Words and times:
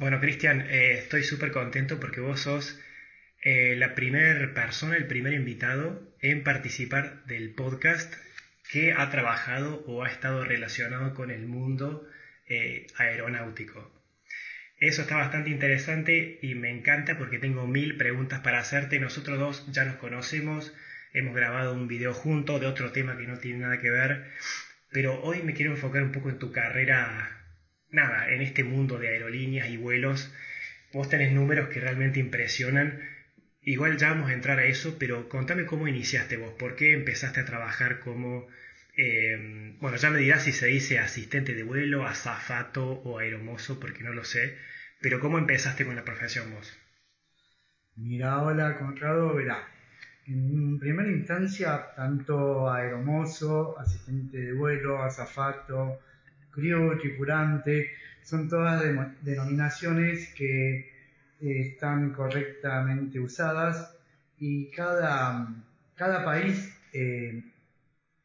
Bueno, 0.00 0.18
Cristian, 0.18 0.62
eh, 0.62 0.94
estoy 0.94 1.24
súper 1.24 1.52
contento 1.52 2.00
porque 2.00 2.22
vos 2.22 2.40
sos 2.40 2.80
eh, 3.42 3.74
la 3.76 3.94
primera 3.94 4.54
persona, 4.54 4.96
el 4.96 5.06
primer 5.06 5.34
invitado 5.34 6.16
en 6.22 6.42
participar 6.42 7.22
del 7.26 7.50
podcast 7.50 8.14
que 8.72 8.94
ha 8.94 9.10
trabajado 9.10 9.84
o 9.86 10.02
ha 10.02 10.08
estado 10.08 10.42
relacionado 10.42 11.12
con 11.12 11.30
el 11.30 11.46
mundo 11.46 12.08
eh, 12.48 12.86
aeronáutico. 12.96 13.92
Eso 14.78 15.02
está 15.02 15.16
bastante 15.16 15.50
interesante 15.50 16.38
y 16.40 16.54
me 16.54 16.70
encanta 16.70 17.18
porque 17.18 17.38
tengo 17.38 17.66
mil 17.66 17.98
preguntas 17.98 18.40
para 18.40 18.60
hacerte. 18.60 19.00
Nosotros 19.00 19.38
dos 19.38 19.70
ya 19.70 19.84
nos 19.84 19.96
conocemos, 19.96 20.74
hemos 21.12 21.34
grabado 21.34 21.74
un 21.74 21.88
video 21.88 22.14
junto 22.14 22.58
de 22.58 22.68
otro 22.68 22.90
tema 22.92 23.18
que 23.18 23.26
no 23.26 23.36
tiene 23.36 23.58
nada 23.58 23.78
que 23.78 23.90
ver, 23.90 24.30
pero 24.90 25.20
hoy 25.20 25.42
me 25.42 25.52
quiero 25.52 25.72
enfocar 25.72 26.02
un 26.02 26.12
poco 26.12 26.30
en 26.30 26.38
tu 26.38 26.52
carrera 26.52 27.39
nada, 27.92 28.30
en 28.32 28.42
este 28.42 28.64
mundo 28.64 28.98
de 28.98 29.08
aerolíneas 29.08 29.68
y 29.68 29.76
vuelos, 29.76 30.32
vos 30.92 31.08
tenés 31.08 31.32
números 31.32 31.68
que 31.68 31.80
realmente 31.80 32.20
impresionan. 32.20 33.00
Igual 33.62 33.98
ya 33.98 34.10
vamos 34.10 34.30
a 34.30 34.34
entrar 34.34 34.58
a 34.58 34.64
eso, 34.64 34.96
pero 34.98 35.28
contame 35.28 35.66
cómo 35.66 35.88
iniciaste 35.88 36.36
vos, 36.36 36.54
por 36.58 36.76
qué 36.76 36.92
empezaste 36.92 37.40
a 37.40 37.44
trabajar 37.44 38.00
como, 38.00 38.48
eh, 38.96 39.76
bueno, 39.80 39.96
ya 39.96 40.10
me 40.10 40.18
dirás 40.18 40.44
si 40.44 40.52
se 40.52 40.66
dice 40.66 40.98
asistente 40.98 41.54
de 41.54 41.62
vuelo, 41.62 42.06
azafato 42.06 42.84
o 42.86 43.18
aeromozo, 43.18 43.78
porque 43.78 44.02
no 44.02 44.12
lo 44.12 44.24
sé, 44.24 44.56
pero 45.00 45.20
cómo 45.20 45.38
empezaste 45.38 45.84
con 45.84 45.96
la 45.96 46.04
profesión 46.04 46.50
vos. 46.52 46.76
Mira, 47.96 48.42
hola 48.42 48.78
Conrado, 48.78 49.34
verá. 49.34 49.68
En 50.26 50.78
primera 50.78 51.10
instancia, 51.10 51.92
tanto 51.96 52.70
aeromozo, 52.70 53.78
asistente 53.78 54.38
de 54.38 54.52
vuelo, 54.52 55.02
azafato, 55.02 55.98
crew, 56.50 56.98
tripulante, 56.98 57.90
son 58.22 58.48
todas 58.48 58.82
denominaciones 59.22 60.32
que 60.34 60.78
eh, 60.78 60.90
están 61.40 62.12
correctamente 62.12 63.18
usadas 63.18 63.96
y 64.38 64.70
cada, 64.70 65.48
cada 65.94 66.24
país 66.24 66.76
eh, 66.92 67.42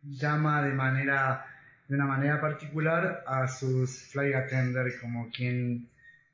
llama 0.01 0.63
de 0.63 0.73
manera 0.73 1.45
de 1.87 1.95
una 1.95 2.05
manera 2.05 2.41
particular 2.41 3.23
a 3.27 3.47
sus 3.47 4.07
flight 4.11 4.35
attenders 4.35 4.97
como 4.97 5.29
quien 5.29 5.87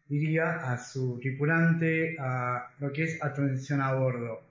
diría 0.07 0.71
a 0.71 0.77
su 0.77 1.19
tripulante 1.19 2.15
a 2.19 2.69
lo 2.79 2.91
que 2.91 3.03
es 3.03 3.23
atención 3.23 3.81
a 3.81 3.93
bordo. 3.93 4.41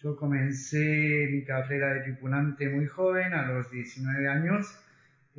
Yo 0.00 0.16
comencé 0.16 1.28
mi 1.30 1.44
carrera 1.44 1.94
de 1.94 2.00
tripulante 2.02 2.68
muy 2.68 2.86
joven 2.86 3.32
a 3.34 3.46
los 3.48 3.70
19 3.70 4.28
años 4.28 4.78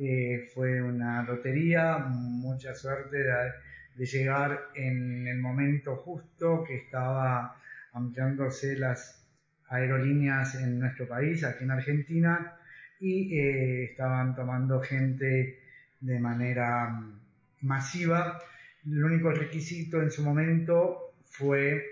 eh, 0.02 0.48
fue 0.54 0.80
una 0.80 1.22
lotería, 1.24 1.98
mucha 1.98 2.74
suerte 2.74 3.18
de, 3.18 4.06
llegar 4.06 4.58
en 4.74 5.28
el 5.28 5.38
momento 5.38 5.94
justo 5.94 6.64
que 6.66 6.76
estaba 6.76 7.54
ampliándose 7.92 8.78
las 8.78 9.28
aerolíneas 9.68 10.54
en 10.54 10.78
nuestro 10.78 11.06
país, 11.06 11.44
aquí 11.44 11.64
en 11.64 11.72
Argentina, 11.72 12.56
y 12.98 13.38
eh, 13.38 13.84
estaban 13.90 14.34
tomando 14.34 14.80
gente 14.80 15.60
de 16.00 16.18
manera 16.18 16.88
mm, 16.88 17.20
masiva. 17.60 18.40
El 18.86 19.04
único 19.04 19.32
requisito 19.32 20.00
en 20.00 20.10
su 20.10 20.24
momento 20.24 21.12
fue 21.26 21.84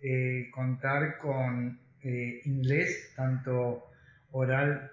eh, 0.00 0.50
contar 0.52 1.16
con 1.18 1.78
inglés, 2.44 3.12
tanto 3.14 3.84
oral 4.32 4.90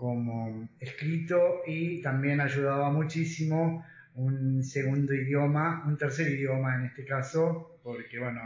como 0.00 0.66
escrito 0.80 1.60
y 1.66 2.00
también 2.00 2.40
ayudaba 2.40 2.90
muchísimo 2.90 3.84
un 4.14 4.64
segundo 4.64 5.12
idioma, 5.12 5.84
un 5.86 5.98
tercer 5.98 6.32
idioma 6.32 6.76
en 6.76 6.86
este 6.86 7.04
caso, 7.04 7.78
porque 7.82 8.18
bueno, 8.18 8.40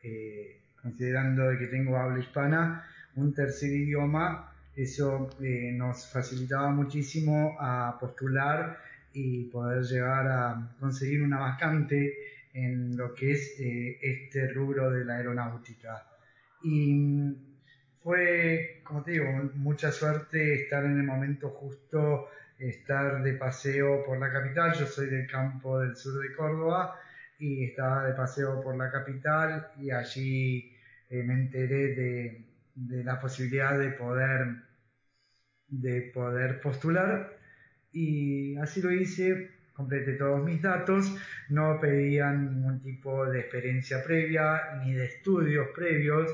eh, 0.00 0.60
considerando 0.80 1.42
que 1.58 1.66
tengo 1.66 1.96
habla 1.96 2.20
hispana, 2.20 2.86
un 3.16 3.34
tercer 3.34 3.70
idioma, 3.70 4.54
eso 4.76 5.28
eh, 5.42 5.72
nos 5.74 6.06
facilitaba 6.06 6.70
muchísimo 6.70 7.56
a 7.58 7.98
postular 7.98 8.78
y 9.12 9.46
poder 9.46 9.82
llegar 9.82 10.28
a 10.28 10.76
conseguir 10.78 11.20
una 11.20 11.40
vacante 11.40 12.14
en 12.54 12.96
lo 12.96 13.12
que 13.12 13.32
es 13.32 13.56
eh, 13.58 13.98
este 14.00 14.46
rubro 14.52 14.88
de 14.88 15.04
la 15.04 15.16
aeronáutica. 15.16 16.06
Y 16.62 17.51
fue, 18.02 18.80
como 18.84 19.02
te 19.02 19.12
digo, 19.12 19.26
mucha 19.54 19.92
suerte 19.92 20.54
estar 20.54 20.84
en 20.84 20.98
el 20.98 21.04
momento 21.04 21.50
justo, 21.50 22.28
estar 22.58 23.22
de 23.22 23.34
paseo 23.34 24.04
por 24.04 24.18
la 24.18 24.32
capital. 24.32 24.72
Yo 24.74 24.86
soy 24.86 25.08
del 25.08 25.26
campo 25.26 25.80
del 25.80 25.96
sur 25.96 26.20
de 26.20 26.34
Córdoba 26.34 26.98
y 27.38 27.64
estaba 27.64 28.06
de 28.06 28.14
paseo 28.14 28.60
por 28.60 28.76
la 28.76 28.90
capital 28.90 29.68
y 29.78 29.90
allí 29.90 30.76
eh, 31.10 31.22
me 31.22 31.34
enteré 31.34 31.94
de, 31.94 32.46
de, 32.74 33.04
la 33.04 33.20
posibilidad 33.20 33.78
de 33.78 33.90
poder, 33.90 34.46
de 35.68 36.02
poder 36.14 36.60
postular 36.60 37.36
y 37.92 38.56
así 38.56 38.82
lo 38.82 38.90
hice. 38.90 39.50
Completé 39.74 40.12
todos 40.12 40.44
mis 40.44 40.60
datos, 40.60 41.16
no 41.48 41.80
pedían 41.80 42.44
ningún 42.44 42.82
tipo 42.82 43.26
de 43.26 43.40
experiencia 43.40 44.04
previa 44.04 44.74
ni 44.84 44.92
de 44.92 45.06
estudios 45.06 45.68
previos, 45.74 46.30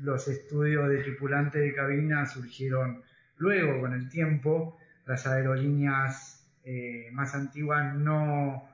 los 0.00 0.28
estudios 0.28 0.88
de 0.88 0.98
tripulante 0.98 1.58
de 1.58 1.74
cabina 1.74 2.26
surgieron 2.26 3.02
luego 3.36 3.80
con 3.80 3.94
el 3.94 4.08
tiempo. 4.08 4.78
Las 5.06 5.26
aerolíneas 5.26 6.46
eh, 6.64 7.08
más 7.12 7.34
antiguas 7.34 7.94
no, 7.94 8.68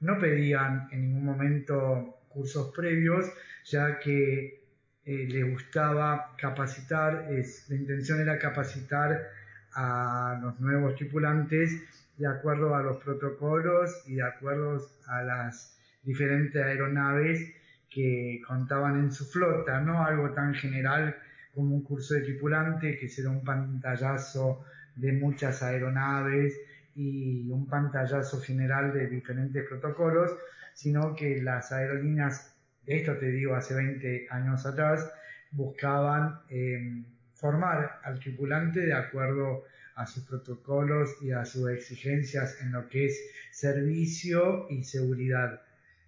no 0.00 0.18
pedían 0.18 0.88
en 0.92 1.02
ningún 1.02 1.24
momento 1.24 2.18
cursos 2.28 2.72
previos, 2.74 3.26
ya 3.64 3.98
que 3.98 4.64
eh, 5.04 5.26
les 5.28 5.50
gustaba 5.50 6.34
capacitar, 6.36 7.28
es, 7.30 7.68
la 7.68 7.76
intención 7.76 8.20
era 8.20 8.38
capacitar 8.38 9.30
a 9.74 10.38
los 10.42 10.58
nuevos 10.60 10.96
tripulantes 10.96 11.82
de 12.16 12.26
acuerdo 12.26 12.74
a 12.74 12.82
los 12.82 12.96
protocolos 12.98 14.02
y 14.06 14.16
de 14.16 14.22
acuerdo 14.22 14.84
a 15.06 15.22
las 15.22 15.78
diferentes 16.02 16.62
aeronaves 16.62 17.54
que 17.96 18.42
contaban 18.46 19.00
en 19.00 19.10
su 19.10 19.24
flota, 19.24 19.80
no 19.80 20.04
algo 20.04 20.28
tan 20.34 20.52
general 20.52 21.16
como 21.54 21.74
un 21.74 21.82
curso 21.82 22.12
de 22.12 22.20
tripulante 22.20 22.98
que 22.98 23.08
será 23.08 23.30
un 23.30 23.42
pantallazo 23.42 24.66
de 24.94 25.12
muchas 25.12 25.62
aeronaves 25.62 26.52
y 26.94 27.48
un 27.48 27.66
pantallazo 27.66 28.38
general 28.42 28.92
de 28.92 29.06
diferentes 29.06 29.66
protocolos, 29.66 30.30
sino 30.74 31.14
que 31.14 31.40
las 31.40 31.72
aerolíneas, 31.72 32.54
esto 32.84 33.16
te 33.16 33.30
digo 33.30 33.54
hace 33.54 33.74
20 33.74 34.26
años 34.28 34.66
atrás, 34.66 35.10
buscaban 35.52 36.40
em, 36.50 37.02
formar 37.32 38.00
al 38.04 38.20
tripulante 38.20 38.80
de 38.80 38.92
acuerdo 38.92 39.64
a 39.94 40.06
sus 40.06 40.22
protocolos 40.24 41.16
y 41.22 41.32
a 41.32 41.46
sus 41.46 41.70
exigencias 41.70 42.60
en 42.60 42.72
lo 42.72 42.90
que 42.90 43.06
es 43.06 43.18
servicio 43.52 44.66
y 44.68 44.84
seguridad 44.84 45.62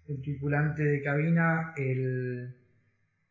el 0.09 0.21
tripulante 0.21 0.83
de 0.83 1.03
cabina, 1.03 1.73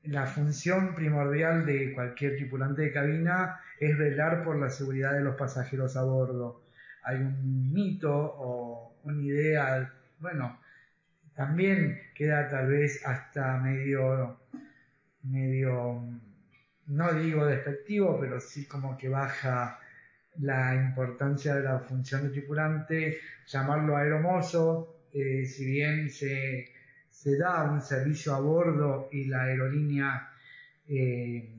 la 0.04 0.26
función 0.26 0.94
primordial 0.94 1.66
de 1.66 1.92
cualquier 1.92 2.36
tripulante 2.36 2.82
de 2.82 2.92
cabina 2.92 3.60
es 3.80 3.98
velar 3.98 4.44
por 4.44 4.56
la 4.56 4.70
seguridad 4.70 5.12
de 5.14 5.22
los 5.22 5.34
pasajeros 5.36 5.96
a 5.96 6.04
bordo. 6.04 6.62
Hay 7.02 7.16
un 7.16 7.72
mito 7.72 8.14
o 8.14 8.96
una 9.02 9.22
idea, 9.22 9.92
bueno, 10.20 10.60
también 11.34 12.00
queda 12.14 12.48
tal 12.48 12.68
vez 12.68 13.04
hasta 13.04 13.58
medio, 13.58 14.40
medio, 15.24 16.00
no 16.86 17.12
digo 17.14 17.44
despectivo, 17.46 18.18
pero 18.20 18.40
sí 18.40 18.66
como 18.66 18.96
que 18.96 19.08
baja 19.08 19.80
la 20.40 20.76
importancia 20.76 21.56
de 21.56 21.64
la 21.64 21.80
función 21.80 22.22
de 22.22 22.30
tripulante, 22.30 23.18
llamarlo 23.46 23.96
aeromozo, 23.96 24.97
si 25.12 25.64
bien 25.66 26.10
se, 26.10 26.68
se, 27.10 27.36
da 27.38 27.64
un 27.64 27.80
servicio 27.80 28.34
a 28.34 28.40
bordo 28.40 29.08
y 29.12 29.24
la 29.24 29.42
aerolínea 29.42 30.30
eh, 30.88 31.54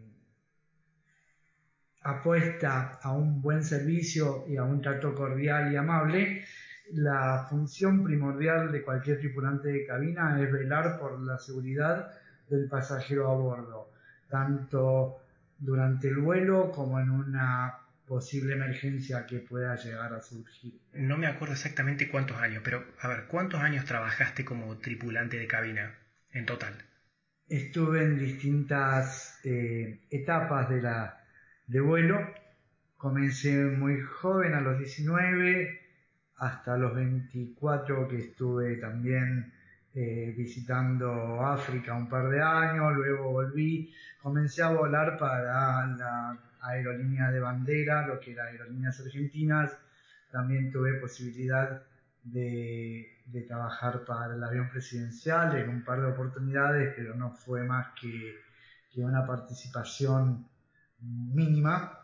apuesta 2.01 2.99
a 3.01 3.11
un 3.13 3.41
buen 3.41 3.63
servicio 3.63 4.45
y 4.47 4.57
a 4.57 4.63
un 4.63 4.81
trato 4.81 5.13
cordial 5.13 5.71
y 5.71 5.75
amable, 5.75 6.43
la 6.93 7.45
función 7.49 8.03
primordial 8.03 8.71
de 8.71 8.81
cualquier 8.81 9.19
tripulante 9.19 9.69
de 9.69 9.85
cabina 9.85 10.41
es 10.41 10.51
velar 10.51 10.99
por 10.99 11.19
la 11.19 11.37
seguridad 11.37 12.11
del 12.49 12.67
pasajero 12.67 13.29
a 13.29 13.35
bordo, 13.35 13.91
tanto 14.27 15.21
durante 15.59 16.07
el 16.07 16.17
vuelo 16.17 16.71
como 16.71 16.99
en 16.99 17.11
una 17.11 17.78
posible 18.09 18.55
emergencia 18.55 19.25
que 19.27 19.37
pueda 19.37 19.75
llegar 19.75 20.11
a 20.13 20.21
surgir. 20.21 20.73
No 20.93 21.15
me 21.17 21.27
acuerdo 21.27 21.53
exactamente 21.53 22.09
cuántos 22.09 22.37
años, 22.37 22.61
pero 22.65 22.83
a 22.99 23.07
ver, 23.07 23.25
¿cuántos 23.27 23.61
años 23.61 23.85
trabajaste 23.85 24.43
como 24.43 24.77
tripulante 24.79 25.37
de 25.37 25.47
cabina 25.47 25.95
en 26.31 26.45
total? 26.47 26.73
Estuve 27.47 28.03
en 28.03 28.17
distintas 28.17 29.39
eh, 29.43 30.01
etapas 30.09 30.69
de, 30.69 30.81
la, 30.81 31.23
de 31.67 31.79
vuelo. 31.79 32.33
Comencé 32.97 33.55
muy 33.55 34.01
joven, 34.01 34.55
a 34.55 34.61
los 34.61 34.79
19, 34.79 35.79
hasta 36.37 36.77
los 36.77 36.95
24 36.95 38.07
que 38.07 38.17
estuve 38.17 38.77
también 38.77 39.53
eh, 39.93 40.33
visitando 40.35 41.45
África 41.45 41.93
un 41.93 42.09
par 42.09 42.29
de 42.29 42.41
años, 42.41 42.93
luego 42.95 43.31
volví, 43.31 43.93
comencé 44.21 44.63
a 44.63 44.69
volar 44.69 45.17
para 45.17 45.87
la 45.87 46.48
aerolínea 46.61 47.31
de 47.31 47.39
bandera, 47.39 48.07
lo 48.07 48.19
que 48.19 48.31
era 48.31 48.45
Aerolíneas 48.45 48.99
Argentinas, 48.99 49.71
también 50.31 50.71
tuve 50.71 50.93
posibilidad 50.95 51.81
de, 52.23 53.15
trabajar 53.47 54.03
para 54.05 54.35
el 54.35 54.43
avión 54.43 54.69
presidencial 54.69 55.57
en 55.57 55.69
un 55.69 55.83
par 55.83 56.01
de 56.01 56.07
oportunidades, 56.07 56.93
pero 56.95 57.15
no 57.15 57.31
fue 57.31 57.63
más 57.63 57.87
que, 57.99 58.37
una 58.95 59.25
participación 59.25 60.45
mínima. 60.99 61.97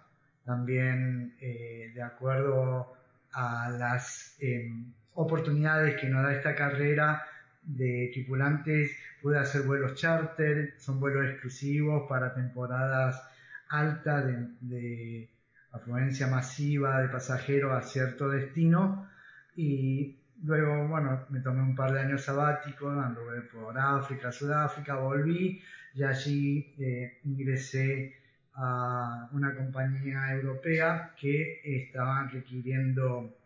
También 0.45 1.35
eh, 1.41 1.91
de 1.93 2.01
acuerdo 2.01 2.95
a 3.33 3.69
las 3.69 4.37
em, 4.39 4.93
oportunidades 5.15 5.99
que 5.99 6.07
nos 6.07 6.23
da 6.23 6.33
esta 6.33 6.55
carrera 6.55 7.21
de 7.63 8.11
tripulantes, 8.13 8.95
pude 9.21 9.37
hacer 9.39 9.63
vuelos 9.63 9.95
charter, 9.95 10.75
son 10.77 11.01
vuelos 11.01 11.25
exclusivos 11.25 12.07
para 12.07 12.33
temporadas 12.33 13.21
altas 13.69 14.25
de 14.61 15.29
afluencia 15.71 16.27
masiva 16.27 17.01
de 17.01 17.09
pasajeros 17.09 17.73
a 17.73 17.81
cierto 17.81 18.29
destino. 18.29 19.09
Y 19.55 20.17
luego, 20.43 20.87
bueno, 20.87 21.25
me 21.29 21.39
tomé 21.39 21.61
un 21.61 21.75
par 21.75 21.93
de 21.93 21.99
años 22.01 22.23
sabáticos, 22.23 22.97
anduve 22.97 23.41
por 23.41 23.77
África, 23.77 24.31
Sudáfrica, 24.31 24.95
volví 24.95 25.61
y 25.93 26.03
allí 26.03 26.75
eh, 26.79 27.19
ingresé 27.23 28.17
a 28.53 29.29
una 29.33 29.53
compañía 29.55 30.33
europea 30.33 31.13
que 31.19 31.61
estaban 31.63 32.29
requiriendo 32.29 33.37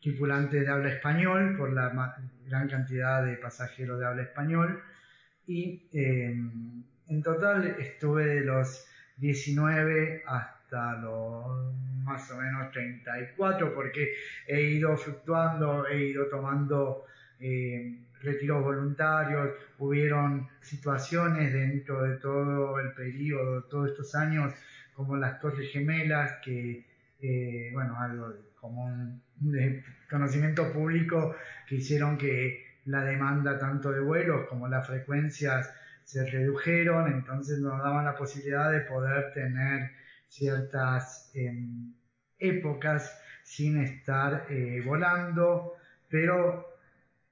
tripulantes 0.00 0.62
de 0.62 0.68
habla 0.68 0.94
español 0.94 1.56
por 1.58 1.72
la 1.72 2.16
gran 2.46 2.68
cantidad 2.68 3.24
de 3.24 3.36
pasajeros 3.36 4.00
de 4.00 4.06
habla 4.06 4.22
español. 4.22 4.82
Y 5.46 5.88
eh, 5.92 6.34
en 7.08 7.22
total 7.22 7.76
estuve 7.78 8.24
de 8.24 8.40
los 8.42 8.86
19 9.20 10.22
hasta 10.26 10.94
los 11.00 11.74
más 12.04 12.30
o 12.30 12.36
menos 12.38 12.72
34 12.72 13.74
porque 13.74 14.14
he 14.46 14.62
ido 14.62 14.96
fluctuando, 14.96 15.86
he 15.86 16.06
ido 16.06 16.26
tomando 16.26 17.04
eh, 17.38 17.98
retiros 18.22 18.62
voluntarios, 18.62 19.50
hubieron 19.78 20.48
situaciones 20.60 21.52
dentro 21.52 22.02
de 22.02 22.16
todo 22.16 22.78
el 22.80 22.92
periodo, 22.92 23.64
todos 23.64 23.90
estos 23.90 24.14
años, 24.14 24.52
como 24.94 25.16
las 25.16 25.40
Torres 25.40 25.70
Gemelas, 25.70 26.38
que, 26.44 26.84
eh, 27.20 27.70
bueno, 27.72 27.98
algo 27.98 28.34
como 28.60 28.84
un 28.84 29.22
conocimiento 30.10 30.70
público 30.72 31.34
que 31.66 31.76
hicieron 31.76 32.18
que 32.18 32.78
la 32.86 33.04
demanda 33.04 33.58
tanto 33.58 33.90
de 33.90 34.00
vuelos 34.00 34.46
como 34.48 34.68
las 34.68 34.86
frecuencias 34.86 35.72
se 36.04 36.24
redujeron, 36.28 37.12
entonces 37.12 37.58
nos 37.58 37.78
daban 37.78 38.04
la 38.04 38.16
posibilidad 38.16 38.70
de 38.70 38.80
poder 38.80 39.32
tener 39.32 39.90
ciertas 40.28 41.30
em, 41.34 41.92
épocas 42.38 43.20
sin 43.44 43.82
estar 43.82 44.46
eh, 44.50 44.82
volando, 44.84 45.74
pero 46.08 46.66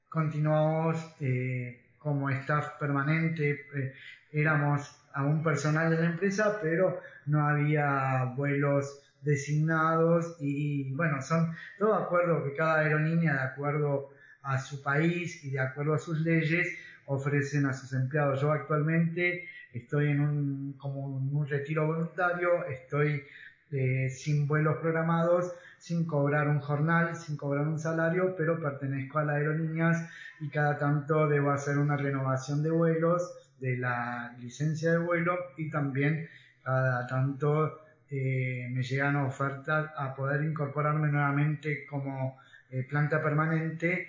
continuamos 0.09 0.97
eh, 1.21 1.95
como 1.99 2.31
staff 2.31 2.79
permanente, 2.79 3.51
eh, 3.51 3.95
éramos 4.33 4.95
aún 5.15 5.43
personal 5.43 5.91
de 5.91 6.01
la 6.01 6.07
empresa, 6.07 6.59
pero 6.63 7.01
no 7.27 7.47
había 7.47 8.33
vuelos 8.37 9.03
designados 9.23 10.37
y, 10.41 10.93
bueno, 10.95 11.21
son 11.23 11.55
todo 11.79 11.95
acuerdo 11.95 12.45
que 12.45 12.55
cada 12.55 12.81
aerolínea, 12.81 13.35
de 13.35 13.41
acuerdo 13.41 14.11
a 14.43 14.59
su 14.59 14.83
país 14.83 15.45
y 15.45 15.51
de 15.51 15.61
acuerdo 15.61 15.95
a 15.95 15.99
sus 15.99 16.21
leyes, 16.21 16.69
ofrecen 17.09 17.67
a 17.67 17.73
sus 17.73 17.93
empleados. 17.93 18.41
Yo 18.41 18.53
actualmente 18.53 19.49
estoy 19.73 20.09
en 20.09 20.21
un, 20.21 20.73
como 20.79 21.07
un 21.07 21.47
retiro 21.47 21.87
voluntario, 21.87 22.65
estoy 22.67 23.23
eh, 23.71 24.09
sin 24.09 24.47
vuelos 24.47 24.79
programados, 24.79 25.53
sin 25.79 26.07
cobrar 26.07 26.49
un 26.49 26.61
jornal, 26.61 27.17
sin 27.17 27.37
cobrar 27.37 27.69
un 27.69 27.79
salario, 27.79 28.35
pero 28.37 28.61
pertenezco 28.61 29.19
a 29.19 29.25
las 29.25 29.37
aerolíneas 29.37 30.09
y 30.41 30.49
cada 30.49 30.79
tanto 30.79 31.29
debo 31.29 31.51
hacer 31.51 31.79
una 31.79 31.97
renovación 31.97 32.63
de 32.63 32.71
vuelos, 32.71 33.31
de 33.61 33.77
la 33.77 34.35
licencia 34.41 34.93
de 34.93 34.99
vuelo 34.99 35.37
y 35.57 35.71
también 35.71 36.29
cada 36.63 37.07
tanto 37.07 37.81
eh, 38.11 38.69
me 38.71 38.83
llegan 38.83 39.17
ofertas 39.17 39.91
a 39.97 40.15
poder 40.15 40.43
incorporarme 40.45 41.09
nuevamente 41.09 41.85
como 41.87 42.39
eh, 42.71 42.85
planta 42.89 43.23
permanente, 43.23 44.07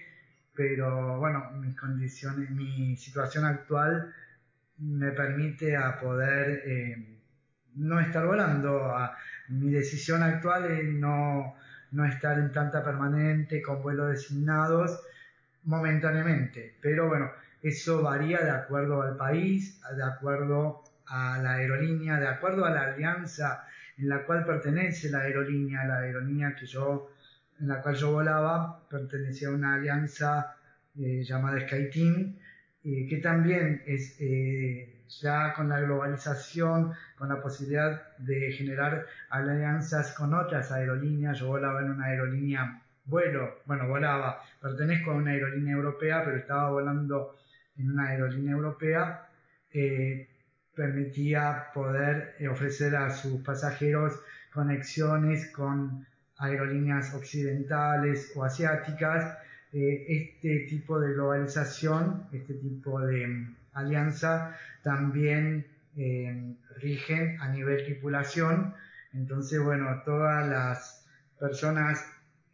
pero 0.59 1.17
bueno, 1.19 1.51
mis 1.51 1.73
condiciones, 1.79 2.49
mi 2.49 2.97
situación 2.97 3.45
actual 3.45 4.13
me 4.79 5.11
permite 5.11 5.77
a 5.77 5.97
poder 5.97 6.63
eh, 6.65 7.17
no 7.75 7.97
estar 8.01 8.25
volando. 8.25 8.93
mi 9.47 9.71
decisión 9.71 10.21
actual 10.21 10.69
es 10.69 10.83
no, 10.83 11.55
no 11.91 12.05
estar 12.05 12.37
en 12.37 12.51
planta 12.51 12.83
permanente 12.83 13.61
con 13.61 13.81
vuelos 13.81 14.09
designados 14.09 14.99
momentáneamente. 15.63 16.75
Pero 16.81 17.07
bueno, 17.07 17.31
eso 17.63 18.01
varía 18.01 18.39
de 18.41 18.51
acuerdo 18.51 19.01
al 19.01 19.15
país, 19.15 19.81
de 19.95 20.03
acuerdo 20.03 20.83
a 21.07 21.37
la 21.37 21.53
aerolínea, 21.53 22.19
de 22.19 22.27
acuerdo 22.27 22.65
a 22.65 22.71
la 22.71 22.81
alianza 22.81 23.65
en 23.97 24.09
la 24.09 24.25
cual 24.25 24.43
pertenece 24.43 25.09
la 25.09 25.19
aerolínea, 25.19 25.85
la 25.85 25.99
aerolínea 25.99 26.53
que 26.53 26.65
yo, 26.65 27.11
en 27.59 27.67
la 27.67 27.81
cual 27.81 27.95
yo 27.95 28.11
volaba, 28.11 28.87
pertenecía 28.89 29.49
a 29.49 29.51
una 29.51 29.75
alianza 29.75 30.55
eh, 30.97 31.23
llamada 31.23 31.59
SkyTeam, 31.59 32.35
eh, 32.83 33.07
que 33.09 33.17
también 33.17 33.83
es 33.85 34.15
eh, 34.19 35.03
ya 35.21 35.53
con 35.53 35.69
la 35.69 35.81
globalización, 35.81 36.93
con 37.17 37.29
la 37.29 37.41
posibilidad 37.41 38.17
de 38.17 38.51
generar 38.53 39.05
alianzas 39.29 40.13
con 40.13 40.33
otras 40.33 40.71
aerolíneas. 40.71 41.39
Yo 41.39 41.47
volaba 41.47 41.81
en 41.81 41.91
una 41.91 42.05
aerolínea, 42.05 42.81
vuelo, 43.05 43.59
bueno, 43.65 43.87
volaba, 43.87 44.41
pertenezco 44.61 45.11
a 45.11 45.15
una 45.15 45.31
aerolínea 45.31 45.75
europea, 45.75 46.23
pero 46.23 46.37
estaba 46.37 46.69
volando 46.71 47.35
en 47.77 47.91
una 47.91 48.07
aerolínea 48.09 48.53
europea. 48.53 49.25
Permitía 50.75 51.67
poder 51.73 52.35
ofrecer 52.49 52.95
a 52.95 53.09
sus 53.09 53.41
pasajeros 53.41 54.19
conexiones 54.53 55.51
con 55.51 56.05
aerolíneas 56.39 57.13
occidentales 57.13 58.31
o 58.35 58.43
asiáticas 58.43 59.37
eh, 59.71 60.05
este 60.07 60.65
tipo 60.67 60.99
de 60.99 61.13
globalización, 61.13 62.25
este 62.31 62.55
tipo 62.55 62.99
de 63.01 63.27
mm, 63.27 63.55
alianza 63.73 64.57
también 64.81 65.67
eh, 65.95 66.55
rigen 66.77 67.39
a 67.39 67.49
nivel 67.49 67.85
tripulación. 67.85 68.73
Entonces, 69.13 69.61
bueno, 69.61 70.01
todas 70.05 70.47
las 70.47 71.05
personas 71.39 72.03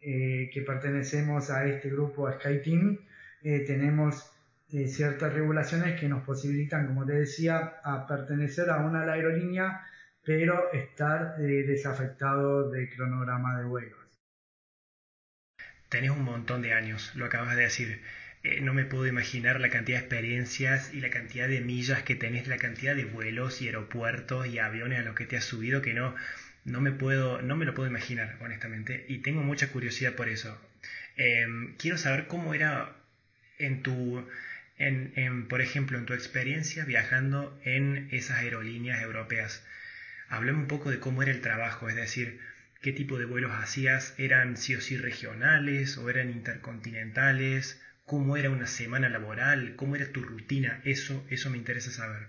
eh, 0.02 0.50
que 0.52 0.60
pertenecemos 0.60 1.48
a 1.50 1.64
este 1.66 1.88
grupo, 1.90 2.26
a 2.26 2.34
SkyTeam, 2.34 2.98
tenemos 3.66 4.28
ciertas 4.88 5.32
regulaciones 5.32 6.00
que 6.00 6.08
nos 6.08 6.24
posibilitan, 6.24 6.88
como 6.88 7.06
te 7.06 7.12
decía, 7.12 7.74
a 7.84 8.08
pertenecer 8.08 8.70
a 8.70 8.78
una 8.78 9.02
aerolínea, 9.02 9.86
pero 10.26 10.70
estar 10.72 11.36
desafectado 11.38 12.70
de 12.70 12.90
cronograma 12.90 13.58
de 13.58 13.64
vuelos 13.64 14.06
tenés 15.88 16.10
un 16.10 16.22
montón 16.24 16.62
de 16.62 16.72
años, 16.72 17.12
lo 17.14 17.24
acabas 17.26 17.56
de 17.56 17.62
decir. 17.62 18.00
Eh, 18.42 18.60
no 18.60 18.74
me 18.74 18.84
puedo 18.84 19.06
imaginar 19.06 19.60
la 19.60 19.68
cantidad 19.70 19.98
de 19.98 20.04
experiencias 20.04 20.92
y 20.92 21.00
la 21.00 21.10
cantidad 21.10 21.48
de 21.48 21.60
millas 21.60 22.02
que 22.02 22.14
tenés, 22.14 22.46
la 22.48 22.58
cantidad 22.58 22.94
de 22.94 23.04
vuelos 23.04 23.60
y 23.62 23.66
aeropuertos 23.66 24.46
y 24.46 24.58
aviones 24.58 25.00
a 25.00 25.02
los 25.02 25.14
que 25.14 25.26
te 25.26 25.36
has 25.36 25.44
subido 25.44 25.82
que 25.82 25.94
no, 25.94 26.14
no 26.64 26.80
me 26.80 26.92
puedo, 26.92 27.42
no 27.42 27.56
me 27.56 27.64
lo 27.64 27.74
puedo 27.74 27.88
imaginar, 27.88 28.36
honestamente, 28.40 29.04
y 29.08 29.18
tengo 29.18 29.42
mucha 29.42 29.68
curiosidad 29.68 30.14
por 30.14 30.28
eso. 30.28 30.60
Em, 31.16 31.74
quiero 31.76 31.98
saber 31.98 32.26
cómo 32.26 32.54
era 32.54 32.92
en 33.58 33.82
tu, 33.82 34.26
en, 34.78 35.12
en, 35.16 35.48
por 35.48 35.60
ejemplo, 35.60 35.98
en 35.98 36.06
tu 36.06 36.14
experiencia 36.14 36.84
viajando 36.84 37.58
en 37.64 38.08
esas 38.12 38.38
aerolíneas 38.38 39.02
europeas. 39.02 39.64
Hablemos 40.28 40.62
un 40.62 40.68
poco 40.68 40.90
de 40.90 40.98
cómo 41.00 41.22
era 41.22 41.30
el 41.30 41.40
trabajo, 41.40 41.88
es 41.88 41.94
decir, 41.94 42.40
qué 42.80 42.92
tipo 42.92 43.18
de 43.18 43.24
vuelos 43.24 43.52
hacías, 43.52 44.14
eran 44.18 44.56
sí 44.56 44.74
o 44.74 44.80
sí 44.80 44.96
regionales 44.96 45.98
o 45.98 46.10
eran 46.10 46.30
intercontinentales, 46.30 47.80
cómo 48.04 48.36
era 48.36 48.50
una 48.50 48.66
semana 48.66 49.08
laboral, 49.08 49.74
cómo 49.76 49.96
era 49.96 50.06
tu 50.12 50.22
rutina, 50.22 50.80
eso, 50.84 51.24
eso 51.28 51.50
me 51.50 51.58
interesa 51.58 51.90
saber. 51.90 52.28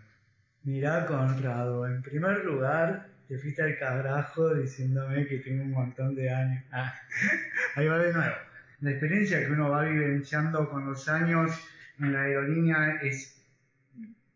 Mirá, 0.64 1.06
Conrado, 1.06 1.88
en 1.88 2.02
primer 2.02 2.44
lugar, 2.44 3.08
te 3.28 3.38
fuiste 3.38 3.62
al 3.62 3.78
carajo 3.78 4.54
diciéndome 4.56 5.26
que 5.28 5.40
tengo 5.40 5.64
un 5.64 5.72
montón 5.72 6.16
de 6.16 6.30
años. 6.30 6.64
Ah, 6.72 6.94
ahí 7.76 7.88
va 7.88 8.00
de 8.00 8.14
nuevo. 8.14 8.36
La 8.82 8.92
experiencia 8.92 9.40
que 9.40 9.52
uno 9.52 9.70
va 9.70 9.86
vivenciando 9.86 10.70
con 10.70 10.86
los 10.86 11.08
años 11.08 11.52
en 12.00 12.14
la 12.14 12.22
aerolínea 12.22 13.00
es, 13.02 13.42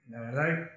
la 0.10 0.22
verdad, 0.22 0.70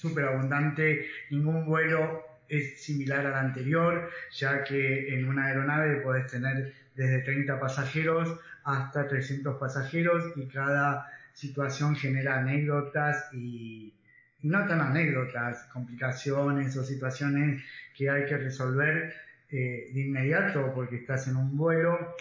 súper 0.00 0.24
abundante. 0.24 1.06
Ningún 1.30 1.66
vuelo 1.66 2.24
es 2.48 2.82
similar 2.82 3.26
al 3.26 3.34
anterior, 3.34 4.10
ya 4.32 4.64
que 4.64 5.14
en 5.14 5.28
una 5.28 5.46
aeronave 5.46 6.00
puedes 6.00 6.26
tener 6.26 6.72
desde 6.94 7.20
30 7.20 7.60
pasajeros 7.60 8.38
hasta 8.64 9.06
300 9.06 9.56
pasajeros 9.58 10.32
y 10.36 10.46
cada 10.46 11.06
situación 11.32 11.96
genera 11.96 12.40
anécdotas 12.40 13.32
y, 13.32 13.94
no 14.42 14.66
tan 14.66 14.80
anécdotas, 14.80 15.64
complicaciones 15.72 16.76
o 16.76 16.82
situaciones 16.82 17.62
que 17.94 18.08
hay 18.08 18.24
que 18.24 18.38
resolver 18.38 19.14
eh, 19.50 19.90
de 19.92 20.00
inmediato 20.00 20.72
porque 20.74 20.96
estás 20.96 21.28
en 21.28 21.36
un 21.36 21.56
vuelo. 21.56 22.16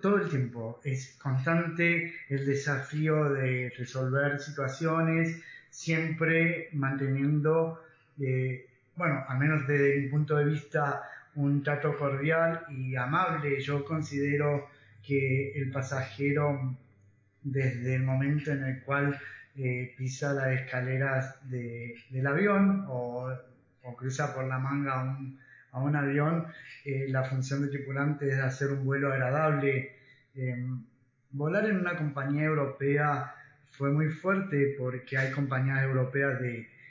Todo 0.00 0.16
el 0.16 0.28
tiempo 0.28 0.80
es 0.84 1.16
constante 1.22 2.12
el 2.28 2.44
desafío 2.44 3.30
de 3.30 3.72
resolver 3.78 4.40
situaciones, 4.40 5.40
siempre 5.76 6.70
manteniendo, 6.72 7.82
eh, 8.18 8.66
bueno, 8.96 9.22
al 9.28 9.38
menos 9.38 9.66
desde 9.66 10.00
mi 10.00 10.08
punto 10.08 10.34
de 10.36 10.46
vista, 10.46 11.02
un 11.34 11.62
trato 11.62 11.98
cordial 11.98 12.62
y 12.70 12.96
amable. 12.96 13.60
Yo 13.60 13.84
considero 13.84 14.70
que 15.06 15.52
el 15.52 15.70
pasajero, 15.70 16.74
desde 17.42 17.94
el 17.94 18.04
momento 18.04 18.52
en 18.52 18.64
el 18.64 18.82
cual 18.84 19.20
eh, 19.58 19.94
pisa 19.98 20.32
las 20.32 20.48
escaleras 20.60 21.38
del 21.50 22.26
avión 22.26 22.86
o, 22.88 23.30
cruza 23.98 24.34
por 24.34 24.46
la 24.46 24.58
manga 24.58 25.18
a 25.72 25.80
un, 25.80 25.94
avión, 25.94 26.46
eh, 26.86 27.06
la 27.08 27.22
función 27.24 27.62
de 27.62 27.68
tripulante 27.68 28.30
es 28.30 28.38
hacer 28.38 28.70
un 28.72 28.82
vuelo 28.82 29.12
agradable. 29.12 29.94
Em, 30.34 30.82
volar 31.32 31.66
en 31.66 31.76
una 31.76 31.96
compañía 31.96 32.44
europea 32.44 33.35
fue 33.76 33.90
muy 33.90 34.08
fuerte 34.08 34.74
porque 34.78 35.18
hay 35.18 35.30
compañías 35.32 35.82
europeas 35.82 36.40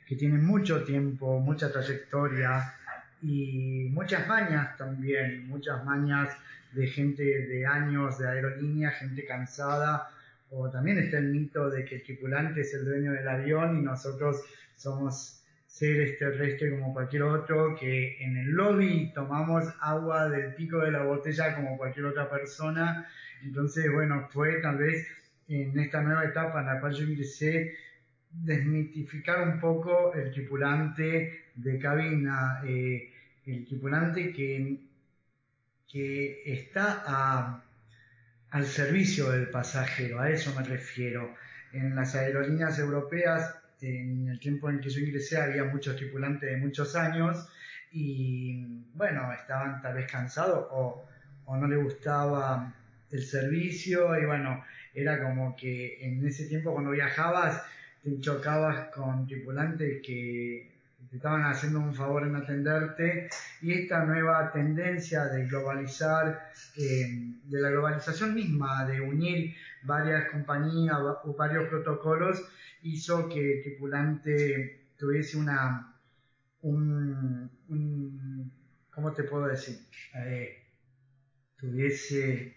que 0.07 0.15
tienen 0.15 0.45
mucho 0.45 0.83
tiempo, 0.83 1.39
mucha 1.39 1.71
trayectoria 1.71 2.73
y 3.21 3.89
muchas 3.91 4.27
mañas 4.27 4.77
también, 4.77 5.47
muchas 5.47 5.83
mañas 5.83 6.29
de 6.73 6.87
gente 6.87 7.23
de 7.23 7.65
años 7.65 8.19
de 8.19 8.27
aerolínea, 8.27 8.91
gente 8.91 9.25
cansada, 9.25 10.09
o 10.51 10.69
también 10.69 10.99
está 10.99 11.17
el 11.17 11.31
mito 11.31 11.69
de 11.69 11.85
que 11.85 11.95
el 11.95 12.03
tripulante 12.03 12.61
es 12.61 12.73
el 12.73 12.85
dueño 12.85 13.13
del 13.13 13.27
avión 13.27 13.77
y 13.77 13.81
nosotros 13.81 14.43
somos 14.75 15.41
seres 15.65 16.19
terrestres 16.19 16.71
como 16.73 16.93
cualquier 16.93 17.23
otro, 17.23 17.75
que 17.75 18.23
en 18.23 18.37
el 18.37 18.51
lobby 18.51 19.11
tomamos 19.13 19.65
agua 19.81 20.29
del 20.29 20.53
pico 20.53 20.79
de 20.79 20.91
la 20.91 21.03
botella 21.03 21.55
como 21.55 21.77
cualquier 21.77 22.05
otra 22.05 22.29
persona. 22.29 23.09
Entonces, 23.43 23.91
bueno, 23.91 24.29
fue 24.31 24.61
tal 24.61 24.77
vez 24.77 25.07
en 25.47 25.79
esta 25.79 26.01
nueva 26.01 26.25
etapa 26.25 26.61
en 26.61 26.67
la 26.67 26.79
cual 26.79 26.93
yo 26.93 27.03
ingresé 27.03 27.75
desmitificar 28.31 29.47
un 29.47 29.59
poco 29.59 30.13
el 30.13 30.31
tripulante 30.31 31.45
de 31.55 31.79
cabina, 31.79 32.61
eh, 32.65 33.11
el 33.45 33.65
tripulante 33.65 34.33
que, 34.33 34.79
que 35.87 36.41
está 36.45 37.03
a, 37.05 37.63
al 38.51 38.65
servicio 38.65 39.31
del 39.31 39.49
pasajero, 39.49 40.19
a 40.19 40.29
eso 40.29 40.53
me 40.57 40.65
refiero. 40.65 41.35
En 41.71 41.95
las 41.95 42.15
aerolíneas 42.15 42.79
europeas, 42.79 43.55
en 43.81 44.29
el 44.29 44.39
tiempo 44.39 44.69
en 44.69 44.79
que 44.79 44.89
yo 44.89 45.01
ingresé, 45.01 45.37
había 45.37 45.65
muchos 45.65 45.95
tripulantes 45.95 46.49
de 46.49 46.57
muchos 46.57 46.95
años 46.95 47.47
y, 47.91 48.65
bueno, 48.93 49.31
estaban 49.33 49.81
tal 49.81 49.95
vez 49.95 50.11
cansados 50.11 50.67
o, 50.71 51.05
o 51.45 51.57
no 51.57 51.67
les 51.67 51.83
gustaba 51.83 52.73
el 53.11 53.23
servicio 53.23 54.19
y, 54.19 54.25
bueno, 54.25 54.63
era 54.93 55.21
como 55.21 55.55
que 55.55 56.05
en 56.05 56.25
ese 56.25 56.45
tiempo 56.45 56.73
cuando 56.73 56.91
viajabas, 56.91 57.61
te 58.03 58.19
chocabas 58.19 58.89
con 58.93 59.25
tripulantes 59.27 60.01
que 60.05 60.71
te 61.09 61.17
estaban 61.17 61.43
haciendo 61.43 61.79
un 61.79 61.93
favor 61.93 62.23
en 62.23 62.35
atenderte 62.35 63.29
y 63.61 63.73
esta 63.73 64.05
nueva 64.05 64.51
tendencia 64.51 65.25
de 65.25 65.47
globalizar, 65.47 66.51
eh, 66.77 67.33
de 67.43 67.61
la 67.61 67.69
globalización 67.69 68.33
misma, 68.33 68.85
de 68.85 69.01
unir 69.01 69.55
varias 69.83 70.29
compañías 70.31 70.97
o 71.23 71.35
varios 71.37 71.67
protocolos, 71.67 72.43
hizo 72.83 73.27
que 73.29 73.57
el 73.57 73.63
tripulante 73.63 74.87
tuviese 74.97 75.37
una, 75.37 75.93
un, 76.61 77.49
un 77.69 78.51
¿cómo 78.91 79.13
te 79.13 79.23
puedo 79.23 79.47
decir? 79.47 79.77
Eh, 80.15 80.63
tuviese 81.57 82.54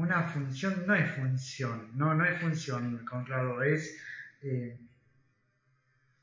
una 0.00 0.22
función, 0.22 0.84
no 0.86 0.94
es 0.94 1.10
función, 1.12 1.90
no, 1.94 2.14
no 2.14 2.24
es 2.24 2.40
función, 2.40 3.04
Conrado, 3.04 3.62
es, 3.62 3.98
eh, 4.42 4.78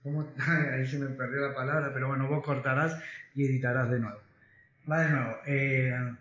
ahí 0.74 0.88
se 0.88 1.00
me 1.00 1.08
perdió 1.08 1.48
la 1.48 1.54
palabra, 1.54 1.92
pero 1.94 2.08
bueno, 2.08 2.28
vos 2.28 2.44
cortarás 2.44 2.98
y 3.36 3.46
editarás 3.46 3.90
de 3.92 4.00
nuevo. 4.00 4.20
Va 4.90 5.02
de 5.02 5.10
nuevo. 5.10 5.38
Eh, 5.46 6.16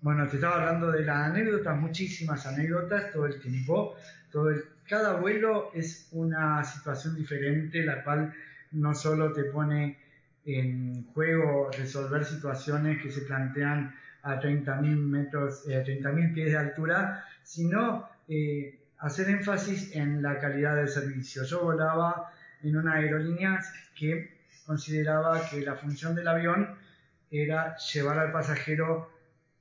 bueno, 0.00 0.26
te 0.28 0.36
estaba 0.36 0.60
hablando 0.60 0.92
de 0.92 1.04
las 1.04 1.30
anécdotas, 1.30 1.76
muchísimas 1.76 2.46
anécdotas 2.46 3.12
todo 3.12 3.26
el 3.26 3.40
tiempo. 3.40 3.96
Todo 4.30 4.50
el, 4.50 4.64
cada 4.88 5.14
vuelo 5.14 5.72
es 5.74 6.08
una 6.12 6.64
situación 6.64 7.16
diferente, 7.16 7.84
la 7.84 8.04
cual 8.04 8.32
no 8.70 8.94
solo 8.94 9.32
te 9.32 9.44
pone 9.44 9.98
en 10.44 11.04
juego 11.12 11.70
resolver 11.76 12.24
situaciones 12.24 13.02
que 13.02 13.10
se 13.10 13.22
plantean 13.22 13.94
a 14.26 14.40
30.000 14.40 14.96
metros, 14.96 15.68
eh, 15.68 15.84
30.000 15.86 16.34
pies 16.34 16.50
de 16.50 16.58
altura, 16.58 17.24
sino 17.44 18.08
eh, 18.28 18.78
hacer 18.98 19.28
énfasis 19.30 19.94
en 19.94 20.20
la 20.20 20.38
calidad 20.40 20.74
del 20.74 20.88
servicio. 20.88 21.44
Yo 21.44 21.62
volaba 21.62 22.32
en 22.62 22.76
una 22.76 22.94
aerolínea 22.94 23.60
que 23.94 24.36
consideraba 24.66 25.48
que 25.48 25.60
la 25.60 25.76
función 25.76 26.16
del 26.16 26.26
avión 26.26 26.74
era 27.30 27.76
llevar 27.76 28.18
al 28.18 28.32
pasajero 28.32 29.12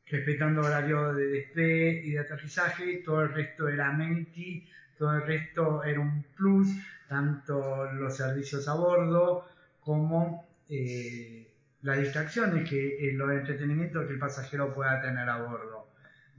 respetando 0.08 0.62
horario 0.62 1.14
de 1.14 1.28
despegue 1.28 2.02
y 2.04 2.12
de 2.12 2.20
aterrizaje, 2.20 3.04
todo 3.06 3.22
el 3.22 3.34
resto 3.34 3.68
era 3.68 3.92
menti, 3.92 4.68
todo 4.98 5.14
el 5.16 5.22
resto 5.28 5.84
era 5.84 6.00
un 6.00 6.24
plus, 6.36 6.70
tanto 7.08 7.92
los 7.94 8.18
servicios 8.18 8.68
a 8.68 8.74
bordo 8.74 9.48
como 9.80 10.48
eh, 10.70 11.45
las 11.86 12.00
distracciones, 12.00 12.68
que 12.68 12.98
eh, 12.98 13.14
los 13.14 13.30
entretenimientos 13.32 14.08
que 14.08 14.14
el 14.14 14.20
pasajero 14.20 14.74
pueda 14.74 15.00
tener 15.02 15.30
a 15.30 15.38
bordo. 15.38 15.88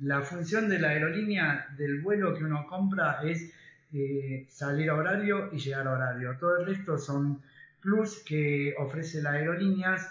La 0.00 0.20
función 0.22 0.68
de 0.68 0.80
la 0.80 0.88
aerolínea 0.88 1.68
del 1.78 2.00
vuelo 2.00 2.34
que 2.34 2.42
uno 2.42 2.66
compra 2.66 3.20
es 3.22 3.52
eh, 3.92 4.46
salir 4.50 4.90
a 4.90 4.96
horario 4.96 5.48
y 5.52 5.58
llegar 5.58 5.86
a 5.86 5.92
horario. 5.92 6.36
Todo 6.36 6.58
el 6.58 6.66
resto 6.66 6.98
son 6.98 7.40
plus 7.80 8.24
que 8.26 8.74
ofrece 8.76 9.22
las 9.22 9.34
aerolíneas, 9.34 10.10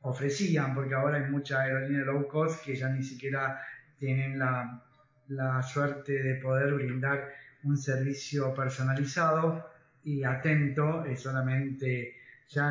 ofrecían, 0.00 0.74
porque 0.74 0.94
ahora 0.94 1.18
hay 1.18 1.30
muchas 1.30 1.60
aerolíneas 1.60 2.04
low 2.04 2.26
cost 2.26 2.64
que 2.64 2.74
ya 2.74 2.88
ni 2.88 3.04
siquiera 3.04 3.62
tienen 4.00 4.36
la, 4.36 4.82
la 5.28 5.62
suerte 5.62 6.20
de 6.24 6.34
poder 6.40 6.74
brindar 6.74 7.32
un 7.62 7.78
servicio 7.78 8.52
personalizado 8.52 9.64
y 10.02 10.24
atento, 10.24 11.04
es 11.04 11.20
solamente 11.20 12.16
ya 12.48 12.68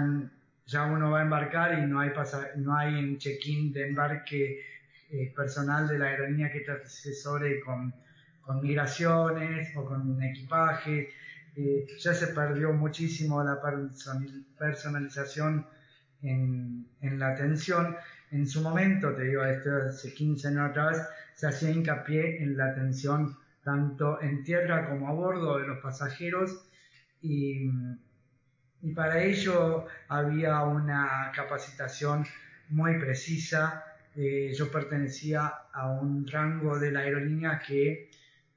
ya 0.72 0.86
uno 0.86 1.12
va 1.12 1.20
a 1.20 1.24
embarcar 1.24 1.78
y 1.78 1.86
no 1.86 2.00
hay, 2.00 2.12
no 2.56 2.78
hay 2.78 2.98
en 2.98 3.18
check-in 3.18 3.74
de 3.74 3.90
embarque 3.90 4.62
eh, 5.10 5.34
personal 5.36 5.88
de 5.88 6.00
la 6.00 6.06
aerolínea 6.06 6.51
que 6.51 6.62
te 6.62 6.72
asesore 6.72 7.60
con, 7.60 7.94
con 8.42 8.62
migraciones 8.62 9.75
o 9.75 9.86
con 9.86 10.24
equipaje. 10.24 11.10
Eh, 11.58 11.86
ya 12.00 12.13
se 12.13 12.28
perdió 12.28 12.72
muchísimo 12.72 13.44
la 13.44 13.60
personalización 14.58 15.68
en, 16.22 16.88
en, 17.01 17.20
la 17.20 17.34
atención. 17.34 17.98
En 18.32 18.48
su 18.48 18.62
momento, 18.62 19.13
te 19.13 19.25
digo, 19.25 19.44
esto 19.44 19.70
hace 19.90 20.13
15 20.13 20.48
años 20.48 20.70
atrás, 20.70 21.10
se 21.36 21.48
hacía 21.48 21.72
hincapié 21.72 22.42
en 22.42 22.56
la 22.56 22.68
atención 22.68 23.38
tanto 23.63 24.22
en 24.22 24.44
tierra 24.44 24.90
como 24.90 25.10
a 25.10 25.12
bordo 25.12 25.58
de 25.60 25.68
los 25.68 25.80
pasajeros 25.80 26.66
y 27.22 27.70
y 28.83 28.91
para 28.91 29.23
ello 29.23 29.85
había 30.07 30.61
una 30.63 31.31
capacitación 31.35 32.25
muy 32.69 33.00
precisa. 33.00 33.83
Eh, 34.15 34.53
yo 34.53 34.71
pertenecía 34.71 35.53
a 35.71 35.91
un 35.91 36.27
rango 36.27 36.79
de 36.79 36.91
la 36.91 37.01
aerolínea 37.01 37.59
que 37.59 38.09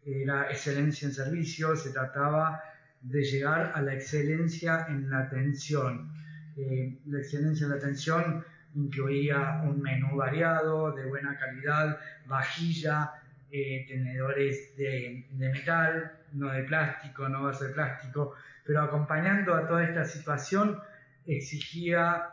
era 0.05 0.51
excelencia 0.51 1.07
en 1.07 1.15
servicio, 1.15 1.77
se 1.77 1.91
trataba 1.91 2.63
de 3.01 3.23
llegar 3.23 3.73
a 3.75 3.81
la 3.83 3.95
excelencia 3.95 4.87
en 4.89 5.11
la 5.11 5.21
atención. 5.21 6.13
Eh, 6.57 6.99
la 7.07 7.19
excelencia 7.19 7.65
en 7.65 7.71
la 7.71 7.77
atención 7.77 8.45
incluía 8.75 9.63
un 9.65 9.81
menú 9.81 10.17
variado, 10.17 10.93
de 10.93 11.07
buena 11.07 11.37
calidad, 11.39 11.99
vajilla, 12.27 13.13
eh, 13.51 13.85
tenedores 13.87 14.77
de, 14.77 15.27
metal, 15.33 16.13
no 16.33 16.51
de 16.51 16.65
plástico, 16.65 17.29
no 17.29 17.53
ser 17.53 17.69
de 17.69 17.75
plástico, 17.75 18.35
pero 18.65 18.83
acompañando 18.83 19.55
a 19.55 19.67
toda 19.67 19.85
esta 19.85 20.05
situación 20.05 20.79
exigía 21.27 22.31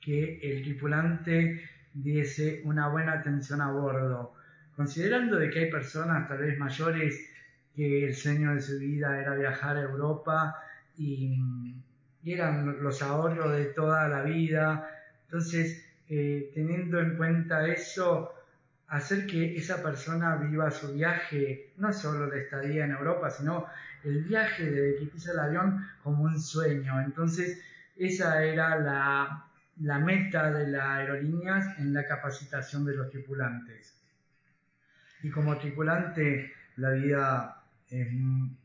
que 0.00 0.38
el 0.42 0.62
tripulante 0.62 1.62
diese 1.92 2.60
una 2.64 2.88
buena 2.88 3.12
atención 3.12 3.60
a 3.60 3.70
bordo. 3.70 4.34
Considerando 4.76 5.38
de 5.38 5.50
que 5.50 5.60
hay 5.60 5.70
personas 5.70 6.28
tal 6.28 6.38
vez 6.38 6.58
mayores 6.58 7.30
que 7.74 8.06
el 8.06 8.14
sueño 8.14 8.54
de 8.54 8.60
su 8.60 8.78
vida 8.78 9.20
era 9.20 9.34
viajar 9.34 9.76
a 9.76 9.82
Europa 9.82 10.56
y, 10.98 11.40
eran 12.26 12.82
los 12.82 13.02
ahorros 13.02 13.52
de 13.52 13.66
toda 13.66 14.08
la 14.08 14.22
vida, 14.22 14.88
entonces 15.26 15.84
eh, 16.08 16.50
teniendo 16.54 16.98
en 16.98 17.18
cuenta 17.18 17.68
eso, 17.68 18.33
hacer 18.96 19.26
que 19.26 19.56
esa 19.56 19.82
persona 19.82 20.36
viva 20.36 20.70
su 20.70 20.92
viaje, 20.94 21.72
no 21.78 21.92
solo 21.92 22.26
la 22.26 22.36
estadía 22.36 22.84
en 22.84 22.92
Europa, 22.92 23.28
sino 23.28 23.66
el 24.04 24.22
viaje 24.22 24.70
desde 24.70 24.98
que 24.98 25.06
pisa 25.06 25.32
el 25.32 25.40
avión 25.40 25.84
como 26.02 26.22
un 26.22 26.40
sueño. 26.40 27.00
Entonces, 27.00 27.60
esa 27.96 28.44
era 28.44 28.78
la, 28.78 29.46
la 29.80 29.98
meta 29.98 30.52
de 30.52 30.68
las 30.68 30.84
aerolíneas 30.84 31.78
en 31.78 31.92
la 31.92 32.06
capacitación 32.06 32.84
de 32.84 32.94
los 32.94 33.10
tripulantes. 33.10 33.94
Y 35.24 35.30
como 35.30 35.58
tripulante, 35.58 36.52
la 36.76 36.90
vida 36.90 37.62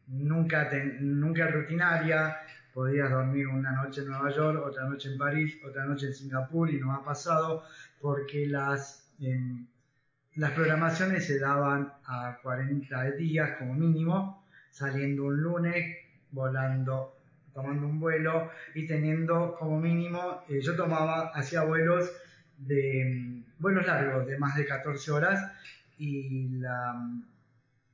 nunca, 0.08 0.70
nunca 1.00 1.48
rutinaria, 1.48 2.38
podías 2.72 3.10
dormir 3.10 3.48
una 3.48 3.72
noche 3.72 4.02
en 4.02 4.10
Nueva 4.10 4.30
York, 4.30 4.62
otra 4.64 4.88
noche 4.88 5.12
en 5.12 5.18
París, 5.18 5.58
otra 5.68 5.86
noche 5.86 6.08
en 6.08 6.14
Singapur 6.14 6.70
y 6.70 6.80
no 6.80 6.94
ha 6.94 7.04
pasado 7.04 7.64
porque 8.00 8.46
las, 8.46 9.12
em, 9.20 9.66
las 10.36 10.52
programaciones 10.52 11.26
se 11.26 11.40
daban 11.40 11.94
a 12.06 12.40
40 12.42 13.12
días 13.12 13.58
como 13.58 13.74
mínimo, 13.74 14.46
saliendo 14.70 15.26
un 15.26 15.42
lunes, 15.42 15.98
volando, 16.32 17.18
tomando 17.54 17.88
un 17.88 18.00
vuelo 18.00 18.52
y 18.76 18.86
teniendo 18.88 19.56
como 19.58 19.80
mínimo, 19.80 20.44
eh, 20.48 20.62
yo 20.62 20.76
tomaba, 20.76 21.32
hacía 21.34 21.64
vuelos 21.64 22.12
de 22.58 23.02
em, 23.02 23.44
vuelos 23.58 23.86
largos 23.86 24.28
de 24.28 24.38
más 24.38 24.56
de 24.56 24.66
14 24.66 25.12
horas 25.12 25.52
y 25.98 26.50
la, 26.60 26.96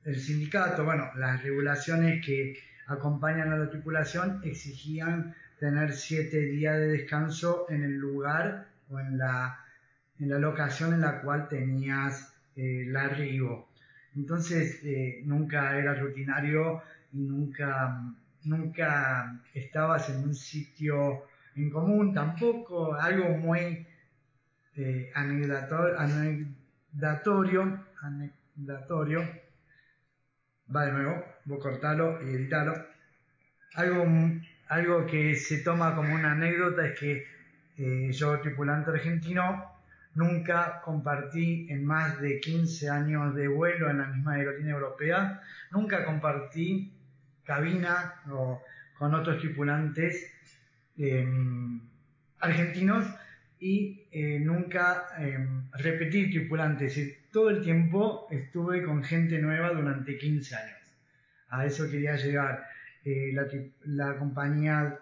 el 0.04 0.20
sindicato, 0.20 0.84
bueno, 0.84 1.10
las 1.16 1.42
regulaciones 1.42 2.24
que 2.24 2.56
acompañan 2.86 3.52
a 3.52 3.56
la 3.56 3.68
tripulación 3.68 4.40
exigían 4.44 5.34
tener 5.58 5.92
siete 5.92 6.38
días 6.42 6.76
de 6.76 6.88
descanso 6.88 7.66
en 7.70 7.82
el 7.82 7.96
lugar 7.96 8.68
o 8.90 9.00
en 9.00 9.18
la, 9.18 9.65
en 10.18 10.28
la 10.28 10.38
locación 10.38 10.94
en 10.94 11.00
la 11.02 11.20
cual 11.20 11.48
tenías 11.48 12.34
eh, 12.56 12.84
el 12.86 12.96
arribo. 12.96 13.68
Entonces 14.14 14.80
eh, 14.84 15.20
nunca 15.24 15.76
era 15.76 15.94
rutinario 15.94 16.82
y 17.12 17.18
nunca, 17.18 18.00
nunca 18.44 19.40
estabas 19.52 20.08
en 20.10 20.24
un 20.24 20.34
sitio 20.34 21.24
en 21.54 21.70
común, 21.70 22.12
tampoco 22.14 22.94
algo 22.94 23.36
muy 23.36 23.86
eh, 24.76 25.10
anecdatorio, 25.14 25.98
anecdatorio 28.02 29.22
va 30.74 30.86
de 30.86 30.92
nuevo, 30.92 31.24
vos 31.44 31.62
cortalo 31.62 32.22
y 32.22 32.34
editalo. 32.34 32.74
Algo, 33.74 34.04
algo 34.68 35.06
que 35.06 35.34
se 35.34 35.58
toma 35.58 35.94
como 35.94 36.14
una 36.14 36.32
anécdota 36.32 36.86
es 36.86 36.98
que 36.98 37.26
eh, 37.78 38.10
yo, 38.12 38.40
tripulante 38.40 38.90
argentino, 38.90 39.75
nunca 40.16 40.80
compartí 40.82 41.68
en 41.70 41.84
más 41.84 42.20
de 42.20 42.40
15 42.40 42.90
años 42.90 43.34
de 43.34 43.46
vuelo 43.48 43.88
en 43.90 43.98
la 43.98 44.06
misma 44.06 44.34
aerolínea 44.34 44.74
europea, 44.74 45.40
nunca 45.70 46.04
compartí 46.04 46.92
cabina 47.44 48.22
con 48.98 49.14
otros 49.14 49.38
tripulantes 49.38 50.32
em, 50.98 51.80
argentinos 52.40 53.06
y 53.60 54.06
eh, 54.10 54.40
nunca 54.40 55.06
em, 55.18 55.70
repetí 55.72 56.30
tripulantes 56.30 56.96
todo 57.30 57.50
el 57.50 57.62
tiempo 57.62 58.26
estuve 58.30 58.82
con 58.82 59.04
gente 59.04 59.38
nueva 59.38 59.70
durante 59.70 60.16
15 60.16 60.56
años. 60.56 60.78
A 61.50 61.66
eso 61.66 61.88
quería 61.90 62.16
llegar. 62.16 62.66
Eh, 63.04 63.32
la, 63.84 64.16
compañía 64.16 64.98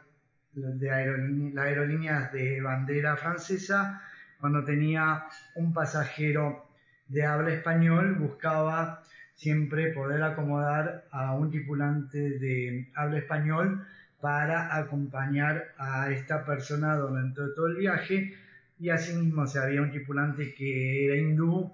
de 0.53 0.91
aerolíneas, 0.91 2.33
de 2.33 2.61
bandera 2.61 3.17
francesa, 3.17 4.03
cuando 4.41 4.65
tenía 4.65 5.25
un 5.55 5.73
pasajero 5.73 6.67
de 7.09 7.25
habla 7.25 7.53
español, 7.53 8.15
buscaba 8.17 9.03
siempre 9.35 9.93
poder 9.93 10.23
acomodar 10.23 11.05
a 11.11 11.33
un 11.35 11.51
tripulante 11.51 12.19
de 12.19 12.89
habla 12.95 13.19
español 13.19 13.87
para 14.21 14.77
acompañar 14.77 15.75
a 15.77 16.11
esta 16.11 16.45
persona 16.45 16.97
durante 16.97 17.43
todo 17.55 17.67
el 17.67 17.77
viaje. 17.77 18.35
Y 18.79 18.91
asimismo 18.91 19.47
si 19.47 19.59
había 19.59 19.83
un 19.83 19.91
tripulante 19.91 20.55
que 20.55 21.07
era 21.07 21.17
hindú 21.17 21.73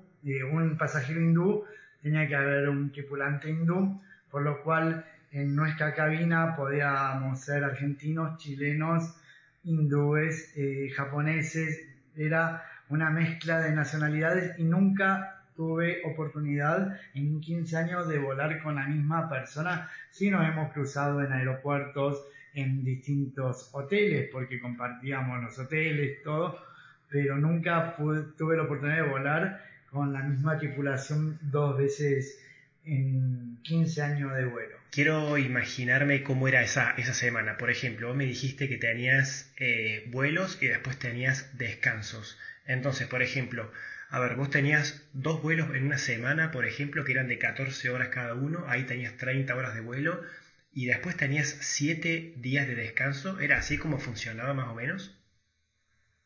un 0.52 0.76
pasajero 0.76 1.20
hindú, 1.20 1.64
tenía 2.02 2.26
que 2.28 2.37
haber 2.37 2.68
un 2.68 2.90
tripulante 2.92 3.50
hindú, 3.50 4.00
por 4.30 4.42
lo 4.42 4.62
cual 4.62 5.04
en 5.32 5.54
nuestra 5.54 5.94
cabina 5.94 6.56
podíamos 6.56 7.40
ser 7.40 7.64
argentinos, 7.64 8.38
chilenos, 8.38 9.14
hindúes, 9.64 10.52
eh, 10.56 10.90
japoneses, 10.94 11.87
era 12.26 12.64
una 12.88 13.11
mezcla 13.11 13.61
de 13.61 13.72
nacionalidades 13.72 14.59
y 14.59 14.64
nunca 14.64 15.42
tuve 15.56 16.02
oportunidad 16.04 16.98
en 17.14 17.40
15 17.40 17.76
años 17.76 18.09
de 18.09 18.18
volar 18.18 18.62
con 18.62 18.76
la 18.76 18.87
misma 18.87 19.28
persona, 19.28 19.88
si 20.11 20.30
nos 20.30 20.46
hemos 20.46 20.72
cruzado 20.72 21.22
en 21.22 21.33
aeropuertos, 21.33 22.24
en 22.54 22.85
distintos 22.85 23.68
hoteles, 23.72 24.28
porque 24.33 24.61
compartíamos 24.61 25.42
los 25.42 25.59
hoteles, 25.59 26.22
todo, 26.22 26.59
pero 27.09 27.37
nunca 27.37 27.94
tuve 27.96 28.56
la 28.56 28.62
oportunidad 28.62 29.04
de 29.04 29.11
volar 29.11 29.64
con 29.90 30.12
la 30.12 30.22
misma 30.22 30.59
tripulación 30.59 31.38
dos 31.42 31.76
veces 31.76 32.40
en 32.90 33.59
15 33.62 34.03
años 34.03 34.35
de 34.35 34.46
vuelo. 34.46 34.76
Quiero 34.90 35.38
imaginarme 35.38 36.24
cómo 36.24 36.48
era 36.48 36.62
esa, 36.62 36.90
esa 36.92 37.14
semana. 37.14 37.57
Por 37.57 37.70
ejemplo, 37.70 38.09
vos 38.09 38.16
me 38.16 38.26
dijiste 38.26 38.68
que 38.68 38.76
tenías 38.76 39.53
eh, 39.59 40.09
vuelos 40.09 40.59
y 40.61 40.66
después 40.66 40.98
tenías 40.98 41.57
descansos. 41.57 42.38
Entonces, 42.66 43.07
por 43.07 43.22
ejemplo, 43.22 43.70
a 44.09 44.18
ver, 44.18 44.35
vos 44.35 44.50
tenías 44.50 45.09
dos 45.12 45.40
vuelos 45.40 45.72
en 45.74 45.87
una 45.87 45.98
semana, 45.98 46.50
por 46.50 46.66
ejemplo, 46.66 47.05
que 47.05 47.12
eran 47.12 47.29
de 47.29 47.38
14 47.38 47.90
horas 47.90 48.09
cada 48.09 48.35
uno, 48.35 48.64
ahí 48.66 48.83
tenías 48.83 49.16
30 49.16 49.55
horas 49.55 49.74
de 49.74 49.81
vuelo 49.81 50.20
y 50.72 50.87
después 50.87 51.16
tenías 51.16 51.57
7 51.61 52.35
días 52.38 52.66
de 52.66 52.74
descanso. 52.74 53.38
¿Era 53.38 53.59
así 53.59 53.79
como 53.79 53.98
funcionaba 53.98 54.53
más 54.53 54.68
o 54.68 54.74
menos? 54.74 55.16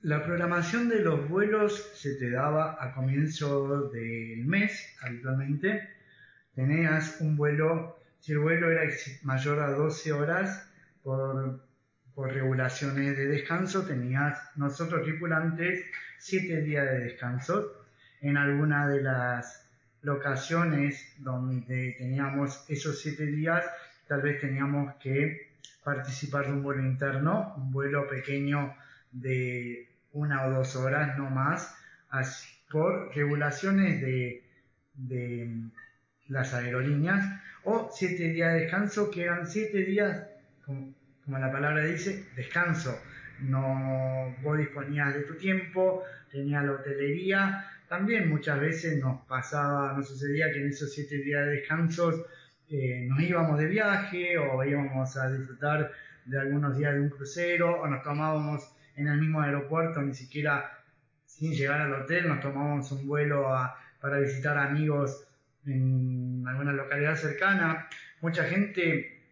La 0.00 0.22
programación 0.22 0.88
de 0.88 1.00
los 1.00 1.29
vuelos 1.29 1.92
se 1.94 2.14
te 2.16 2.31
daba 2.31 2.77
a 2.79 2.94
comienzo 2.94 3.90
del 3.90 4.44
mes, 4.44 4.96
habitualmente. 5.00 5.93
Tenías 6.54 7.20
un 7.20 7.36
vuelo, 7.36 7.98
si 8.20 8.32
el 8.32 8.38
vuelo 8.38 8.70
era 8.70 8.82
mayor 9.22 9.60
a 9.60 9.70
12 9.70 10.12
horas 10.12 10.68
por, 11.02 11.60
regulaciones 12.16 13.16
de 13.16 13.26
descanso, 13.26 13.84
tenías 13.84 14.38
nosotros 14.54 15.02
tripulantes 15.02 15.84
7 16.18 16.62
días 16.62 16.88
de 16.90 17.00
descanso. 17.00 17.84
En 18.20 18.36
alguna 18.36 18.88
de 18.88 19.02
las 19.02 19.68
locaciones 20.02 21.14
donde 21.18 21.96
teníamos 21.98 22.64
esos 22.68 23.00
7 23.00 23.26
días, 23.26 23.64
tal 24.06 24.22
vez 24.22 24.40
teníamos 24.40 24.94
que 24.96 25.54
participar 25.82 26.46
de 26.46 26.52
un 26.52 26.62
vuelo 26.62 26.82
interno, 26.82 27.54
un 27.56 27.72
vuelo 27.72 28.08
pequeño 28.08 28.74
de 29.10 29.88
una 30.12 30.46
o 30.46 30.50
dos 30.50 30.76
horas, 30.76 31.18
no 31.18 31.28
más, 31.30 31.74
por 32.70 33.14
regulaciones 33.14 34.00
de, 34.00 34.42
las 36.28 36.54
aerolíneas, 36.54 37.24
o 37.64 37.90
siete 37.92 38.28
días 38.28 38.54
de 38.54 38.60
descanso, 38.60 39.10
que 39.10 39.22
eran 39.22 39.46
siete 39.46 39.78
días, 39.78 40.26
como, 40.64 40.94
la 41.26 41.50
palabra 41.50 41.84
dice, 41.84 42.26
descanso. 42.37 42.98
No, 43.40 44.34
vos 44.42 44.58
disponías 44.58 45.14
de 45.14 45.22
tu 45.22 45.34
tiempo, 45.34 46.04
tenías 46.30 46.64
la 46.64 46.72
hotelería, 46.72 47.66
también 47.88 48.28
muchas 48.28 48.60
veces 48.60 49.00
nos 49.02 49.22
pasaba, 49.26 49.92
nos 49.92 50.08
sucedía 50.08 50.52
que 50.52 50.60
en 50.60 50.68
esos 50.68 50.92
siete 50.92 51.16
días 51.16 51.44
de 51.46 51.52
descansos 51.52 52.24
eh, 52.70 53.06
nos 53.08 53.20
íbamos 53.20 53.58
de 53.58 53.66
viaje 53.66 54.38
o 54.38 54.64
íbamos 54.64 55.16
a 55.16 55.30
disfrutar 55.30 55.90
de 56.24 56.40
algunos 56.40 56.76
días 56.76 56.94
de 56.94 57.00
un 57.00 57.10
crucero 57.10 57.80
o 57.80 57.87
nos 57.87 58.02
tomábamos 58.02 58.70
en 58.96 59.08
el 59.08 59.20
mismo 59.20 59.40
aeropuerto, 59.40 60.00
ni 60.00 60.14
siquiera 60.14 60.78
sin 61.26 61.52
llegar 61.52 61.80
al 61.80 61.92
hotel, 61.94 62.28
nos 62.28 62.40
tomamos 62.40 62.90
un 62.92 63.06
vuelo 63.06 63.46
para 64.00 64.18
visitar 64.18 64.56
amigos 64.56 65.26
en 65.66 66.44
alguna 66.46 66.72
localidad 66.72 67.16
cercana. 67.16 67.88
Mucha 68.20 68.44
gente, 68.44 69.22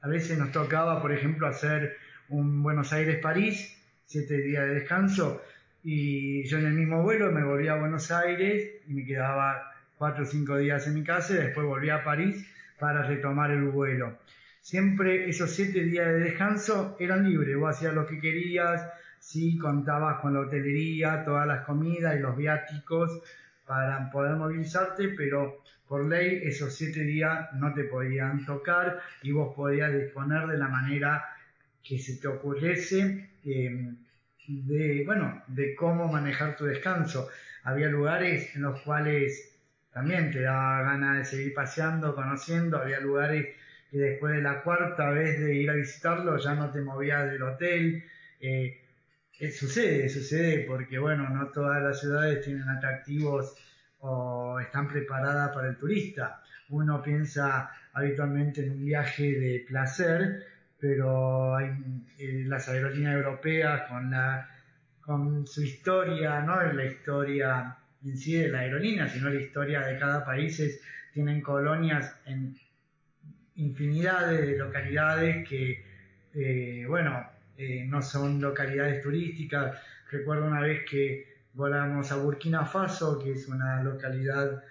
a 0.00 0.08
veces 0.08 0.38
nos 0.38 0.52
tocaba, 0.52 1.00
por 1.00 1.12
ejemplo, 1.12 1.46
hacer 1.46 1.96
un 2.28 2.62
Buenos 2.62 2.92
Aires-París, 2.92 3.76
siete 4.06 4.38
días 4.38 4.64
de 4.64 4.74
descanso, 4.74 5.42
y 5.82 6.44
yo 6.46 6.58
en 6.58 6.66
el 6.66 6.74
mismo 6.74 7.02
vuelo 7.02 7.30
me 7.30 7.44
volví 7.44 7.68
a 7.68 7.76
Buenos 7.76 8.10
Aires 8.10 8.82
y 8.86 8.94
me 8.94 9.04
quedaba 9.04 9.72
cuatro 9.96 10.24
o 10.24 10.26
cinco 10.26 10.56
días 10.56 10.86
en 10.86 10.94
mi 10.94 11.04
casa 11.04 11.34
y 11.34 11.36
después 11.36 11.66
volví 11.66 11.90
a 11.90 12.02
París 12.02 12.46
para 12.78 13.02
retomar 13.02 13.50
el 13.50 13.64
vuelo 13.64 14.18
siempre 14.64 15.28
esos 15.28 15.50
siete 15.50 15.84
días 15.84 16.06
de 16.06 16.20
descanso 16.20 16.96
eran 16.98 17.28
libres, 17.28 17.54
vos 17.58 17.76
hacías 17.76 17.92
lo 17.92 18.06
que 18.06 18.18
querías, 18.18 18.82
sí 19.20 19.58
contabas 19.58 20.20
con 20.20 20.32
la 20.32 20.40
hotelería, 20.40 21.22
todas 21.22 21.46
las 21.46 21.66
comidas 21.66 22.16
y 22.16 22.20
los 22.20 22.34
viáticos 22.34 23.20
para 23.66 24.10
poder 24.10 24.36
movilizarte, 24.36 25.08
pero 25.16 25.62
por 25.88 26.06
ley 26.06 26.40
esos 26.44 26.74
siete 26.74 27.00
días 27.00 27.52
no 27.54 27.72
te 27.74 27.84
podían 27.84 28.44
tocar 28.44 29.00
y 29.22 29.32
vos 29.32 29.54
podías 29.54 29.92
disponer 29.92 30.46
de 30.46 30.58
la 30.58 30.68
manera 30.68 31.24
que 31.82 31.98
se 31.98 32.16
te 32.16 32.28
ocurriese 32.28 33.30
em, 33.44 33.96
de, 34.48 35.02
bueno, 35.04 35.42
de 35.46 35.74
cómo 35.74 36.10
manejar 36.10 36.56
tu 36.56 36.64
descanso. 36.64 37.28
había 37.62 37.88
lugares 37.88 38.54
en 38.56 38.62
los 38.62 38.80
cuales 38.82 39.54
también 39.92 40.30
te 40.32 40.42
daba 40.42 40.82
ganas 40.82 41.18
de 41.18 41.24
seguir 41.24 41.54
paseando, 41.54 42.14
conociendo, 42.14 42.78
había 42.78 43.00
lugares 43.00 43.46
que 43.90 43.98
después 43.98 44.34
de 44.34 44.42
la 44.42 44.62
cuarta 44.62 45.10
vez 45.10 45.38
de 45.40 45.54
ir 45.54 45.70
a 45.70 45.74
visitarlo 45.74 46.36
ya 46.38 46.54
no 46.54 46.70
te 46.70 46.80
movías 46.80 47.30
del 47.30 47.42
hotel. 47.42 48.04
Eh, 48.40 48.83
sucede, 49.50 50.08
sucede 50.08 50.64
porque 50.66 50.98
bueno, 50.98 51.28
no 51.28 51.48
todas 51.48 51.82
las 51.82 52.00
ciudades 52.00 52.44
tienen 52.44 52.68
atractivos 52.68 53.54
o 54.00 54.60
están 54.60 54.88
preparadas 54.88 55.52
para 55.52 55.68
el 55.68 55.76
turista. 55.76 56.42
Uno 56.68 57.02
piensa 57.02 57.70
habitualmente 57.92 58.64
en 58.64 58.72
un 58.72 58.84
viaje 58.84 59.38
de 59.38 59.64
placer, 59.66 60.44
pero 60.78 61.56
hay 61.56 61.70
eh, 62.18 62.44
las 62.46 62.68
aerolíneas 62.68 63.14
europeas 63.14 63.88
con 63.88 64.10
la 64.10 64.48
con 65.00 65.46
su 65.46 65.62
historia, 65.62 66.40
no 66.40 66.62
es 66.62 66.74
la 66.74 66.84
historia 66.86 67.76
en 68.04 68.16
sí 68.16 68.34
de 68.36 68.48
la 68.48 68.60
aerolínea, 68.60 69.06
sino 69.08 69.28
la 69.28 69.40
historia 69.40 69.80
de 69.82 69.98
cada 69.98 70.24
país, 70.24 70.80
tienen 71.12 71.42
colonias 71.42 72.16
en 72.24 72.56
infinidades 73.56 74.46
de 74.46 74.56
localidades 74.56 75.46
que, 75.48 75.84
eh, 76.34 76.84
bueno, 76.88 77.33
eh, 77.56 77.84
no 77.86 78.02
son 78.02 78.40
localidades 78.40 79.02
turísticas. 79.02 79.78
Recuerdo 80.10 80.46
una 80.46 80.60
vez 80.60 80.84
que 80.88 81.34
volamos 81.54 82.10
a 82.12 82.16
Burkina 82.16 82.64
Faso, 82.64 83.18
que 83.18 83.32
es 83.32 83.48
una 83.48 83.82
localidad 83.82 84.62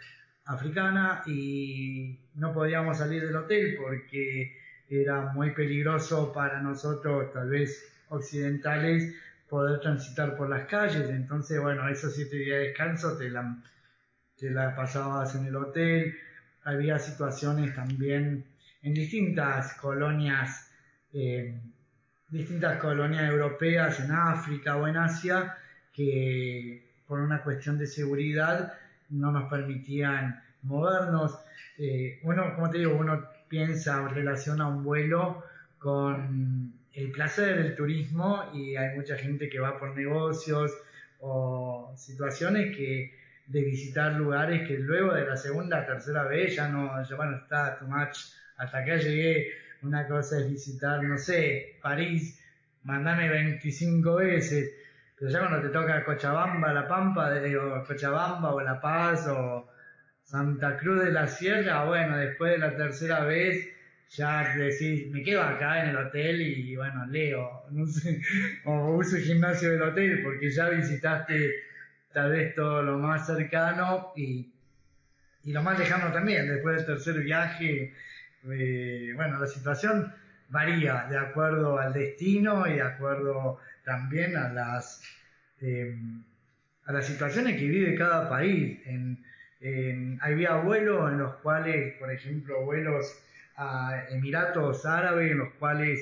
africana, 0.46 1.24
y 1.26 2.19
no 2.36 2.54
podíamos 2.54 2.98
salir 2.98 3.26
del 3.26 3.36
hotel 3.36 3.78
porque 3.78 4.58
era 4.89 5.32
muy 5.34 5.52
peligroso 5.52 6.32
para 6.34 6.62
nosotros, 6.62 7.32
tal 7.34 7.50
vez 7.50 7.91
occidentales, 8.10 9.15
poder 9.50 9.80
transitar 9.80 10.36
por 10.36 10.50
las 10.50 10.65
calles. 10.65 11.10
Entonces, 11.10 11.62
bueno, 11.62 11.88
esos 11.88 12.15
siete 12.15 12.38
días 12.38 12.60
de 12.60 12.67
descanso 12.69 13.17
te 13.17 13.30
la, 13.30 13.62
te 14.38 14.50
la 14.50 14.76
pasabas 14.76 15.36
en 15.36 15.46
el 15.46 15.56
hotel. 15.56 16.15
Había 16.63 17.00
situaciones 17.00 17.76
también 17.76 18.46
en 18.82 18.93
distintas 18.93 19.74
colonias, 19.76 20.69
eh, 21.13 21.60
distintas 22.34 22.80
colonias 22.80 23.30
europeas 23.30 24.00
en 24.00 24.12
África 24.12 24.76
o 24.76 24.88
en 24.88 24.98
Asia, 24.98 25.56
que 25.93 26.84
por 27.08 27.19
una 27.19 27.43
cuestión 27.43 27.78
de 27.78 27.86
seguridad 27.86 28.74
no 29.10 29.32
nos 29.32 29.50
permitían 29.50 30.41
movernos. 30.63 31.38
Eh, 31.78 32.19
uno, 32.24 32.56
como 32.56 32.72
te 32.72 32.80
digo, 32.80 32.96
uno 32.96 33.30
piensa 33.48 34.02
o 34.02 34.08
relaciona 34.08 34.67
un 34.67 34.84
vuelo 34.84 35.43
con 35.78 36.74
el 36.93 37.12
placer 37.12 37.62
del 37.62 37.76
turismo 37.76 38.50
y 38.54 38.76
hay 38.76 38.96
mucha 38.96 39.15
gente 39.15 39.48
que 39.48 39.60
va 39.60 39.78
por 39.78 39.96
negocios 39.96 40.72
o 41.19 41.93
situaciones 41.96 42.76
que 42.76 43.13
de 43.46 43.62
visitar 43.62 44.13
lugares 44.13 44.67
que 44.67 44.80
luego 44.80 45.13
de 45.13 45.26
la 45.26 45.38
segunda, 45.38 45.86
tercera 45.86 46.24
vez 46.24 46.56
ya 46.56 46.67
no, 46.67 47.04
ya 47.08 47.15
bueno, 47.15 47.38
está 47.38 47.78
too 47.78 47.88
much, 47.88 48.17
hasta 48.58 48.78
acá 48.80 48.96
llegué, 48.96 49.52
una 49.84 50.08
cosa 50.08 50.39
es 50.39 50.50
visitar, 50.50 51.04
no 51.04 51.17
sé, 51.17 51.78
París, 51.82 52.39
mandame 52.84 53.30
25 53.30 54.15
veces, 54.15 54.72
pero 55.17 55.32
ya 55.32 55.39
cuando 55.39 55.62
te 55.62 55.69
toca 55.69 56.04
Cochabamba, 56.04 56.74
La 56.74 56.88
Pampa, 56.88 57.32
o 57.62 57.84
Cochabamba 57.86 58.54
o 58.54 58.62
La 58.62 58.80
Paz 58.80 59.28
o 59.28 59.69
Santa 60.24 60.78
Cruz 60.78 61.04
de 61.04 61.12
la 61.12 61.28
Sierra, 61.28 61.86
bueno, 61.86 62.17
después 62.17 62.52
de 62.54 62.58
la 62.60 62.76
tercera 62.76 63.24
vez 63.26 63.74
ya 64.10 64.56
decís, 64.56 65.10
me 65.12 65.24
quedo 65.24 65.41
acá 65.41 65.84
en 65.84 65.89
el 65.89 65.98
hotel 65.98 66.41
y 66.41 66.76
bueno, 66.76 67.06
leo, 67.08 67.63
no 67.72 67.86
sé, 67.88 68.22
o 68.65 68.96
uso 68.96 69.17
el 69.17 69.24
gimnasio 69.24 69.72
del 69.72 69.82
hotel 69.82 70.22
porque 70.24 70.52
ya 70.52 70.69
visitaste 70.69 71.52
tal 72.13 72.32
vez 72.32 72.54
todo 72.54 72.84
lo 72.84 73.00
más 73.00 73.26
cercano 73.26 74.13
y, 74.15 74.52
y 75.43 75.52
lo 75.52 75.63
más 75.63 75.80
lejano 75.80 76.12
también, 76.12 76.48
después 76.48 76.78
del 76.78 76.86
tercer 76.86 77.19
viaje, 77.22 77.93
bueno, 78.44 79.40
la 79.40 79.48
situación 79.48 80.14
varía 80.50 81.08
de 81.10 81.18
acuerdo 81.18 81.80
al 81.80 81.94
destino 81.94 82.68
y 82.68 82.74
de 82.74 82.82
acuerdo 82.82 83.60
también 83.84 84.38
a 84.38 84.50
las, 84.50 85.02
eh, 85.62 85.96
a 86.86 86.92
las 86.94 87.06
situaciones 87.08 87.58
que 87.58 87.68
vive 87.68 87.96
cada 87.96 88.30
país. 88.30 88.80
En, 88.86 89.24
en, 89.62 90.20
había 90.22 90.56
vuelos 90.56 91.12
en 91.12 91.20
los 91.20 91.36
cuales, 91.38 91.98
por 91.98 92.12
ejemplo, 92.12 92.64
vuelos 92.66 93.20
a 93.56 94.06
Emiratos 94.10 94.86
Árabes 94.86 95.32
en 95.32 95.38
los 95.40 95.54
cuales 95.54 96.00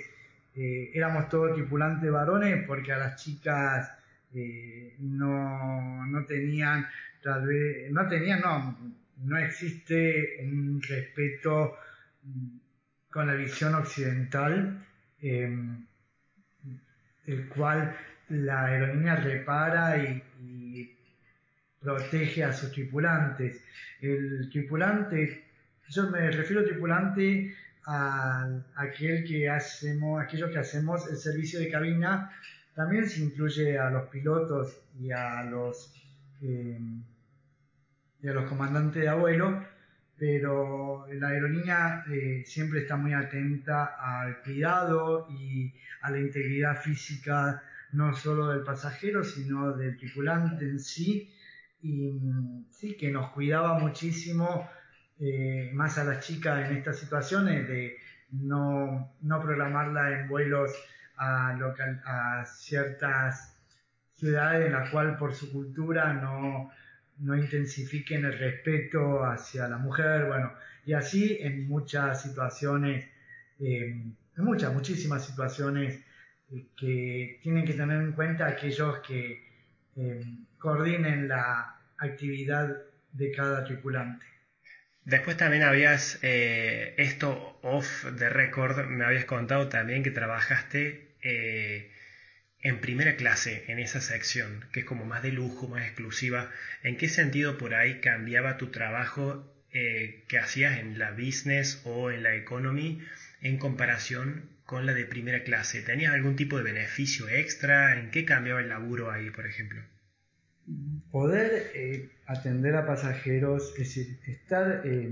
eh, 0.55 0.91
éramos 0.93 1.29
todos 1.29 1.53
tripulantes 1.53 2.11
varones 2.11 2.65
porque 2.67 2.91
a 2.91 2.97
las 2.97 3.23
chicas 3.23 3.89
eh, 4.33 4.95
no, 4.99 6.05
no 6.07 6.25
tenían, 6.25 6.87
tal 7.21 7.47
vez, 7.47 7.91
no 7.91 8.07
tenían, 8.07 8.41
no, 8.41 8.77
no 9.23 9.37
existe 9.37 10.39
un 10.41 10.81
respeto 10.81 11.77
con 13.09 13.27
la 13.27 13.33
visión 13.33 13.75
occidental, 13.75 14.85
em, 15.21 15.85
el 17.25 17.47
cual 17.49 17.95
la 18.29 18.65
aerolínea 18.65 19.15
repara 19.17 19.97
y, 19.97 20.23
protege 21.81 22.43
a 22.43 22.53
sus 22.53 22.71
tripulantes. 22.71 23.59
El 24.01 24.49
tripulante 24.51 25.51
yo 25.91 26.09
me 26.09 26.31
refiero 26.31 26.63
tripulante 26.63 27.53
a 27.85 28.47
aquel 28.75 29.25
que 29.25 29.49
hacemos, 29.49 30.21
aquellos 30.21 30.49
que 30.49 30.59
hacemos 30.59 31.09
el 31.09 31.17
servicio 31.17 31.59
de 31.59 31.69
cabina. 31.69 32.31
También 32.73 33.09
se 33.09 33.21
incluye 33.21 33.77
a 33.77 33.89
los 33.89 34.07
pilotos 34.07 34.79
y 34.99 35.11
a 35.11 35.43
los 35.43 35.93
eh, 36.41 36.79
y 38.23 38.27
a 38.27 38.33
los 38.33 38.47
comandantes 38.47 39.01
de 39.01 39.09
abuelo, 39.09 39.65
pero 40.21 41.07
la 41.13 41.29
aerolínea 41.29 42.05
eh, 42.07 42.43
siempre 42.45 42.81
está 42.81 42.95
muy 42.95 43.11
atenta 43.11 43.95
al 43.97 44.39
cuidado 44.43 45.27
y 45.31 45.73
a 46.01 46.11
la 46.11 46.19
integridad 46.19 46.79
física 46.79 47.63
no 47.93 48.13
solo 48.13 48.49
del 48.49 48.61
pasajero, 48.61 49.23
sino 49.23 49.75
del 49.75 49.97
tripulante 49.97 50.63
en 50.63 50.79
sí, 50.79 51.33
y 51.81 52.19
sí 52.69 52.95
que 52.97 53.09
nos 53.09 53.31
cuidaba 53.31 53.79
muchísimo 53.79 54.69
eh, 55.19 55.71
más 55.73 55.97
a 55.97 56.03
las 56.03 56.23
chicas 56.23 56.69
en 56.69 56.77
estas 56.77 56.99
situaciones 56.99 57.67
de 57.67 57.97
no, 58.29 59.15
no 59.21 59.41
programarla 59.41 60.19
en 60.19 60.27
vuelos 60.27 60.69
a, 61.17 62.45
ciertas 62.45 63.57
ciudades 64.13 64.67
en 64.67 64.73
las 64.73 64.91
cuales 64.91 65.17
por 65.17 65.33
su 65.33 65.51
cultura 65.51 66.13
no, 66.13 66.69
no 67.21 67.35
intensifiquen 67.35 68.25
el 68.25 68.37
respeto 68.37 69.23
hacia 69.23 69.67
la 69.67 69.77
mujer, 69.77 70.25
bueno, 70.25 70.53
y 70.85 70.93
así 70.93 71.37
en 71.39 71.67
muchas 71.67 72.21
situaciones, 72.21 73.05
eh, 73.59 73.95
en 74.37 74.43
muchas, 74.43 74.73
muchísimas 74.73 75.25
situaciones 75.25 75.99
eh, 76.51 76.65
que 76.75 77.39
tienen 77.41 77.65
que 77.65 77.73
tener 77.73 78.01
en 78.01 78.11
cuenta 78.13 78.47
aquellos 78.47 78.99
que 78.99 79.49
coordinen 80.57 81.27
la 81.27 81.75
actividad 81.97 82.77
de 83.11 83.31
cada 83.31 83.63
tripulante. 83.65 84.25
Después 85.05 85.35
también 85.35 85.63
habías, 85.63 86.19
eh, 86.21 86.93
esto 86.97 87.59
off 87.63 88.05
the 88.17 88.29
record, 88.29 88.85
me 88.85 89.03
habías 89.03 89.25
contado 89.25 89.67
también 89.67 90.03
que 90.03 90.11
trabajaste 90.11 91.15
eh, 91.23 91.91
en 92.61 92.79
primera 92.79 93.15
clase 93.15 93.63
en 93.67 93.79
esa 93.79 94.01
sección, 94.01 94.65
que 94.71 94.81
es 94.81 94.85
como 94.85 95.05
más 95.05 95.23
de 95.23 95.31
lujo, 95.31 95.67
más 95.67 95.83
exclusiva. 95.83 96.51
¿En 96.83 96.97
qué 96.97 97.09
sentido 97.09 97.57
por 97.57 97.73
ahí 97.73 97.99
cambiaba 98.01 98.57
tu 98.57 98.67
trabajo 98.67 99.51
eh, 99.73 100.23
que 100.27 100.37
hacías 100.37 100.79
en 100.79 100.99
la 100.99 101.11
business 101.11 101.81
o 101.85 102.11
en 102.11 102.23
la 102.23 102.35
economy 102.35 103.01
en 103.41 103.57
comparación 103.57 104.49
con 104.65 104.85
la 104.85 104.93
de 104.93 105.05
primera 105.05 105.43
clase? 105.43 105.81
¿Tenías 105.81 106.13
algún 106.13 106.35
tipo 106.35 106.57
de 106.57 106.63
beneficio 106.63 107.29
extra? 107.29 107.99
¿En 107.99 108.11
qué 108.11 108.25
cambiaba 108.25 108.61
el 108.61 108.69
laburo 108.69 109.11
ahí, 109.11 109.29
por 109.31 109.47
ejemplo? 109.47 109.81
poder 111.11 111.71
eh, 111.73 112.09
atender 112.25 112.75
a 112.75 112.85
pasajeros, 112.85 113.73
es 113.77 113.95
decir, 113.95 114.19
estar 114.27 114.81
eh, 114.85 115.11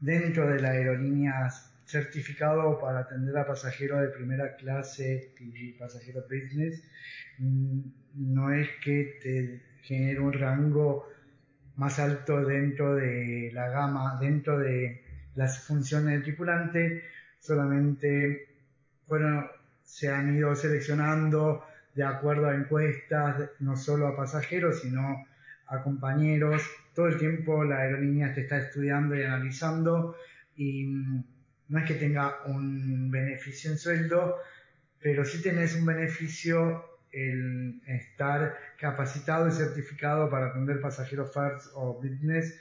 dentro 0.00 0.48
de 0.48 0.60
la 0.60 0.70
aerolínea 0.70 1.50
certificado 1.90 2.78
para 2.78 3.00
atender 3.00 3.36
a 3.36 3.46
pasajeros 3.46 4.00
de 4.02 4.08
primera 4.08 4.56
clase 4.56 5.34
y 5.38 5.72
pasajeros 5.72 6.24
business, 6.24 6.82
mm, 7.38 7.80
no 8.14 8.52
es 8.52 8.68
que 8.82 9.18
te 9.22 9.62
genere 9.82 10.20
un 10.20 10.32
rango 10.32 11.08
más 11.76 11.98
alto 11.98 12.44
dentro 12.44 12.94
de 12.94 13.50
la 13.52 13.68
gama, 13.70 14.18
dentro 14.20 14.58
de 14.58 15.02
las 15.34 15.66
funciones 15.66 16.14
del 16.14 16.22
tripulante, 16.22 17.02
solamente 17.38 18.50
bueno, 19.10 19.50
se 19.82 20.08
han 20.08 20.36
ido 20.36 20.54
seleccionando 20.54 21.64
de 21.94 22.04
acuerdo 22.04 22.48
a 22.48 22.54
encuestas, 22.54 23.50
no 23.58 23.76
solo 23.76 24.06
a 24.06 24.16
pasajeros, 24.16 24.82
sino 24.82 25.26
a 25.66 25.82
compañeros. 25.82 26.62
Todo 26.94 27.08
el 27.08 27.18
tiempo 27.18 27.64
la 27.64 27.78
aerolínea 27.78 28.32
te 28.32 28.42
está 28.42 28.58
estudiando 28.58 29.16
y 29.16 29.24
analizando 29.24 30.16
y 30.54 30.86
mm, 30.86 31.24
no 31.70 31.78
es 31.78 31.86
que 31.86 31.94
tenga 31.94 32.42
un 32.46 33.10
beneficio 33.10 33.70
en 33.70 33.78
sueldo, 33.78 34.36
pero 35.00 35.24
sí 35.24 35.40
tenés 35.40 35.74
un 35.76 35.86
beneficio 35.86 36.84
el 37.12 37.80
estar 37.86 38.56
capacitado 38.78 39.48
y 39.48 39.52
certificado 39.52 40.28
para 40.28 40.48
atender 40.48 40.80
pasajeros 40.80 41.32
first 41.32 41.70
o 41.74 41.94
business 41.94 42.58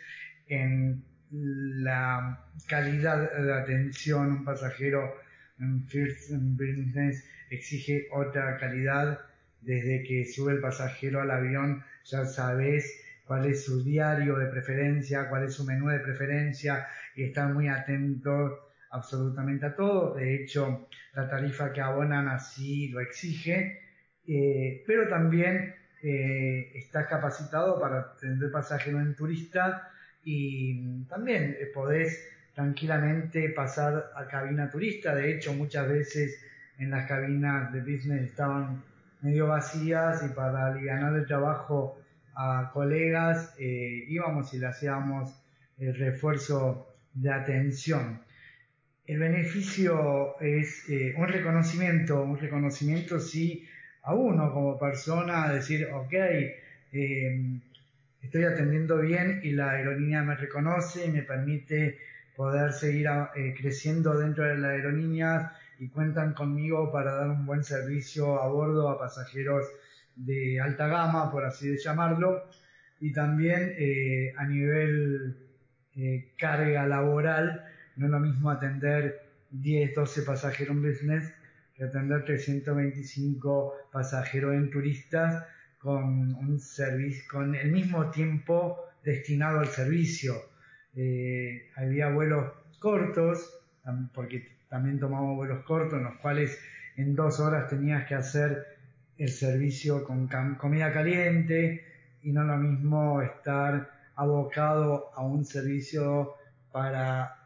en 0.48 1.04
la 1.32 2.45
calidad 2.67 3.32
de 3.32 3.54
atención. 3.54 4.32
Un 4.32 4.45
pasajero 4.45 5.15
en 5.60 5.88
first 5.88 6.32
business 6.32 7.24
exige 7.50 8.08
otra 8.12 8.58
calidad. 8.58 9.19
Desde 9.62 10.04
que 10.04 10.26
sube 10.26 10.54
el 10.54 10.62
pasajero 10.62 11.22
al 11.22 11.32
avión 11.32 11.84
ya 12.06 12.26
sabes 12.26 13.02
cuál 13.26 13.45
es 13.45 13.65
su 13.65 13.84
diario 13.84 14.38
de 14.38 14.48
preferencia, 14.48 15.30
cuál 15.30 15.45
es 15.45 15.54
su 15.54 15.65
menú 15.65 15.89
de 15.89 16.00
preferencia 16.00 16.88
y 17.15 17.24
estar 17.24 17.54
muy 17.54 17.67
atentos 17.67 18.68
absolutamente 18.91 19.65
a 19.65 19.75
todo. 19.75 20.15
De 20.15 20.36
hecho, 20.36 20.88
la 21.13 21.30
tarifa 21.30 21.71
que 21.71 21.82
abonan 21.82 22.28
así 22.28 22.89
lo 22.89 22.99
exige, 22.99 23.82
eh, 24.28 24.84
pero 24.86 25.08
también 25.08 25.75
eh, 26.02 26.71
estás 26.75 27.08
capacitado 27.08 27.80
para 27.80 27.99
atender 27.99 28.52
pasajeros 28.52 29.02
en 29.02 29.15
turista 29.15 29.89
y 30.23 31.04
también 31.06 31.58
eh, 31.60 31.71
podés 31.73 32.28
tranquilamente 32.54 33.49
pasar 33.49 34.12
a 34.15 34.28
cabina 34.28 34.69
turista. 34.69 35.15
De 35.15 35.34
hecho, 35.34 35.54
muchas 35.54 35.88
veces 35.88 36.43
en 36.78 36.91
las 36.91 37.08
cabinas 37.08 37.71
de 37.73 37.82
business 37.82 38.23
estaban 38.23 38.84
medio 39.21 39.47
vacías 39.47 40.23
y 40.25 40.30
para 40.30 40.67
aliviar 40.67 41.13
el 41.13 41.25
trabajo 41.25 41.99
a 42.36 42.71
colegas 42.73 43.54
íbamos 43.60 44.54
y 44.54 44.60
le 44.60 44.67
hacíamos 44.67 45.34
el 45.78 45.93
refuerzo 45.93 46.88
de 47.13 47.30
atención 47.34 48.21
el 49.10 49.17
beneficio 49.17 50.39
es 50.39 50.88
eh, 50.88 51.15
un 51.17 51.28
reconocimiento, 51.28 52.22
un 52.22 52.38
reconocimiento 52.38 53.19
sí 53.19 53.67
a 54.04 54.13
uno 54.13 54.54
como 54.54 54.78
persona, 54.78 55.52
decir, 55.52 55.89
ok, 55.91 56.13
eh, 56.13 57.60
estoy 58.22 58.43
atendiendo 58.43 59.00
bien 59.00 59.41
y 59.43 59.50
la 59.50 59.72
aerolínea 59.72 60.22
me 60.22 60.36
reconoce 60.36 61.08
y 61.08 61.10
me 61.10 61.24
permite 61.24 61.98
poder 62.36 62.72
seguir 62.72 63.08
eh, 63.36 63.56
creciendo 63.60 64.15
dentro 64.15 64.43
de 64.43 64.60
la 64.60 64.69
aerolínea 64.69 65.54
y 65.80 65.88
cuentan 65.88 66.34
conmigo 66.36 66.91
para 66.91 67.15
dar 67.15 67.30
un 67.32 67.48
buen 67.48 67.63
servicio 67.63 68.39
a 68.39 68.48
bordo 68.48 68.89
a 68.89 69.00
pasajeros 69.00 69.65
de 70.15 70.62
alta 70.62 70.88
gama, 70.88 71.32
por 71.32 71.45
así 71.45 71.76
llamarlo, 71.80 72.43
y 73.00 73.12
también 73.12 73.76
a 74.38 74.45
nivel 74.45 75.36
carga 76.38 76.86
laboral, 76.86 77.68
no 77.99 78.05
es 78.05 78.12
lo 78.12 78.19
mismo 78.19 78.49
atender 78.49 79.23
10, 79.51 79.93
12 79.93 80.21
pasajeros 80.21 80.75
en 80.75 80.81
business 80.81 81.33
que 81.75 81.83
atender 81.83 82.23
325 82.23 83.73
pasajeros 83.91 84.53
en 84.53 84.69
turistas 84.69 85.45
con 85.77 86.33
un 86.33 86.59
servicio, 86.59 87.23
con 87.29 87.55
el 87.55 87.71
mismo 87.71 88.09
tiempo 88.09 88.85
destinado 89.03 89.59
al 89.59 89.67
servicio. 89.67 90.33
Eh, 90.95 91.69
había 91.75 92.09
vuelos 92.09 92.53
cortos, 92.79 93.53
porque 94.13 94.47
también 94.69 94.99
tomamos 94.99 95.35
vuelos 95.35 95.65
cortos 95.65 95.99
en 95.99 96.05
los 96.05 96.15
cuales 96.17 96.57
en 96.95 97.15
dos 97.15 97.39
horas 97.41 97.67
tenías 97.67 98.07
que 98.07 98.15
hacer 98.15 98.77
el 99.17 99.29
servicio 99.29 100.05
con 100.05 100.29
comida 100.55 100.93
caliente 100.93 101.85
y 102.21 102.31
no 102.31 102.43
lo 102.45 102.55
mismo 102.57 103.21
estar 103.21 103.91
abocado 104.15 105.12
a 105.15 105.21
un 105.23 105.43
servicio 105.43 106.35
para 106.71 107.38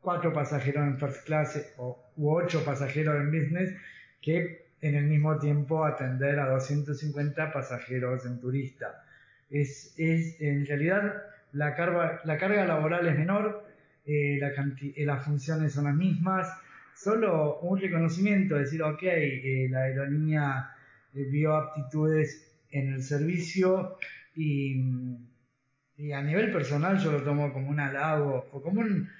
cuatro 0.00 0.32
pasajeros 0.32 0.86
en 0.86 0.98
first 0.98 1.26
class 1.26 1.72
o, 1.76 1.98
u 2.16 2.30
ocho 2.30 2.64
pasajeros 2.64 3.16
en 3.16 3.30
business 3.30 3.74
que 4.20 4.66
en 4.80 4.94
el 4.94 5.04
mismo 5.04 5.38
tiempo 5.38 5.84
atender 5.84 6.38
a 6.38 6.48
250 6.48 7.52
pasajeros 7.52 8.24
en 8.24 8.40
turista. 8.40 9.04
Es, 9.50 9.94
es 9.98 10.40
en 10.40 10.66
realidad 10.66 11.22
la 11.52 11.74
carga, 11.74 12.20
la 12.24 12.38
carga 12.38 12.64
laboral 12.64 13.06
es 13.06 13.18
menor, 13.18 13.66
eh, 14.06 14.38
la 14.40 14.48
eh, 14.48 15.04
las 15.04 15.24
funciones 15.24 15.72
son 15.72 15.84
las 15.84 15.94
mismas, 15.94 16.48
solo 16.94 17.58
un 17.60 17.78
reconocimiento, 17.78 18.56
decir, 18.56 18.82
ok, 18.82 19.02
eh, 19.02 19.68
la 19.70 19.80
aerolínea 19.80 20.70
vio 21.12 21.56
aptitudes 21.56 22.46
en 22.70 22.94
el 22.94 23.02
servicio 23.02 23.96
y, 24.36 24.80
y 25.96 26.12
a 26.12 26.22
nivel 26.22 26.52
personal 26.52 26.98
yo 26.98 27.10
lo 27.10 27.22
tomo 27.22 27.52
como 27.52 27.68
un 27.68 27.80
halago 27.80 28.48
o 28.52 28.62
como 28.62 28.80
un, 28.80 29.10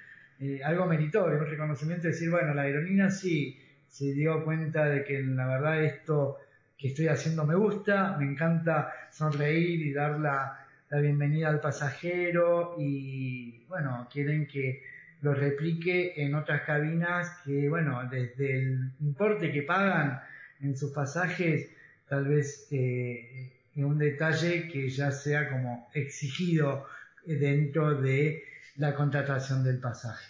eh, 0.41 0.59
algo 0.63 0.87
meritorio, 0.87 1.37
un 1.37 1.45
reconocimiento, 1.45 2.07
decir, 2.07 2.31
bueno, 2.31 2.55
la 2.55 2.63
aerolínea 2.63 3.11
sí 3.11 3.59
se 3.87 4.11
dio 4.11 4.43
cuenta 4.43 4.85
de 4.85 5.03
que 5.03 5.21
la 5.21 5.45
verdad 5.45 5.83
esto 5.83 6.39
que 6.75 6.87
estoy 6.87 7.09
haciendo 7.09 7.45
me 7.45 7.53
gusta, 7.53 8.17
me 8.17 8.25
encanta 8.25 8.91
sonreír 9.11 9.85
y 9.85 9.93
dar 9.93 10.19
la, 10.19 10.57
bienvenida 10.89 11.47
al 11.47 11.61
pasajero 11.61 12.75
y 12.77 13.63
bueno, 13.69 14.09
quieren 14.11 14.45
que 14.45 14.83
lo 15.21 15.33
replique 15.33 16.13
en 16.17 16.35
otras 16.35 16.63
cabinas 16.63 17.29
que 17.45 17.69
bueno, 17.69 18.01
desde 18.09 18.57
el 18.57 18.91
importe 18.99 19.53
que 19.53 19.61
pagan 19.61 20.19
en 20.59 20.75
sus 20.75 20.91
pasajes, 20.91 21.69
tal 22.09 22.27
vez 22.27 22.67
eh, 22.71 23.53
en 23.75 23.85
un 23.85 23.97
detalle 23.97 24.67
que 24.67 24.89
ya 24.89 25.11
sea 25.11 25.49
como 25.49 25.87
exigido 25.93 26.87
dentro 27.25 28.01
de 28.01 28.50
la 28.75 28.95
contratación 28.95 29.63
del 29.63 29.79
pasaje. 29.79 30.25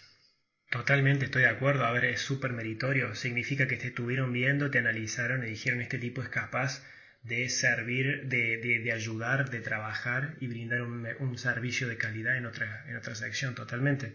Totalmente, 0.70 1.26
estoy 1.26 1.42
de 1.42 1.48
acuerdo. 1.48 1.84
A 1.84 1.92
ver, 1.92 2.06
es 2.06 2.20
súper 2.20 2.52
meritorio. 2.52 3.14
Significa 3.14 3.68
que 3.68 3.76
te 3.76 3.88
estuvieron 3.88 4.32
viendo, 4.32 4.70
te 4.70 4.78
analizaron 4.78 5.44
y 5.44 5.50
dijeron 5.50 5.82
este 5.82 5.98
tipo 5.98 6.22
es 6.22 6.30
capaz 6.30 6.82
de 7.22 7.48
servir, 7.48 8.26
de, 8.26 8.56
de, 8.56 8.92
ayudar, 8.92 9.50
de 9.50 9.60
trabajar 9.60 10.34
y 10.40 10.48
brindar 10.48 10.82
un, 10.82 11.38
servicio 11.38 11.88
de 11.88 11.96
calidad 11.96 12.36
en 12.36 12.46
otra, 12.46 12.84
en 12.88 12.96
otra 12.96 13.14
sección, 13.14 13.54
totalmente. 13.54 14.14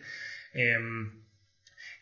Em, 0.54 1.12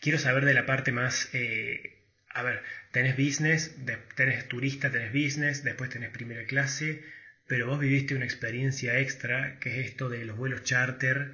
quiero 0.02 0.18
saber 0.20 0.46
de 0.46 0.54
la 0.54 0.66
parte 0.66 0.92
más... 0.92 1.30
Eh, 1.34 1.92
a 2.30 2.44
ver, 2.44 2.64
tenés 2.92 3.16
business, 3.16 3.76
tenés 4.16 4.48
turista, 4.50 4.92
tenés 4.92 5.14
business, 5.14 5.64
después 5.64 5.90
tenés 5.90 6.10
primera 6.10 6.46
clase, 6.46 7.02
pero 7.48 7.68
vos 7.68 7.80
viviste 7.80 8.14
una 8.14 8.26
experiencia 8.26 9.00
extra, 9.00 9.58
que 9.60 9.80
es 9.80 9.88
esto 9.88 10.10
de 10.10 10.26
los 10.26 10.36
vuelos 10.36 10.64
charter, 10.64 11.32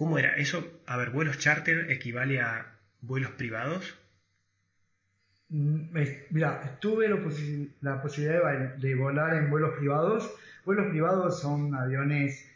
¿Cómo 0.00 0.16
era? 0.16 0.34
Eso, 0.36 0.80
a 0.86 0.96
ver, 0.96 1.10
vuelos 1.10 1.36
charter 1.36 1.90
equivale 1.90 2.40
a 2.40 2.72
vuelos 3.02 3.32
privados. 3.32 3.98
Mm, 5.50 5.94
mira, 6.30 6.78
tuve 6.80 7.06
la 7.82 8.00
posibilidad 8.00 8.76
de, 8.78 8.94
volar 8.94 9.34
en 9.34 9.50
vuelos 9.50 9.74
privados. 9.76 10.34
Vuelos 10.64 10.86
privados 10.88 11.38
son 11.38 11.74
aviones 11.74 12.48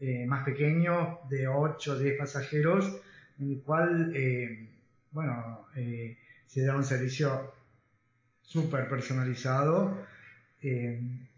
eh, 0.00 0.26
más 0.26 0.44
pequeños, 0.44 1.18
de 1.30 1.46
8 1.46 1.92
o 1.92 1.98
10 2.00 2.18
pasajeros, 2.18 3.00
en 3.38 3.52
el 3.52 3.62
cual, 3.62 4.10
eh, 4.16 4.66
bueno, 5.12 5.68
eh, 5.76 6.18
se 6.48 6.64
da 6.64 6.74
un 6.74 6.82
servicio 6.82 7.54
súper 8.42 8.88
personalizado. 8.88 10.04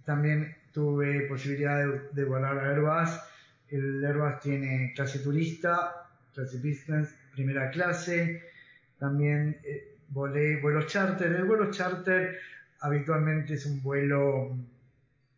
también 0.06 0.56
tuve 0.72 1.28
posibilidad 1.28 1.86
de, 1.86 2.00
de 2.12 2.24
volar 2.24 2.56
a 2.58 2.70
Airbus 2.70 3.10
el 3.70 4.04
Airbus 4.04 4.40
tiene 4.40 4.92
clase 4.94 5.20
turista, 5.20 6.08
clase 6.34 6.58
business, 6.58 7.14
primera 7.32 7.70
clase. 7.70 8.42
También 8.98 9.58
eh, 9.64 9.96
vuelos 10.10 10.86
charter. 10.86 11.32
El 11.32 11.44
vuelo 11.44 11.70
charter 11.70 12.38
habitualmente 12.80 13.54
es 13.54 13.66
un 13.66 13.82
vuelo 13.82 14.56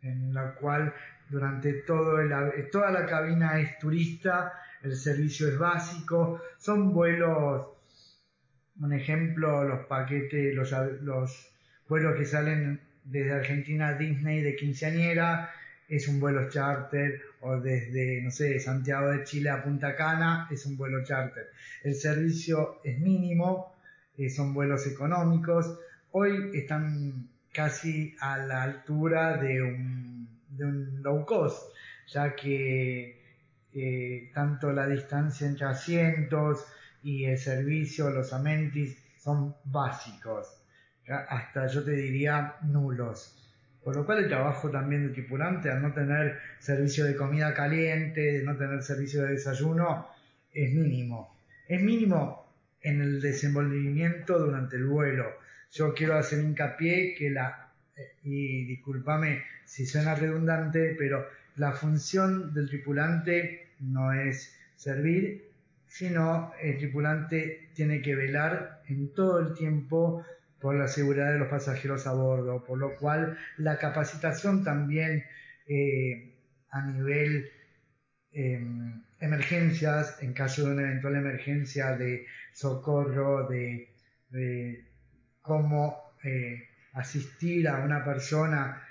en 0.03 0.37
el 0.37 0.55
cual 0.55 0.92
durante 1.29 1.73
todo 1.83 2.21
el, 2.21 2.31
toda 2.71 2.90
la 2.90 3.07
cabina 3.07 3.59
es 3.59 3.79
turista, 3.79 4.53
el 4.83 4.97
servicio 4.97 5.49
es 5.49 5.59
básico. 5.59 6.42
Son 6.59 6.92
vuelos, 6.92 7.66
un 8.81 8.92
ejemplo, 8.92 9.64
los 9.64 9.87
paquetes, 9.87 10.55
los, 10.55 10.73
los 11.03 11.53
vuelos 11.88 12.16
que 12.16 12.25
salen 12.25 12.81
desde 13.05 13.33
Argentina 13.33 13.88
a 13.88 13.95
Disney 13.95 14.42
de 14.42 14.57
quinceañera, 14.57 15.51
es 15.93 16.09
un 16.09 16.19
vuelo 16.21 16.49
charter 16.49 17.21
o 17.43 17.61
desde, 17.61 18.23
no 18.23 18.31
sé, 18.31 18.59
Santiago 18.59 19.11
de 19.11 19.25
Chile 19.25 19.51
a 19.51 19.63
Punta 19.63 19.95
Cana, 19.95 20.49
es 20.51 20.65
un 20.65 20.79
vuelo 20.79 21.05
charter. 21.05 21.51
El 21.83 21.95
servicio 21.95 22.81
es 22.83 22.99
mínimo, 22.99 23.75
eh, 24.17 24.31
son 24.31 24.55
vuelos 24.55 24.87
económicos. 24.87 25.79
Hoy 26.13 26.51
están 26.55 27.29
casi 27.53 28.17
a 28.21 28.39
la 28.39 28.63
altura 28.63 29.37
de 29.37 29.63
un, 29.63 30.29
de 30.49 30.65
un 30.65 31.03
low 31.03 31.27
cost, 31.27 31.63
ya 32.09 32.35
que 32.35 33.21
eh, 33.75 34.31
tanto 34.33 34.73
la 34.73 34.87
distancia 34.87 35.47
entre 35.47 35.67
asientos 35.67 36.65
y 37.03 37.27
el 37.27 37.37
servicio, 37.37 38.09
los 38.09 38.33
amenities, 38.33 38.97
son 39.19 39.55
básicos, 39.65 40.49
hasta 41.07 41.67
yo 41.67 41.85
te 41.85 41.93
diría 41.93 42.57
nulos. 42.63 43.42
Por 43.83 43.97
lo 43.97 44.07
cual 44.07 44.18
el 44.18 44.29
trabajo 44.29 44.71
también 44.71 45.03
del 45.03 45.12
tripulante, 45.12 45.71
al 45.71 45.83
no 45.83 45.92
tener 45.92 46.38
servicio 46.59 47.05
de 47.05 47.16
comida 47.16 47.53
caliente, 47.53 48.21
de 48.21 48.42
no 48.45 48.57
tener 48.57 48.83
servicio 48.83 49.23
de 49.23 49.33
desayuno, 49.33 50.09
es 50.53 50.73
mínimo. 50.73 51.37
Es 51.66 51.83
mínimo 51.83 52.47
en 52.81 53.01
el 53.01 53.21
desenvolvimiento 53.21 54.38
durante 54.38 54.77
el 54.77 54.87
vuelo. 54.87 55.27
Yo 55.73 55.95
quiero 55.95 56.16
hacer 56.16 56.40
hincapié 56.45 57.14
que 57.14 57.31
la 57.31 57.73
eh, 57.97 58.12
y 58.25 58.64
discúlpame 58.64 59.42
si 59.64 59.87
suena 59.87 60.14
redundante, 60.14 60.95
pero 60.99 61.27
la 61.57 61.73
función 61.73 62.55
del 62.55 62.68
tripulante 62.68 63.68
no 63.81 64.12
es 64.12 64.57
servir, 64.77 65.51
sino 65.87 66.53
el 66.61 66.79
tripulante 66.79 67.68
tiene 67.75 68.01
que 68.01 68.14
velar 68.14 68.83
en 68.88 69.12
todo 69.14 69.40
el 69.40 69.55
tiempo 69.55 70.25
por 70.62 70.77
la 70.77 70.88
seguridad 70.88 71.33
de 71.33 71.40
los 71.40 71.48
pasajeros 71.48 72.07
a 72.07 72.12
bordo, 72.12 72.64
por 72.64 72.79
lo 72.79 72.96
cual 72.96 73.37
la 73.59 73.79
capacitación 73.79 74.64
también 74.64 75.25
eh, 75.66 76.35
a 76.70 76.87
nivel 76.87 77.51
em, 78.33 79.03
emergencias, 79.20 80.22
en 80.22 80.33
caso 80.33 80.64
de 80.66 80.72
una 80.72 80.83
eventual 80.83 81.16
emergencia 81.16 81.96
de 81.96 82.27
socorro, 82.53 83.48
de, 83.48 83.88
cómo 85.42 86.14
eh, 86.25 86.68
asistir 86.94 87.68
a 87.68 87.85
una 87.85 88.03
persona 88.05 88.83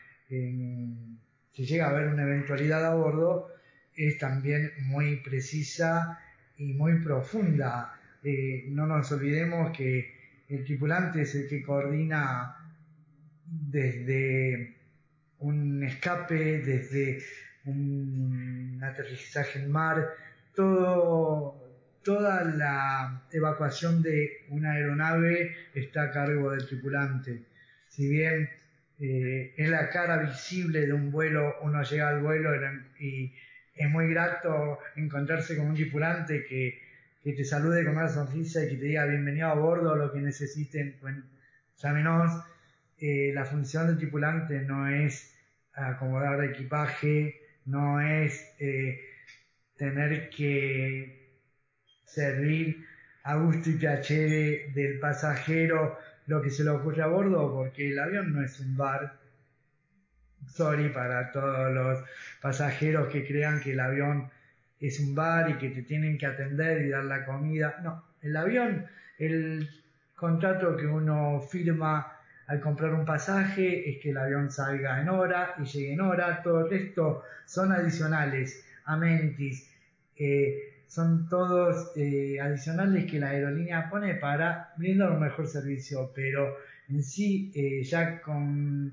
si 1.53 1.65
llega 1.65 1.87
a 1.87 1.89
haber 1.89 2.07
una 2.07 2.23
eventualidad 2.23 2.85
a 2.85 2.95
bordo, 2.95 3.49
es 3.95 4.17
también 4.17 4.71
muy 4.85 5.17
precisa 5.17 6.19
y 6.57 6.73
muy 6.73 6.99
profunda. 6.99 7.99
Eh, 8.23 8.65
no 8.69 8.87
nos 8.87 9.11
olvidemos 9.11 9.75
que 9.75 10.20
el 10.51 10.65
tripulante 10.65 11.21
es 11.21 11.33
el 11.35 11.47
que 11.47 11.63
coordina 11.63 12.55
desde 13.45 14.75
un 15.39 15.83
escape, 15.83 16.59
desde 16.59 17.23
un 17.65 18.79
aterrizaje 18.83 19.59
en 19.59 19.71
mar, 19.71 20.09
toda 20.53 22.43
la 22.43 23.23
evacuación 23.31 24.01
de 24.01 24.45
una 24.49 24.73
aeronave 24.73 25.55
está 25.73 26.03
a 26.03 26.11
cargo 26.11 26.51
del 26.51 26.67
tripulante. 26.67 27.43
Si 27.87 28.09
bien 28.09 28.49
eh, 28.99 29.53
es 29.55 29.69
la 29.69 29.89
cara 29.89 30.17
visible 30.17 30.85
de 30.85 30.93
un 30.93 31.11
vuelo, 31.11 31.55
uno 31.61 31.81
llega 31.83 32.09
al 32.09 32.21
vuelo 32.21 32.51
y 32.99 33.33
es 33.75 33.89
muy 33.89 34.09
grato 34.09 34.79
encontrarse 34.95 35.57
con 35.57 35.67
un 35.67 35.75
tripulante 35.75 36.45
que, 36.45 36.90
que 37.23 37.33
te 37.33 37.45
salude 37.45 37.85
con 37.85 37.97
una 37.97 38.09
sonrisa 38.09 38.63
y 38.63 38.69
que 38.69 38.77
te 38.77 38.85
diga 38.85 39.05
bienvenido 39.05 39.47
a 39.47 39.53
bordo, 39.53 39.95
lo 39.95 40.11
que 40.11 40.19
necesiten, 40.19 40.97
llámenos. 41.77 42.43
Eh, 42.97 43.31
la 43.33 43.45
función 43.45 43.87
del 43.87 43.97
tripulante 43.97 44.61
no 44.61 44.87
es 44.87 45.33
acomodar 45.73 46.43
equipaje, 46.43 47.41
no 47.65 48.01
es 48.01 48.43
eh, 48.59 48.99
tener 49.77 50.29
que 50.29 51.39
servir 52.05 52.85
a 53.23 53.35
gusto 53.35 53.69
y 53.69 53.73
piacere 53.73 54.71
del 54.73 54.99
pasajero 54.99 55.97
lo 56.27 56.41
que 56.41 56.49
se 56.49 56.63
le 56.63 56.71
ocurre 56.71 57.03
a 57.03 57.07
bordo, 57.07 57.53
porque 57.53 57.89
el 57.89 57.99
avión 57.99 58.33
no 58.33 58.43
es 58.43 58.59
un 58.59 58.77
bar. 58.77 59.19
Sorry 60.47 60.89
para 60.89 61.31
todos 61.31 61.71
los 61.71 62.03
pasajeros 62.41 63.09
que 63.09 63.25
crean 63.25 63.61
que 63.61 63.73
el 63.73 63.79
avión 63.79 64.29
es 64.81 64.99
un 64.99 65.13
bar 65.13 65.49
y 65.49 65.57
que 65.57 65.69
te 65.69 65.83
tienen 65.83 66.17
que 66.17 66.25
atender 66.25 66.81
y 66.85 66.89
dar 66.89 67.05
la 67.05 67.25
comida. 67.25 67.79
No, 67.83 68.03
el 68.21 68.35
avión, 68.35 68.85
el 69.19 69.69
contrato 70.15 70.75
que 70.75 70.87
uno 70.87 71.39
firma 71.41 72.17
al 72.47 72.59
comprar 72.59 72.93
un 72.93 73.05
pasaje 73.05 73.89
es 73.89 74.01
que 74.01 74.09
el 74.09 74.17
avión 74.17 74.51
salga 74.51 74.99
en 75.01 75.09
hora 75.09 75.55
y 75.59 75.65
llegue 75.65 75.93
en 75.93 76.01
hora. 76.01 76.41
Todo 76.41 76.69
esto 76.69 77.23
son 77.45 77.71
adicionales, 77.71 78.65
amenities, 78.85 79.69
eh, 80.17 80.83
son 80.87 81.29
todos 81.29 81.93
eh, 81.95 82.39
adicionales 82.41 83.09
que 83.09 83.19
la 83.19 83.29
aerolínea 83.29 83.89
pone 83.89 84.15
para 84.15 84.73
brindar 84.75 85.11
un 85.11 85.21
mejor 85.21 85.47
servicio, 85.47 86.11
pero 86.13 86.57
en 86.89 87.01
sí 87.03 87.51
eh, 87.55 87.83
ya 87.83 88.19
con 88.21 88.91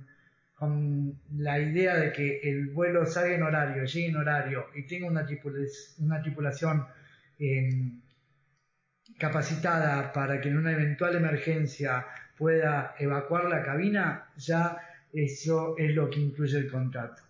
con 0.58 1.20
la 1.36 1.60
idea 1.60 1.96
de 1.96 2.12
que 2.12 2.40
el 2.42 2.70
vuelo 2.70 3.06
salga 3.06 3.36
en 3.36 3.44
horario, 3.44 3.84
llegue 3.84 4.08
en 4.08 4.16
horario 4.16 4.66
y 4.74 4.82
tenga 4.86 5.06
una, 5.06 5.24
tripulación 5.24 6.84
em, 7.38 8.00
capacitada 9.18 10.12
para 10.12 10.40
que 10.40 10.48
en 10.48 10.58
una 10.58 10.72
eventual 10.72 11.14
emergencia 11.14 12.06
pueda 12.36 12.96
evacuar 12.98 13.44
la 13.44 13.62
cabina, 13.62 14.30
ya 14.36 14.78
eso 15.12 15.76
es 15.78 15.94
lo 15.94 16.10
que 16.10 16.18
incluye 16.18 16.58
el 16.58 16.68
contrato. 16.68 17.22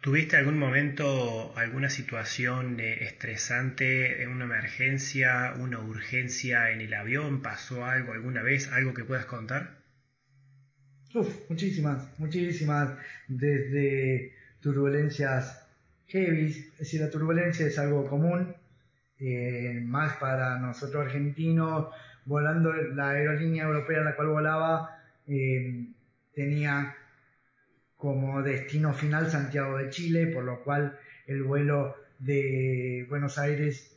¿Tuviste 0.00 0.38
algún 0.38 0.58
momento, 0.58 1.54
alguna 1.56 1.90
situación 1.90 2.80
eh, 2.80 3.04
estresante, 3.04 4.26
una 4.28 4.44
emergencia, 4.44 5.54
una 5.58 5.78
urgencia 5.78 6.70
en 6.70 6.80
el 6.80 6.94
avión? 6.94 7.42
¿Pasó 7.42 7.84
algo 7.84 8.14
alguna 8.14 8.42
vez? 8.42 8.72
¿Algo 8.72 8.94
que 8.94 9.04
puedas 9.04 9.26
contar? 9.26 9.83
Muchísimas, 11.48 12.08
muchísimas, 12.18 12.90
desde 13.28 14.32
turbulencias 14.60 15.64
heavy, 16.08 16.46
es 16.46 16.78
decir, 16.78 17.00
la 17.02 17.10
turbulencia 17.10 17.66
es 17.66 17.78
algo 17.78 18.08
común, 18.08 18.52
eh, 19.20 19.80
más 19.84 20.16
para 20.16 20.58
nosotros 20.58 21.06
argentinos, 21.06 21.86
volando 22.24 22.72
la 22.72 23.10
aerolínea 23.10 23.62
europea 23.62 23.98
en 23.98 24.04
la 24.06 24.16
cual 24.16 24.28
volaba, 24.28 24.98
eh, 25.28 25.86
tenía 26.34 26.96
como 27.96 28.42
destino 28.42 28.92
final 28.92 29.30
Santiago 29.30 29.78
de 29.78 29.90
Chile, 29.90 30.26
por 30.26 30.42
lo 30.42 30.64
cual 30.64 30.98
el 31.28 31.44
vuelo 31.44 31.94
de 32.18 33.06
Buenos 33.08 33.38
Aires 33.38 33.96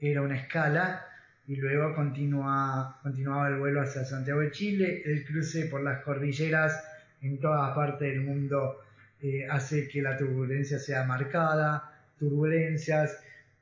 era 0.00 0.22
una 0.22 0.36
escala 0.36 1.09
y 1.50 1.56
luego 1.56 1.92
continua, 1.96 3.00
continuaba 3.02 3.48
el 3.48 3.58
vuelo 3.58 3.80
hacia 3.82 4.04
Santiago 4.04 4.38
de 4.38 4.52
Chile. 4.52 5.02
El 5.04 5.24
cruce 5.24 5.64
por 5.66 5.82
las 5.82 6.00
cordilleras 6.04 6.80
en 7.22 7.40
toda 7.40 7.74
parte 7.74 8.04
del 8.04 8.20
mundo 8.20 8.84
eh, 9.20 9.48
hace 9.50 9.88
que 9.88 10.00
la 10.00 10.16
turbulencia 10.16 10.78
sea 10.78 11.02
marcada, 11.02 11.92
turbulencias, 12.20 13.18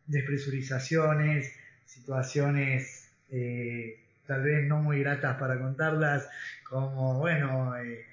despresurizaciones, 0.07 1.51
situaciones 1.87 3.11
eh, 3.31 3.99
tal 4.27 4.43
vez 4.43 4.69
no 4.69 4.83
muy 4.83 5.01
gratas 5.01 5.39
para 5.39 5.59
contarlas, 5.59 6.29
como, 6.69 7.19
bueno, 7.21 7.75
eh, 7.79 8.05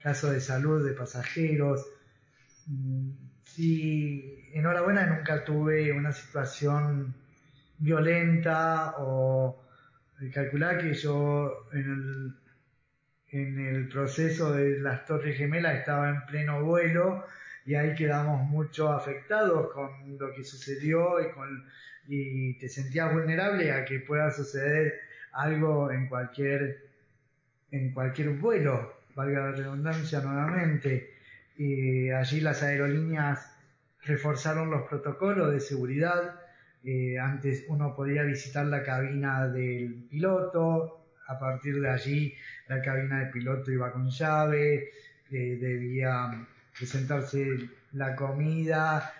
caso 0.00 0.32
de 0.32 0.40
salud 0.40 0.84
de 0.84 0.94
pasajeros. 0.94 1.86
Mm, 2.66 3.10
sí, 3.44 4.50
enhorabuena, 4.52 5.06
nunca 5.06 5.44
tuve 5.44 5.92
una 5.92 6.10
situación 6.12 7.14
violenta 7.78 8.94
o 8.98 9.62
calcular 10.32 10.78
que 10.78 10.94
yo 10.94 11.68
en 11.72 12.36
el, 13.30 13.38
en 13.38 13.66
el 13.66 13.88
proceso 13.88 14.52
de 14.52 14.80
las 14.80 15.04
Torres 15.04 15.36
Gemelas 15.36 15.76
estaba 15.76 16.08
en 16.08 16.24
pleno 16.26 16.64
vuelo 16.64 17.24
y 17.66 17.74
ahí 17.74 17.94
quedamos 17.94 18.48
mucho 18.48 18.92
afectados 18.92 19.72
con 19.72 20.18
lo 20.18 20.32
que 20.32 20.44
sucedió 20.44 21.20
y, 21.20 21.32
con, 21.32 21.66
y 22.06 22.54
te 22.58 22.68
sentías 22.68 23.12
vulnerable 23.12 23.72
a 23.72 23.84
que 23.84 24.00
pueda 24.00 24.30
suceder 24.30 25.00
algo 25.32 25.90
en 25.90 26.08
cualquier, 26.08 26.86
en 27.70 27.92
cualquier 27.92 28.30
vuelo, 28.30 29.00
valga 29.14 29.50
la 29.50 29.52
redundancia 29.52 30.20
nuevamente. 30.20 31.14
Y 31.58 32.10
allí 32.10 32.40
las 32.40 32.62
aerolíneas 32.62 33.52
reforzaron 34.02 34.70
los 34.70 34.88
protocolos 34.88 35.52
de 35.52 35.60
seguridad, 35.60 36.40
eh, 36.86 37.18
antes 37.18 37.64
uno 37.66 37.96
podía 37.96 38.22
visitar 38.22 38.64
la 38.66 38.84
cabina 38.84 39.48
del 39.48 40.06
piloto, 40.08 41.08
a 41.26 41.36
partir 41.36 41.80
de 41.80 41.90
allí 41.90 42.34
la 42.68 42.80
cabina 42.80 43.18
del 43.18 43.30
piloto 43.30 43.72
iba 43.72 43.90
con 43.90 44.08
llave, 44.08 44.90
eh, 45.32 45.58
debía 45.60 46.46
presentarse 46.78 47.44
la 47.92 48.14
comida, 48.14 49.12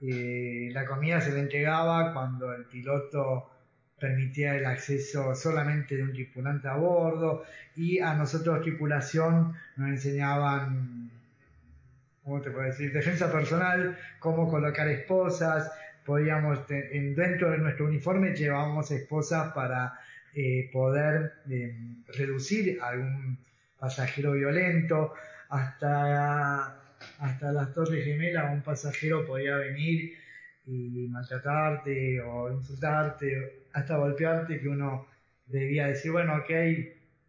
eh, 0.00 0.70
la 0.72 0.84
comida 0.84 1.20
se 1.20 1.30
le 1.32 1.38
entregaba 1.40 2.12
cuando 2.12 2.52
el 2.52 2.64
piloto 2.64 3.48
permitía 3.96 4.56
el 4.56 4.66
acceso 4.66 5.36
solamente 5.36 5.96
de 5.96 6.02
un 6.02 6.12
tripulante 6.12 6.66
a 6.66 6.74
bordo 6.74 7.44
y 7.76 8.00
a 8.00 8.14
nosotros 8.14 8.60
tripulación 8.62 9.54
nos 9.76 9.88
enseñaban, 9.88 11.10
¿cómo 12.24 12.40
te 12.40 12.50
puedo 12.50 12.66
decir?, 12.66 12.92
defensa 12.92 13.30
personal, 13.30 13.96
cómo 14.18 14.50
colocar 14.50 14.88
esposas, 14.88 15.70
podíamos, 16.04 16.66
dentro 16.68 17.50
de 17.50 17.58
nuestro 17.58 17.86
uniforme 17.86 18.34
llevábamos 18.34 18.90
esposas 18.90 19.52
para 19.52 19.98
eh, 20.34 20.68
poder 20.72 21.32
eh, 21.48 21.76
reducir 22.16 22.78
algún 22.82 23.38
pasajero 23.78 24.32
violento, 24.32 25.14
hasta, 25.48 26.76
hasta 27.18 27.52
las 27.52 27.72
Torres 27.72 28.04
Gemelas 28.04 28.52
un 28.52 28.62
pasajero 28.62 29.26
podía 29.26 29.56
venir 29.56 30.14
y 30.66 31.06
maltratarte 31.08 32.20
o 32.22 32.50
insultarte, 32.50 33.64
hasta 33.72 33.96
golpearte, 33.96 34.60
que 34.60 34.68
uno 34.68 35.06
debía 35.46 35.86
decir, 35.86 36.10
bueno, 36.10 36.36
ok, 36.36 36.50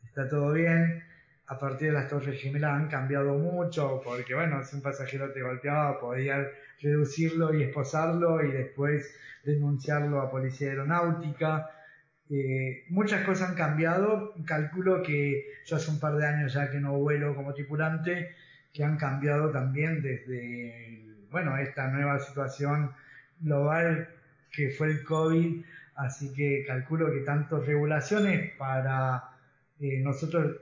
está 0.03 0.27
todo 0.29 0.53
bien, 0.53 1.03
a 1.47 1.59
partir 1.59 1.89
de 1.89 1.93
las 1.93 2.07
Torres 2.09 2.41
Gemelas 2.41 2.71
han 2.73 2.87
cambiado 2.87 3.37
mucho, 3.37 4.01
porque 4.03 4.33
bueno, 4.33 4.63
si 4.63 4.77
un 4.77 4.81
pasajero 4.81 5.31
te 5.31 5.41
golpeaba, 5.41 5.99
podías 5.99 6.47
reducirlo 6.81 7.53
y 7.53 7.63
esposarlo 7.63 8.43
y 8.43 8.51
después 8.51 9.15
denunciarlo 9.43 10.21
a 10.21 10.31
Policía 10.31 10.69
Aeronáutica. 10.69 11.69
eh, 12.29 12.85
muchas 12.89 13.23
cosas 13.25 13.49
han 13.49 13.55
cambiado. 13.55 14.33
Calculo 14.45 15.03
que 15.03 15.45
yo 15.65 15.75
hace 15.77 15.91
un 15.91 15.99
par 15.99 16.15
de 16.17 16.25
años 16.25 16.53
ya 16.53 16.69
que 16.71 16.79
no 16.79 16.97
vuelo 16.97 17.35
como 17.35 17.53
tripulante, 17.53 18.35
que 18.73 18.83
han 18.83 18.97
cambiado 18.97 19.51
también 19.51 20.01
desde, 20.01 21.05
bueno, 21.31 21.57
esta 21.57 21.87
nueva 21.89 22.19
situación 22.19 22.91
global 23.39 24.09
que 24.51 24.69
fue 24.71 24.87
el 24.87 25.03
COVID. 25.03 25.63
Así 25.95 26.33
que 26.33 26.65
calculo 26.67 27.11
que 27.11 27.21
tanto 27.21 27.61
regulaciones 27.61 28.51
para 28.57 29.23
eh, 29.79 30.01
nosotros 30.03 30.57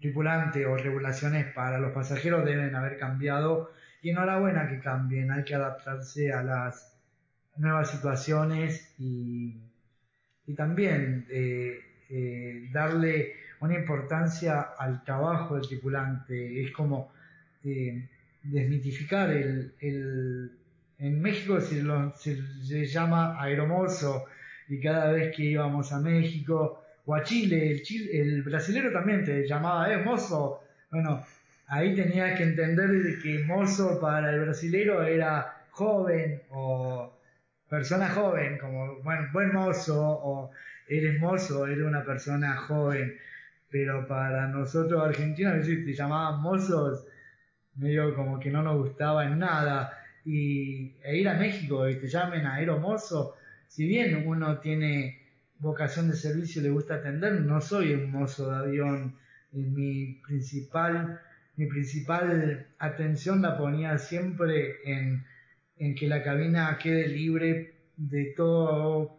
tripulantes 0.00 0.64
o 0.66 0.76
regulaciones 0.76 1.52
para 1.52 1.78
los 1.78 1.92
pasajeros 1.92 2.44
deben 2.44 2.74
haber 2.74 2.98
cambiado. 2.98 3.70
Y 4.02 4.10
enhorabuena 4.10 4.68
que 4.68 4.80
cambien, 4.80 5.30
hay 5.30 5.44
que 5.44 5.54
adaptarse 5.54 6.32
a 6.32 6.42
las 6.42 6.94
nuevas 7.56 7.90
situaciones 7.90 8.94
y 8.98 9.56
y 10.48 10.54
también 10.54 11.26
eh, 11.30 11.78
eh, 12.08 12.68
darle 12.72 13.34
una 13.60 13.74
importancia 13.74 14.72
al 14.78 15.04
trabajo 15.04 15.56
del 15.56 15.68
tripulante. 15.68 16.64
Es 16.64 16.72
como 16.72 17.12
eh, 17.62 18.08
desmitificar 18.42 19.30
el, 19.30 19.74
el, 19.80 20.50
En 20.98 21.20
México 21.20 21.60
se, 21.60 21.84
se, 22.62 22.86
llama 22.86 23.40
aeromozo 23.40 24.24
y 24.68 24.80
cada 24.80 25.12
vez 25.12 25.36
que 25.36 25.44
íbamos 25.44 25.92
a 25.92 26.00
México 26.00 26.82
o 27.04 27.14
a 27.14 27.22
Chile, 27.22 27.70
el, 27.70 27.82
Chile, 27.82 28.18
el 28.18 28.42
brasilero 28.42 28.90
también 28.90 29.24
te 29.24 29.46
llamaba, 29.46 29.92
eh. 29.92 30.02
Bueno, 30.90 31.26
ahí 31.68 31.94
tenías 31.94 32.36
que 32.36 32.44
entender 32.44 33.18
que 33.22 33.44
mozo 33.44 34.00
para 34.00 34.32
el 34.32 34.40
brasilero 34.40 35.02
era 35.04 35.64
joven 35.70 36.42
o 36.50 37.12
persona 37.68 38.08
joven, 38.08 38.58
como 38.58 38.96
buen, 39.02 39.52
mozo, 39.52 40.00
o 40.00 40.50
eres 40.88 41.20
mozo, 41.20 41.66
eres 41.66 41.84
una 41.84 42.02
persona 42.02 42.56
joven, 42.56 43.14
pero 43.70 44.06
para 44.06 44.48
nosotros 44.48 45.04
argentinos, 45.04 45.52
a 45.52 45.56
veces 45.56 45.84
te 45.84 45.92
llamaban 45.92 46.40
mozos, 46.40 47.06
medio 47.76 48.14
como 48.14 48.40
que 48.40 48.50
no 48.50 48.62
nos 48.62 48.78
gustaba 48.78 49.26
en 49.26 49.38
nada, 49.38 49.92
y 50.24 50.94
e 51.02 51.18
ir 51.18 51.28
a 51.28 51.34
México 51.34 51.88
y 51.88 51.96
te 51.96 52.08
llamen 52.08 52.46
aeromozo, 52.46 53.36
si 53.68 53.86
bien 53.86 54.26
uno 54.26 54.58
tiene 54.58 55.20
vocación 55.58 56.08
de 56.10 56.16
servicio 56.16 56.60
y 56.60 56.64
le 56.64 56.70
gusta 56.70 56.94
atender, 56.94 57.42
no 57.42 57.60
soy 57.60 57.92
un 57.92 58.10
mozo 58.10 58.50
de 58.50 58.56
avión, 58.56 59.14
mi 59.52 60.14
principal, 60.26 61.20
mi 61.58 61.66
principal 61.66 62.66
atención 62.78 63.42
la 63.42 63.58
ponía 63.58 63.98
siempre 63.98 64.76
en 64.84 65.24
en 65.78 65.94
que 65.94 66.08
la 66.08 66.22
cabina 66.22 66.76
quede 66.80 67.08
libre 67.08 67.74
de 67.96 68.34
todo 68.36 69.16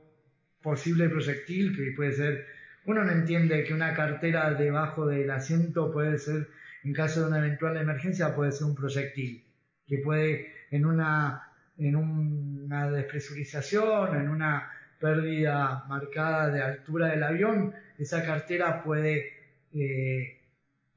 posible 0.62 1.10
proyectil, 1.10 1.76
que 1.76 1.94
puede 1.96 2.12
ser, 2.12 2.46
uno 2.86 3.04
no 3.04 3.12
entiende 3.12 3.64
que 3.64 3.74
una 3.74 3.94
cartera 3.94 4.54
debajo 4.54 5.08
del 5.08 5.30
asiento 5.32 5.92
puede 5.92 6.18
ser, 6.18 6.48
en 6.84 6.94
caso 6.94 7.22
de 7.22 7.28
una 7.28 7.40
eventual 7.40 7.78
emergencia, 7.78 8.36
puede 8.36 8.52
ser 8.52 8.68
un 8.68 8.76
proyectil, 8.76 9.44
que 9.88 10.00
puede 10.00 10.54
en 10.72 10.86
una, 10.86 11.50
en 11.78 11.96
una 11.96 12.92
despresurización, 12.92 14.20
en 14.20 14.30
una 14.30 14.70
pérdida 15.00 15.86
marcada 15.88 16.50
de 16.50 16.62
altura 16.62 17.08
del 17.08 17.24
avión, 17.24 17.74
esa 17.98 18.26
cartera 18.26 18.84
puede, 18.84 19.32
eh, 19.74 20.39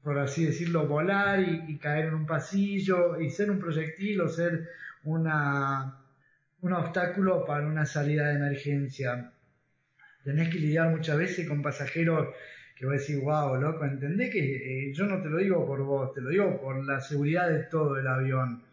por 0.03 0.19
así 0.19 0.45
decirlo, 0.45 0.87
volar 0.87 1.39
y, 1.39 1.77
caer 1.77 2.05
en 2.05 2.15
un 2.15 2.25
pasillo 2.25 3.19
y 3.19 3.29
ser 3.29 3.49
un 3.49 3.59
proyectil 3.59 4.21
o 4.21 4.29
ser 4.29 4.69
una, 5.05 5.97
un 6.61 6.73
obstáculo 6.73 7.45
para 7.45 7.65
una 7.65 7.85
salida 7.85 8.27
de 8.27 8.35
emergencia. 8.35 9.31
Tenés 10.23 10.49
que 10.49 10.59
lidiar 10.59 10.89
muchas 10.89 11.17
veces 11.17 11.47
con 11.47 11.61
pasajeros 11.61 12.29
que 12.75 12.85
vos 12.85 12.99
decís, 12.99 13.21
wow, 13.21 13.55
loco, 13.61 13.85
entendés 13.85 14.31
que 14.31 14.39
eh, 14.89 14.93
yo 14.93 15.05
no 15.05 15.21
te 15.21 15.29
lo 15.29 15.37
digo 15.37 15.65
por 15.65 15.83
vos, 15.83 16.13
te 16.13 16.21
lo 16.21 16.29
digo 16.29 16.59
por 16.59 16.83
la 16.83 16.99
seguridad 16.99 17.49
de 17.49 17.63
todo 17.63 17.97
el 17.97 18.07
avión. 18.07 18.63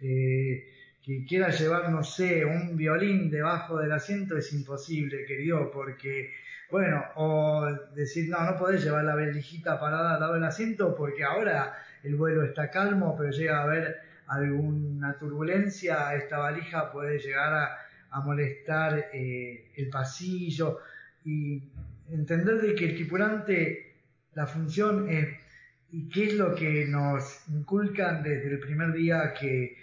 Eh, 0.00 0.66
que 1.02 1.24
quiera 1.24 1.50
llevar, 1.50 1.90
no 1.90 2.02
sé, 2.02 2.44
un 2.44 2.76
violín 2.76 3.30
debajo 3.30 3.78
del 3.78 3.92
asiento 3.92 4.36
es 4.36 4.52
imposible, 4.52 5.24
querido, 5.24 5.70
porque, 5.70 6.32
bueno, 6.70 7.04
o 7.16 7.66
decir, 7.94 8.28
no, 8.28 8.42
no 8.44 8.56
podés 8.56 8.84
llevar 8.84 9.04
la 9.04 9.14
valijita 9.14 9.78
parada 9.78 10.14
al 10.14 10.20
lado 10.20 10.34
del 10.34 10.44
asiento 10.44 10.94
porque 10.94 11.24
ahora 11.24 11.74
el 12.02 12.16
vuelo 12.16 12.44
está 12.44 12.70
calmo, 12.70 13.16
pero 13.18 13.30
llega 13.30 13.58
a 13.58 13.64
haber 13.64 14.00
alguna 14.28 15.18
turbulencia, 15.18 16.14
esta 16.14 16.38
valija 16.38 16.92
puede 16.92 17.18
llegar 17.18 17.52
a, 17.52 18.20
molestar 18.24 19.10
eh, 19.12 19.70
el 19.76 19.88
pasillo 19.88 20.80
y 21.24 21.62
entender 22.10 22.60
de 22.60 22.74
que 22.74 22.86
el 22.86 22.94
tripulante, 22.96 23.94
la 24.34 24.46
función 24.46 25.08
es, 25.08 25.28
y 25.92 26.08
qué 26.08 26.24
es 26.24 26.34
lo 26.34 26.54
que 26.54 26.86
nos 26.86 27.48
inculcan 27.48 28.22
desde 28.24 28.50
el 28.50 28.58
primer 28.58 28.92
día 28.92 29.32
que 29.32 29.76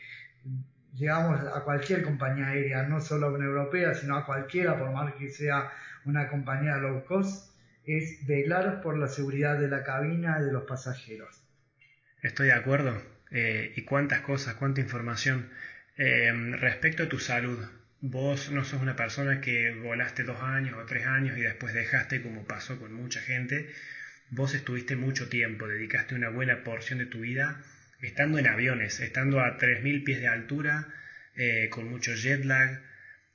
llegamos 0.93 1.39
a 1.39 1.63
cualquier 1.63 2.03
compañía 2.03 2.47
aérea, 2.47 2.83
no 2.83 2.99
solo 2.99 3.27
a 3.27 3.31
una 3.31 3.45
europea, 3.45 3.93
sino 3.93 4.17
a 4.17 4.25
cualquiera, 4.25 4.77
por 4.77 4.91
más 4.91 5.13
que 5.13 5.29
sea 5.29 5.71
una 6.07 6.29
compañía 6.29 6.77
low 6.77 7.05
cost, 7.05 7.51
es 7.85 8.25
velar 8.25 8.81
por 8.81 8.97
la 8.97 9.07
seguridad 9.07 9.59
de 9.59 9.67
la 9.67 9.83
cabina 9.83 10.39
de 10.39 10.51
los 10.51 10.63
pasajeros. 10.63 11.43
Estoy 12.21 12.47
de 12.47 12.53
acuerdo. 12.53 13.01
Eh, 13.31 13.73
y 13.75 13.81
cuántas 13.83 14.21
cosas, 14.21 14.55
cuánta 14.55 14.81
información. 14.81 15.49
Eh, 15.97 16.31
respecto 16.59 17.03
a 17.03 17.09
tu 17.09 17.19
salud, 17.19 17.59
vos 18.01 18.51
no 18.51 18.63
sos 18.63 18.81
una 18.81 18.95
persona 18.95 19.41
que 19.41 19.73
volaste 19.73 20.23
dos 20.23 20.41
años 20.41 20.77
o 20.77 20.85
tres 20.85 21.05
años 21.05 21.37
y 21.37 21.41
después 21.41 21.73
dejaste 21.73 22.21
como 22.21 22.45
pasó 22.45 22.79
con 22.79 22.93
mucha 22.93 23.21
gente. 23.21 23.69
Vos 24.29 24.53
estuviste 24.53 24.95
mucho 24.95 25.29
tiempo, 25.29 25.67
dedicaste 25.67 26.15
una 26.15 26.29
buena 26.29 26.63
porción 26.63 26.99
de 26.99 27.05
tu 27.05 27.21
vida 27.21 27.63
estando 28.01 28.37
en 28.37 28.47
aviones, 28.47 28.99
estando 28.99 29.39
a 29.39 29.57
3.000 29.57 30.03
pies 30.03 30.19
de 30.19 30.27
altura, 30.27 30.87
eh, 31.35 31.67
con 31.69 31.89
mucho 31.89 32.13
jet 32.13 32.43
lag. 32.45 32.81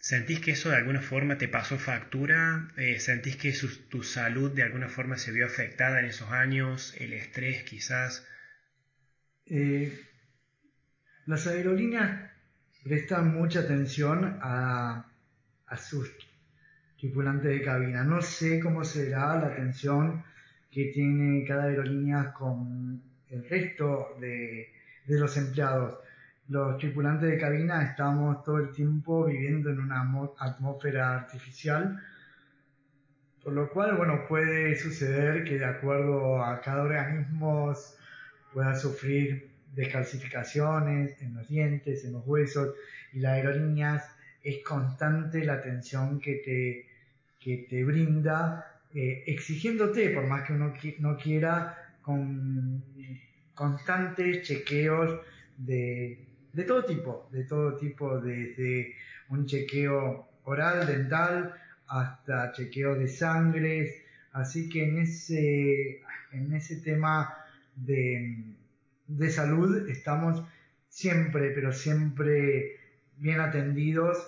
¿Sentís 0.03 0.41
que 0.41 0.51
eso 0.51 0.69
de 0.71 0.75
alguna 0.79 1.01
forma 1.01 1.39
te 1.39 1.47
pasó 1.47 1.79
factura? 1.79 2.67
¿Sentís 2.99 3.37
que 3.37 3.55
tu 3.89 4.03
salud 4.03 4.51
de 4.51 4.65
alguna 4.65 4.89
forma 4.89 5.17
se 5.17 5.31
vio 5.31 5.47
afectada 5.47 6.01
en 6.01 6.07
esos 6.07 6.29
años? 6.33 6.93
¿El 6.99 7.13
estrés 7.13 7.63
quizás? 7.63 8.27
Eh, 9.47 9.97
las 11.27 11.47
aerolíneas 11.47 12.33
prestan 12.83 13.33
mucha 13.33 13.61
atención 13.61 14.41
a, 14.43 15.07
sus 15.79 16.11
tripulantes 16.99 17.53
de 17.53 17.63
cabina. 17.63 18.03
No 18.03 18.23
sé 18.23 18.59
cómo 18.59 18.83
será 18.83 19.37
la 19.37 19.47
atención 19.53 20.25
que 20.69 20.87
tiene 20.87 21.45
cada 21.47 21.67
aerolínea 21.67 22.33
con 22.33 23.01
el 23.29 23.49
resto 23.49 24.17
de, 24.21 24.69
los 25.07 25.37
empleados. 25.37 26.01
Los 26.53 26.77
tripulantes 26.77 27.31
de 27.31 27.39
cabina 27.39 27.83
estamos 27.83 28.45
todo 28.45 28.59
el 28.59 28.73
tiempo 28.73 29.25
viviendo 29.25 29.71
en 29.71 29.81
una 29.81 30.03
atmósfera 30.39 31.15
artificial, 31.21 31.99
por 33.43 33.55
lo 33.55 33.71
cual, 33.71 33.97
bueno, 33.97 34.27
puede 34.29 34.77
suceder 34.77 35.45
que 35.45 35.59
de 35.59 35.65
acuerdo 35.65 36.45
a 36.45 36.61
cada 36.61 36.83
organismo 36.83 37.73
pueda 38.53 38.75
sufrir 38.75 39.49
descalcificaciones 39.75 41.23
en 41.23 41.37
los 41.37 41.49
dientes, 41.49 42.05
en 42.05 42.13
los 42.13 42.27
huesos, 42.27 42.75
y 43.15 43.21
las 43.21 43.33
aerolíneas 43.33 44.15
es 44.45 44.63
constante 44.63 45.47
la 45.47 45.55
atención 45.55 46.21
que 46.21 46.35
te, 46.45 46.87
que 47.41 47.67
te 47.67 47.83
brinda, 47.83 48.79
eh, 48.95 49.25
exigiéndote, 49.27 50.11
por 50.11 50.27
más 50.27 50.47
que 50.47 50.53
uno 50.53 50.75
no 50.99 51.17
quiera, 51.17 51.95
con 52.03 52.85
constantes 53.55 54.43
chequeos 54.43 55.19
de, 55.57 56.29
de 56.53 56.65
todo 56.65 56.85
tipo, 56.85 57.29
de 57.33 57.45
todo 57.45 57.77
tipo, 57.77 58.21
desde 58.21 58.95
un 59.29 59.47
chequeo 59.47 60.29
oral, 60.45 60.87
dental, 60.87 61.55
hasta 61.89 62.53
chequeo 62.53 62.95
de 62.95 63.09
sangre, 63.09 64.05
así 64.33 64.69
que 64.69 64.85
en 64.85 64.99
ese, 64.99 66.01
en 66.33 66.53
ese 66.53 66.77
tema 66.77 67.35
de, 67.77 68.45
de 69.07 69.31
salud 69.31 69.89
estamos 69.89 70.43
siempre, 70.89 71.51
pero 71.51 71.73
siempre 71.73 72.77
bien 73.17 73.41
atendidos, 73.41 74.19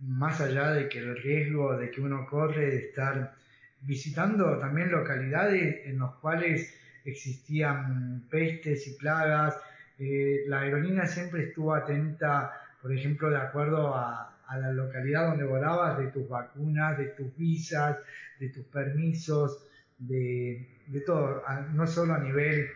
más 0.00 0.40
allá 0.40 0.72
de 0.72 0.88
que 0.88 0.98
el 0.98 1.16
riesgo 1.16 1.76
de 1.76 1.90
que 1.90 2.00
uno 2.00 2.26
corre 2.26 2.66
de 2.66 2.76
estar 2.78 3.34
visitando 3.82 4.58
también 4.58 4.90
localidades 4.90 5.86
en 5.86 5.98
las 5.98 6.12
cuales 6.14 6.74
existían 7.04 8.26
pestes 8.30 8.86
y 8.86 8.92
plagas. 8.94 9.56
Eh, 10.04 10.42
la 10.48 10.62
aerolínea 10.62 11.06
siempre 11.06 11.44
estuvo 11.44 11.72
atenta, 11.72 12.60
por 12.82 12.92
ejemplo, 12.92 13.30
de 13.30 13.36
acuerdo 13.36 13.94
a, 13.94 14.28
la 14.50 14.72
localidad 14.72 15.28
donde 15.28 15.44
volabas, 15.44 15.96
de 15.96 16.08
tus 16.08 16.28
vacunas, 16.28 16.98
de 16.98 17.06
tus 17.06 17.34
visas, 17.36 17.96
de 18.38 18.50
tus 18.50 18.64
permisos, 18.66 19.64
de, 19.96 20.68
todo, 21.06 21.42
no 21.72 21.86
solo 21.86 22.12
a 22.12 22.18
nivel 22.18 22.68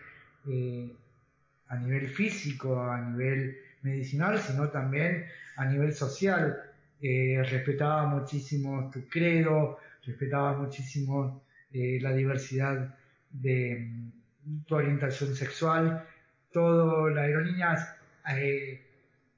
eh, 0.48 0.90
a 1.68 1.76
nivel 1.76 2.08
físico, 2.08 2.80
a 2.80 2.98
nivel 3.00 3.58
medicinal, 3.82 4.38
sino 4.38 4.70
también 4.70 5.26
a 5.56 5.66
nivel 5.66 5.92
social. 5.92 6.56
Eh, 7.02 7.42
respetaba 7.50 8.06
muchísimo 8.06 8.88
tu 8.90 9.06
credo, 9.08 9.78
respetaba 10.04 10.56
muchísimo 10.56 11.42
la 11.72 12.12
diversidad 12.12 12.96
de 13.30 13.86
mm, 13.90 14.64
tu 14.66 14.76
orientación 14.76 15.34
sexual, 15.34 16.06
todo, 16.56 17.10
la 17.10 17.24
aerolínea 17.24 17.76
eh, 18.34 18.80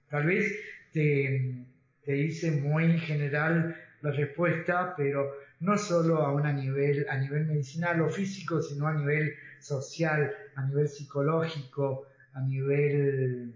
tal 0.08 0.24
vez 0.24 0.54
te, 0.92 1.66
te 2.04 2.12
dice 2.12 2.52
muy 2.52 2.96
general 3.00 3.76
la 4.02 4.12
respuesta, 4.12 4.94
pero 4.96 5.28
no 5.58 5.76
solo 5.76 6.18
a, 6.18 6.32
una 6.32 6.52
nivel, 6.52 7.06
a 7.10 7.16
nivel 7.16 7.46
medicinal 7.46 8.00
o 8.02 8.08
físico, 8.08 8.62
sino 8.62 8.86
a 8.86 8.94
nivel 8.94 9.34
social, 9.58 10.32
a 10.54 10.62
nivel 10.62 10.86
psicológico, 10.86 12.06
a 12.34 12.40
nivel, 12.40 13.52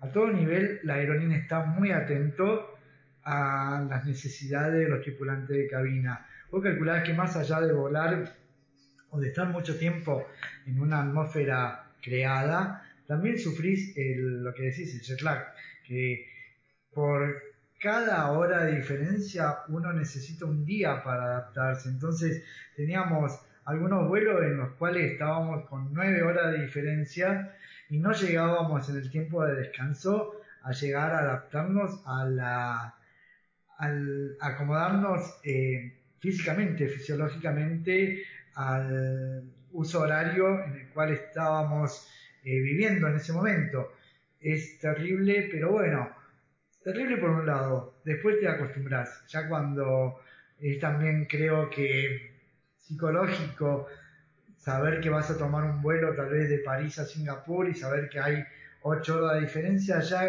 a 0.00 0.08
todo 0.08 0.28
nivel, 0.32 0.80
la 0.84 0.94
aerolínea 0.94 1.36
está 1.36 1.66
muy 1.66 1.90
atento 1.90 2.78
a 3.24 3.86
las 3.90 4.06
necesidades 4.06 4.72
de 4.72 4.88
los 4.88 5.02
tripulantes 5.02 5.54
de 5.54 5.68
cabina. 5.68 6.26
Vos 6.50 6.62
calculás 6.62 7.04
que 7.04 7.12
más 7.12 7.36
allá 7.36 7.60
de 7.60 7.74
volar 7.74 8.38
o 9.10 9.20
de 9.20 9.28
estar 9.28 9.48
mucho 9.48 9.78
tiempo 9.78 10.26
en 10.64 10.80
una 10.80 11.02
atmósfera 11.02 11.83
creada, 12.04 12.84
también 13.06 13.38
sufrís 13.38 13.94
lo 13.96 14.52
que 14.54 14.64
decís, 14.64 14.94
el 14.94 15.00
jet 15.00 15.22
lag, 15.22 15.46
que 15.86 16.28
por 16.92 17.42
cada 17.80 18.30
hora 18.32 18.64
de 18.64 18.76
diferencia 18.76 19.58
uno 19.68 19.92
necesita 19.92 20.44
un 20.46 20.64
día 20.64 21.02
para 21.02 21.24
adaptarse. 21.24 21.88
Entonces 21.88 22.42
teníamos 22.76 23.38
algunos 23.64 24.08
vuelos 24.08 24.42
en 24.42 24.56
los 24.58 24.72
cuales 24.72 25.12
estábamos 25.12 25.68
con 25.68 25.92
nueve 25.92 26.22
horas 26.22 26.52
de 26.52 26.62
diferencia 26.62 27.54
y 27.90 27.98
no 27.98 28.12
llegábamos 28.12 28.88
en 28.88 28.96
el 28.96 29.10
tiempo 29.10 29.44
de 29.44 29.54
descanso 29.56 30.40
a 30.62 30.72
llegar 30.72 31.12
a 31.12 31.18
adaptarnos 31.20 32.00
a 32.06 32.24
la 32.24 32.94
acomodarnos 34.40 35.40
eh, 35.42 35.92
físicamente, 36.20 36.88
fisiológicamente 36.88 38.22
al 38.54 39.42
uso 39.74 40.00
horario 40.00 40.64
en 40.64 40.72
el 40.72 40.88
cual 40.88 41.12
estábamos 41.12 42.08
eh, 42.44 42.60
viviendo 42.60 43.08
en 43.08 43.16
ese 43.16 43.32
momento. 43.32 43.92
Es 44.40 44.78
terrible, 44.78 45.48
pero 45.50 45.72
bueno, 45.72 46.10
terrible 46.82 47.18
por 47.18 47.30
un 47.30 47.46
lado, 47.46 47.94
después 48.04 48.38
te 48.40 48.48
acostumbras, 48.48 49.24
ya 49.28 49.48
cuando 49.48 50.20
es 50.58 50.78
también 50.78 51.26
creo 51.26 51.68
que 51.70 52.32
psicológico 52.80 53.88
saber 54.58 55.00
que 55.00 55.10
vas 55.10 55.30
a 55.30 55.38
tomar 55.38 55.64
un 55.64 55.82
vuelo 55.82 56.14
tal 56.14 56.30
vez 56.30 56.48
de 56.48 56.58
París 56.58 56.98
a 56.98 57.04
Singapur 57.04 57.68
y 57.68 57.74
saber 57.74 58.08
que 58.08 58.20
hay 58.20 58.44
ocho 58.82 59.18
horas 59.18 59.36
de 59.36 59.40
diferencia, 59.42 60.00
ya 60.00 60.26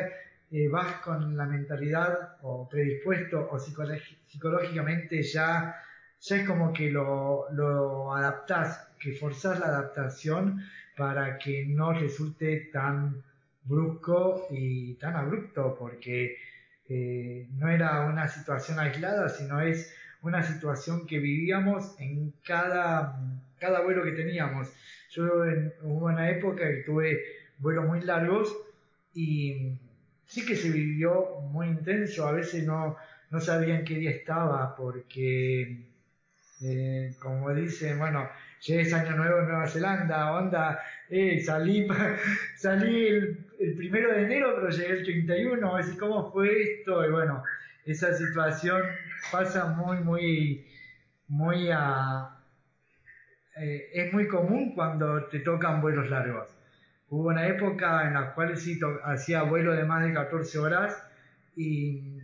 eh, 0.52 0.68
vas 0.70 1.02
con 1.02 1.36
la 1.36 1.46
mentalidad 1.46 2.38
o 2.42 2.68
predispuesto 2.68 3.50
o 3.52 3.60
psicológicamente 3.60 5.22
ya, 5.24 5.76
ya 6.20 6.36
es 6.38 6.48
como 6.48 6.72
que 6.74 6.90
lo, 6.90 7.48
lo 7.52 8.14
adaptás, 8.14 8.90
que 9.06 9.14
forzás 9.14 9.60
la 9.60 9.68
adaptación 9.68 10.64
para 10.98 11.38
que 11.38 11.66
no 11.68 11.94
resulte 11.94 12.70
tan 12.74 13.24
brusco 13.64 14.48
y 14.50 14.96
tan 14.96 15.16
abrupto, 15.16 15.76
porque 15.78 16.38
eh, 16.90 17.48
no 17.58 17.70
era 17.70 18.06
una 18.06 18.28
situación 18.28 18.80
aislada, 18.80 19.30
sino 19.30 19.62
es 19.62 19.94
una 20.24 20.42
situación 20.42 21.06
que 21.06 21.20
vivíamos 21.20 21.96
en 22.00 22.34
cada, 22.44 23.20
cada 23.60 23.82
vuelo 23.82 24.04
que 24.04 24.14
teníamos. 24.14 24.70
Yo 25.12 25.46
en, 25.46 25.72
hubo 25.84 26.08
una 26.08 26.32
época 26.32 26.68
que 26.68 26.84
tuve 26.84 27.22
vuelos 27.60 27.86
muy 27.86 28.02
largos 28.02 28.58
y 29.14 29.78
sí 30.26 30.46
que 30.46 30.56
se 30.56 30.72
vivió 30.72 31.42
muy 31.52 31.68
intenso, 31.68 32.28
a 32.28 32.32
veces 32.32 32.66
no, 32.66 32.98
no 33.30 33.40
sabía 33.40 33.78
en 33.78 33.86
qué 33.86 33.96
día 33.96 34.12
estaba 34.12 34.76
porque, 34.76 35.86
eh, 36.64 37.16
como 37.20 37.54
dicen, 37.54 38.00
bueno, 38.00 38.28
llegué 38.66 38.82
ese 38.82 38.96
año 38.96 39.16
nuevo 39.16 39.40
en 39.40 39.48
Nueva 39.48 39.68
Zelanda, 39.68 40.32
onda, 40.34 40.80
eh, 41.10 41.40
salí, 41.42 41.88
salí 42.56 43.08
el, 43.08 43.76
primero 43.78 44.12
de 44.12 44.24
enero, 44.24 44.54
pero 44.56 44.70
llegué 44.70 44.94
el 44.94 45.04
31, 45.04 45.78
decir, 45.78 45.98
¿cómo 45.98 46.32
fue 46.32 46.62
esto? 46.62 47.06
Y 47.06 47.12
bueno, 47.12 47.44
esa 47.86 48.14
situación 48.14 48.82
pasa 49.32 49.66
muy, 49.68 49.98
muy, 49.98 50.68
muy 51.28 51.70
a... 51.72 52.32
Eh, 53.58 53.90
es 53.94 54.14
muy 54.14 54.28
común 54.28 54.76
cuando 54.76 55.26
te 55.28 55.40
tocan 55.40 55.82
vuelos 55.82 56.10
largos. 56.10 56.50
Hubo 57.10 57.30
una 57.30 57.48
época 57.48 58.06
en 58.08 58.16
la 58.16 58.34
cual 58.34 58.58
sí 58.58 58.78
hacía 59.06 59.44
vuelo 59.44 59.74
de 59.74 59.86
más 59.86 60.04
de 60.04 60.14
14 60.14 60.60
horas 60.60 61.08
y 61.56 62.20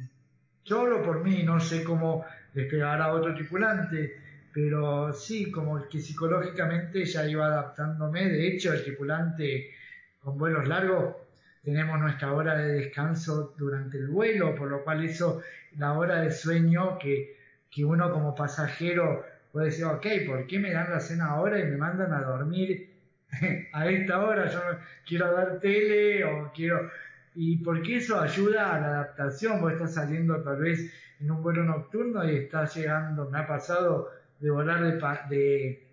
hablo 0.70 1.04
por 1.04 1.24
mí, 1.24 1.44
no 1.44 1.60
sé 1.60 1.84
cómo 1.84 2.26
despegar 2.54 3.02
a 3.02 3.14
otro 3.14 3.34
tripulante, 3.34 4.21
pero 4.54 5.14
sí, 5.14 5.52
como 5.52 5.88
que 5.88 6.00
psicológicamente 6.00 7.06
ya 7.06 7.26
iba 7.28 7.48
adaptándome. 7.48 8.30
De 8.30 8.48
hecho, 8.48 8.74
el 8.74 8.84
tripulante 8.84 9.72
con 10.20 10.38
vuelos 10.38 10.68
largos 10.68 11.16
tenemos 11.64 12.00
nuestra 12.00 12.34
hora 12.34 12.58
de 12.58 12.74
descanso 12.74 13.54
durante 13.58 13.98
el 13.98 14.08
vuelo, 14.08 14.56
por 14.56 14.70
lo 14.70 14.84
cual 14.84 15.06
eso, 15.06 15.42
la 15.78 15.94
hora 15.94 16.22
de 16.22 16.32
sueño 16.32 16.98
que, 17.00 17.38
que 17.70 17.86
uno 17.86 18.12
como 18.12 18.36
pasajero 18.36 19.26
puede 19.52 19.68
decir, 19.68 19.86
ok, 19.86 20.08
¿por 20.28 20.48
qué 20.48 20.60
me 20.60 20.72
dan 20.72 20.92
la 20.92 21.00
cena 21.00 21.28
ahora 21.28 21.60
y 21.60 21.64
me 21.64 21.78
mandan 21.78 22.14
a 22.14 22.22
dormir 22.22 22.90
a 23.74 23.88
esta 23.88 24.24
hora? 24.24 24.50
Yo 24.50 24.60
quiero 25.08 25.36
ver 25.36 25.60
tele 25.60 26.24
o 26.26 26.52
quiero... 26.54 26.90
Y 27.34 27.58
porque 27.64 27.98
eso 27.98 28.20
ayuda 28.20 28.76
a 28.76 28.80
la 28.82 28.88
adaptación, 28.88 29.62
vos 29.62 29.72
estás 29.72 29.94
saliendo 29.94 30.42
tal 30.44 30.58
vez 30.58 30.92
en 31.22 31.32
un 31.32 31.42
vuelo 31.42 31.64
nocturno 31.64 32.30
y 32.30 32.36
estás 32.36 32.76
llegando, 32.76 33.30
me 33.30 33.40
ha 33.40 33.48
pasado 33.48 34.10
de 34.42 34.50
volar 34.50 34.82
de, 34.82 35.00
de, 35.30 35.88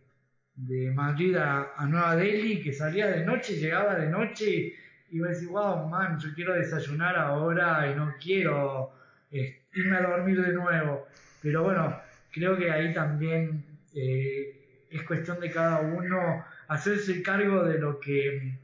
de 0.57 0.91
Madrid 0.91 1.37
a, 1.37 1.87
Nueva 1.87 2.17
Delhi, 2.17 2.63
que 2.63 2.73
salía 2.73 3.07
de 3.07 3.25
noche, 3.25 3.57
llegaba 3.57 3.95
de 3.95 4.09
noche 4.09 4.75
y 5.11 5.23
a 5.23 5.29
decir, 5.29 5.49
wow, 5.49 5.87
man, 5.89 6.19
yo 6.19 6.35
quiero 6.35 6.55
desayunar 6.55 7.17
ahora 7.17 7.91
y 7.91 7.95
no 7.95 8.15
quiero 8.21 8.93
eh, 9.31 9.61
irme 9.75 9.97
a 9.97 10.03
dormir 10.03 10.43
de 10.43 10.53
nuevo. 10.53 11.07
Pero 11.43 11.63
bueno, 11.63 12.01
creo 12.33 12.57
que 12.57 12.71
ahí 12.71 12.93
también 12.95 13.65
eh, 13.95 14.87
es 14.91 15.03
cuestión 15.03 15.39
de 15.41 15.51
cada 15.51 15.81
uno 15.81 16.45
hacerse 16.69 17.23
cargo 17.23 17.65
de 17.65 17.79
lo 17.79 18.01
que 18.01 18.55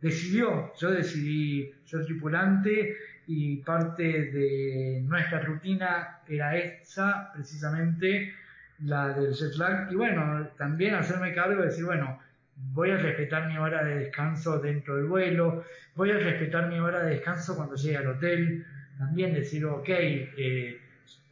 decidió. 0.00 0.72
Yo 0.78 0.90
decidí 0.90 1.72
ser 1.84 2.06
tripulante 2.06 2.96
y 3.26 3.56
parte 3.56 4.02
de 4.02 5.02
nuestra 5.04 5.40
rutina 5.40 6.20
era 6.26 6.56
esa, 6.56 7.32
precisamente 7.34 8.34
la 8.80 9.08
del 9.08 9.34
jet 9.34 9.54
lag. 9.56 9.90
Y 9.90 9.94
bueno, 9.94 10.48
también 10.56 10.94
hacerme 10.94 11.34
cargo 11.34 11.60
de 11.62 11.68
decir, 11.68 11.84
bueno, 11.84 12.18
voy 12.56 12.90
a 12.90 12.96
respetar 12.96 13.48
mi 13.48 13.58
hora 13.58 13.84
de 13.84 13.96
descanso 13.96 14.58
dentro 14.58 14.96
del 14.96 15.06
vuelo, 15.06 15.64
voy 15.94 16.10
a 16.10 16.18
respetar 16.18 16.68
mi 16.68 16.78
hora 16.78 17.02
de 17.02 17.10
descanso 17.10 17.56
cuando 17.56 17.76
llegue 17.76 17.96
al 17.96 18.08
hotel, 18.08 18.66
también 18.98 19.34
decir, 19.34 19.64
ok, 19.66 19.88
eh, 19.88 20.80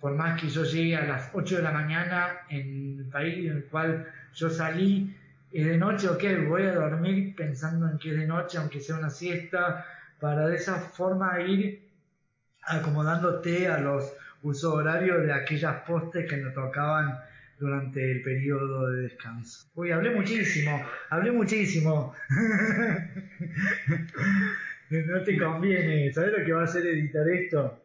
por 0.00 0.14
más 0.14 0.40
que 0.40 0.48
yo 0.48 0.64
llegue 0.64 0.96
a 0.96 1.06
las 1.06 1.30
8 1.32 1.56
de 1.56 1.62
la 1.62 1.72
mañana 1.72 2.40
en 2.50 2.98
el 2.98 3.06
país 3.06 3.46
en 3.50 3.56
el 3.56 3.64
cual 3.64 4.06
yo 4.34 4.50
salí, 4.50 5.16
es 5.50 5.66
de 5.66 5.76
noche, 5.76 6.08
ok, 6.08 6.22
voy 6.48 6.64
a 6.64 6.74
dormir 6.74 7.34
pensando 7.36 7.88
en 7.88 7.98
que 7.98 8.10
es 8.10 8.18
de 8.18 8.26
noche, 8.26 8.58
aunque 8.58 8.80
sea 8.80 8.96
una 8.96 9.08
siesta, 9.08 9.86
para 10.20 10.48
de 10.48 10.56
esa 10.56 10.74
forma 10.74 11.40
ir 11.40 11.88
acomodándote 12.62 13.68
a 13.68 13.78
los 13.78 14.12
usos 14.42 14.74
horarios 14.74 15.22
de 15.22 15.32
aquellas 15.32 15.82
postes 15.82 16.28
que 16.28 16.36
nos 16.36 16.52
tocaban 16.54 17.18
durante 17.64 18.12
el 18.12 18.22
periodo 18.22 18.90
de 18.90 19.02
descanso. 19.02 19.70
Uy, 19.74 19.90
hablé 19.90 20.10
muchísimo, 20.10 20.86
hablé 21.08 21.32
muchísimo. 21.32 22.14
no 24.90 25.24
te 25.24 25.38
conviene, 25.38 26.12
¿sabes 26.12 26.38
lo 26.38 26.44
que 26.44 26.52
va 26.52 26.60
a 26.60 26.64
hacer 26.64 26.86
editar 26.86 27.26
esto? 27.28 27.82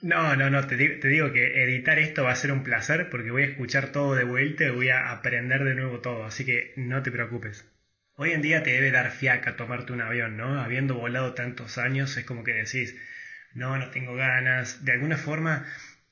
No, 0.00 0.34
no, 0.36 0.48
no, 0.48 0.66
te, 0.66 0.76
te, 0.76 1.08
digo 1.08 1.32
que 1.32 1.62
editar 1.62 1.98
esto 1.98 2.24
va 2.24 2.32
a 2.32 2.36
ser 2.36 2.52
un 2.52 2.62
placer 2.62 3.10
porque 3.10 3.30
voy 3.30 3.42
a 3.42 3.46
escuchar 3.46 3.92
todo 3.92 4.14
de 4.14 4.24
vuelta 4.24 4.64
y 4.64 4.70
voy 4.70 4.88
a 4.88 5.10
aprender 5.10 5.64
de 5.64 5.74
nuevo 5.74 6.00
todo, 6.00 6.24
así 6.24 6.46
que 6.46 6.72
no 6.76 7.02
te 7.02 7.10
preocupes. 7.10 7.70
Hoy 8.14 8.32
en 8.32 8.40
día 8.40 8.62
te 8.62 8.70
debe 8.70 8.90
dar 8.90 9.10
fiaca 9.10 9.56
tomarte 9.56 9.92
un 9.92 10.00
avión, 10.00 10.38
¿no? 10.38 10.60
Habiendo 10.60 10.94
volado 10.94 11.34
tantos 11.34 11.76
años 11.76 12.16
es 12.16 12.24
como 12.24 12.44
que 12.44 12.54
decís, 12.54 12.96
no, 13.54 13.76
no 13.76 13.90
tengo 13.90 14.14
ganas. 14.14 14.84
De 14.84 14.92
alguna 14.92 15.16
forma 15.16 15.66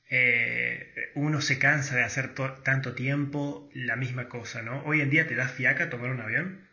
eh, 0.09 1.11
uno 1.15 1.39
se 1.41 1.59
cansa 1.59 1.95
de 1.95 2.03
hacer 2.03 2.33
tanto 2.63 2.93
tiempo 2.93 3.69
la 3.73 3.95
misma 3.95 4.27
cosa, 4.27 4.61
¿no? 4.61 4.83
Hoy 4.85 5.01
en 5.01 5.09
día 5.09 5.27
te 5.27 5.35
da 5.35 5.47
fiaca 5.47 5.89
tomar 5.89 6.09
un 6.09 6.21
avión. 6.21 6.67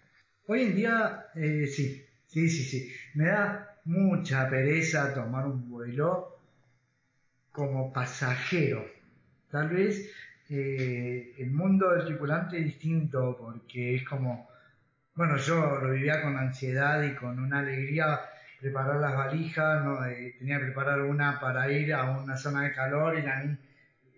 Hoy 0.47 0.63
en 0.63 0.77
día 0.77 1.27
eh, 1.35 1.67
sí, 1.67 2.07
sí, 2.27 2.49
sí, 2.49 2.65
sí. 2.65 2.93
Me 3.15 3.27
da 3.27 3.77
mucha 3.85 4.49
pereza 4.49 5.13
tomar 5.13 5.47
un 5.47 5.69
vuelo 5.69 6.39
como 7.53 7.93
pasajero. 7.93 8.87
Tal 9.51 9.69
vez 9.69 10.11
eh, 10.49 11.35
el 11.39 11.51
mundo 11.51 11.91
del 11.91 12.07
tripulante 12.07 12.59
es 12.59 12.65
distinto 12.65 13.37
porque 13.39 13.97
es 13.97 14.05
como, 14.05 14.49
bueno, 15.15 15.37
yo 15.37 15.81
lo 15.81 15.91
vivía 15.91 16.23
con 16.23 16.37
ansiedad 16.39 17.03
y 17.03 17.15
con 17.15 17.39
una 17.39 17.59
alegría 17.59 18.21
preparar 18.61 19.01
las 19.01 19.17
valijas, 19.17 19.85
¿no? 19.85 19.99
Tenía 20.39 20.59
que 20.59 20.67
preparar 20.67 21.03
una 21.03 21.39
para 21.41 21.71
ir 21.71 21.93
a 21.95 22.19
una 22.19 22.37
zona 22.37 22.63
de 22.63 22.73
calor 22.73 23.19
y 23.19 23.25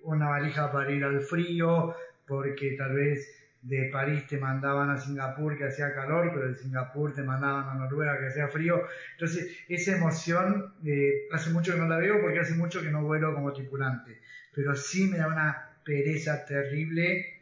una 0.03 0.29
valija 0.29 0.71
para 0.73 0.91
ir 0.91 1.05
al 1.05 1.21
frío, 1.21 1.95
porque 2.27 2.77
tal 2.77 2.95
vez 2.95 3.39
de 3.63 3.89
París 3.93 4.27
te 4.27 4.39
mandaban 4.39 4.91
a 4.91 4.97
Singapur 4.97 5.57
que 5.57 5.65
hacía 5.65 5.95
calor, 5.95 6.31
pero 6.33 6.49
de 6.49 6.57
Singapur 6.57 7.13
te 7.15 7.23
mandaban 7.23 7.69
a 7.69 7.75
Noruega 7.75 8.19
que 8.19 8.27
hacía 8.27 8.49
frío. 8.49 8.83
Entonces, 9.13 9.57
esa 9.69 9.97
emoción, 9.97 10.75
eh, 10.85 11.27
hace 11.33 11.51
mucho 11.51 11.73
que 11.73 11.79
no 11.79 11.89
la 11.89 11.99
veo 11.99 12.21
porque 12.21 12.41
hace 12.41 12.55
mucho 12.55 12.83
que 12.83 12.91
no 12.91 13.03
vuelo 13.03 13.35
como 13.35 13.53
tripulante, 13.53 14.21
pero 14.55 14.75
sí 14.75 15.09
me 15.09 15.19
da 15.19 15.27
una 15.27 15.71
pereza 15.85 16.45
terrible 16.45 17.39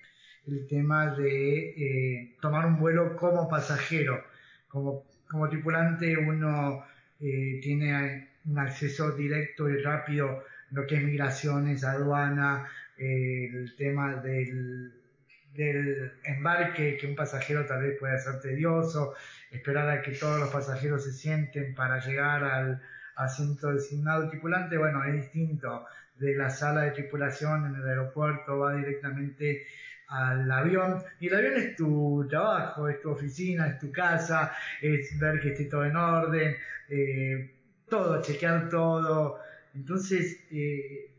el 0.47 0.66
tema 0.66 1.14
de 1.16 1.70
eh, 1.70 2.36
tomar 2.40 2.66
un 2.66 2.78
vuelo 2.78 3.16
como 3.16 3.49
pasajero. 3.49 4.24
Como, 4.68 5.05
como 5.29 5.49
tripulante 5.49 6.16
uno 6.16 6.85
eh, 7.20 7.61
tiene 7.62 8.29
un 8.45 8.59
acceso 8.59 9.12
directo 9.12 9.68
y 9.68 9.83
rápido 9.83 10.45
lo 10.70 10.87
que 10.87 10.97
es 10.97 11.03
migraciones, 11.03 11.85
aduana, 11.85 12.68
el 12.99 13.74
tema 13.77 14.16
del 14.16 14.93
del 15.57 16.12
embarque 16.24 16.97
que 16.97 17.07
un 17.07 17.16
pasajero 17.16 17.64
tal 17.64 17.83
vez 17.83 17.99
puede 17.99 18.18
ser 18.18 18.41
tedioso, 18.41 19.14
esperar 19.51 19.89
a 19.89 20.03
que 20.03 20.12
todos 20.12 20.39
los 20.39 20.51
pasajeros 20.51 21.05
se 21.05 21.12
sienten 21.12 21.74
para 21.74 21.99
llegar 21.99 22.45
al 22.45 22.83
asiento 23.16 23.72
designado 23.72 24.29
tripulante, 24.29 24.77
bueno, 24.77 25.03
es 25.05 25.14
distinto. 25.14 25.87
De 26.18 26.35
la 26.35 26.49
sala 26.49 26.83
de 26.83 26.93
tripulación 26.93 27.66
en 27.66 27.74
el 27.74 27.89
aeropuerto, 27.89 28.59
va 28.59 28.74
directamente 28.74 29.66
al 30.09 30.50
avión 30.50 31.02
y 31.20 31.28
el 31.28 31.34
avión 31.36 31.54
es 31.54 31.76
tu 31.76 32.26
trabajo, 32.28 32.88
es 32.88 33.00
tu 33.00 33.11
oficina, 33.11 33.66
es 33.68 33.78
tu 33.78 33.90
casa, 33.90 34.52
es 34.80 35.18
ver 35.18 35.40
que 35.40 35.50
esté 35.50 35.64
todo 35.64 35.84
en 35.84 35.96
orden, 35.96 36.57
eh, 36.88 37.54
todo, 37.88 38.22
chequear 38.22 38.68
todo. 38.68 39.40
Entonces, 39.74 40.44
eh, 40.50 41.11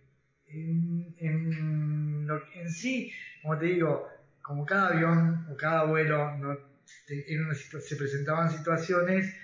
en, 0.48 1.16
en, 1.20 2.28
en 2.56 2.70
sí, 2.70 3.12
como 3.42 3.58
te 3.58 3.66
digo, 3.66 4.10
como 4.42 4.66
cada 4.66 4.94
avión 4.94 5.46
o 5.52 5.58
cada 5.58 5.84
vuelo 5.84 6.38
se 6.86 7.96
presentaban 7.98 8.50
situaciones, 8.50 9.36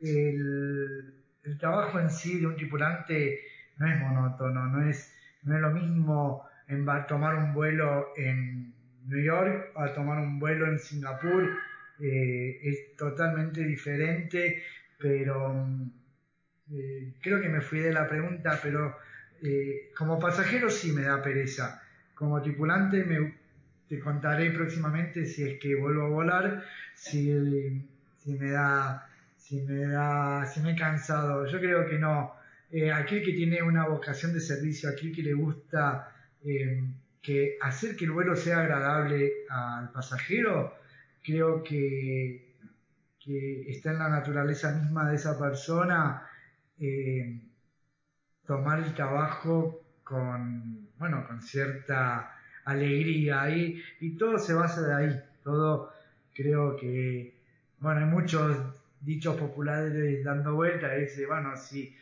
el, 0.00 1.14
trabajo 1.58 1.98
en 1.98 2.10
sí 2.10 2.40
de 2.40 2.46
un 2.46 2.56
tripulante 2.56 3.40
no 3.78 3.88
es 3.88 4.00
monótono, 4.00 4.66
no 4.66 4.88
es, 4.88 5.12
no 5.42 5.56
es 5.56 5.60
lo 5.60 5.70
mismo 5.70 6.46
en, 6.68 6.86
tomar 7.08 7.34
un 7.34 7.52
vuelo 7.52 8.08
en 8.16 8.72
New 9.06 9.22
York 9.22 9.72
a 9.76 9.92
tomar 9.92 10.18
un 10.18 10.38
vuelo 10.38 10.66
en 10.66 10.78
Singapur, 10.78 11.48
eh, 12.00 12.60
es 12.62 12.96
totalmente 12.96 13.62
diferente, 13.62 14.62
pero 14.98 15.66
eh, 16.72 17.14
creo 17.20 17.40
que 17.40 17.48
me 17.48 17.60
fui 17.60 17.80
de 17.80 17.92
la 17.92 18.08
pregunta, 18.08 18.58
pero 18.62 18.96
eh, 19.42 19.90
como 19.96 20.18
pasajero 20.18 20.70
sí 20.70 20.92
me 20.92 21.02
da 21.02 21.22
pereza, 21.22 21.82
como 22.14 22.40
tripulante 22.40 23.04
me, 23.04 23.34
te 23.88 23.98
contaré 23.98 24.50
próximamente 24.50 25.26
si 25.26 25.44
es 25.44 25.60
que 25.60 25.74
vuelvo 25.74 26.06
a 26.06 26.08
volar, 26.08 26.64
si, 26.94 27.30
me 28.26 28.50
da, 28.50 29.08
si 29.36 29.60
me 29.62 29.86
da, 29.86 30.46
si 30.46 30.60
me 30.60 30.72
he 30.72 30.76
cansado. 30.76 31.46
Yo 31.46 31.58
creo 31.58 31.86
que 31.86 31.98
no. 31.98 32.34
Aquel 32.94 33.22
que 33.22 33.32
tiene 33.32 33.62
una 33.62 33.86
vocación 33.86 34.32
de 34.32 34.40
servicio, 34.40 34.88
aquel 34.88 35.14
que 35.14 35.22
le 35.22 35.34
gusta 35.34 36.08
que 37.22 37.56
hacer 37.60 37.96
que 37.96 38.04
el 38.04 38.10
vuelo 38.10 38.34
sea 38.36 38.60
agradable 38.60 39.32
al 39.48 39.90
pasajero, 39.92 40.76
creo 41.22 41.62
que, 41.62 42.56
que 43.20 43.70
está 43.70 43.92
en 43.92 44.00
la 44.00 44.08
naturaleza 44.08 44.72
misma 44.72 45.08
de 45.08 45.16
esa 45.16 45.38
persona 45.38 46.26
eh, 46.80 47.40
tomar 48.44 48.80
el 48.80 48.92
trabajo 48.94 49.80
con, 50.02 50.88
bueno, 50.98 51.24
con 51.26 51.40
cierta 51.40 52.34
alegría 52.64 53.48
y, 53.50 53.80
y 54.00 54.16
todo 54.16 54.38
se 54.38 54.54
basa 54.54 54.82
de 54.82 54.94
ahí. 54.94 55.22
Todo 55.44 55.92
creo 56.34 56.76
que, 56.76 57.34
bueno, 57.78 58.00
hay 58.00 58.06
muchos 58.06 58.56
dichos 59.00 59.36
populares 59.36 60.24
dando 60.24 60.54
vuelta 60.54 60.94
dice, 60.94 61.26
bueno, 61.26 61.56
si, 61.56 61.96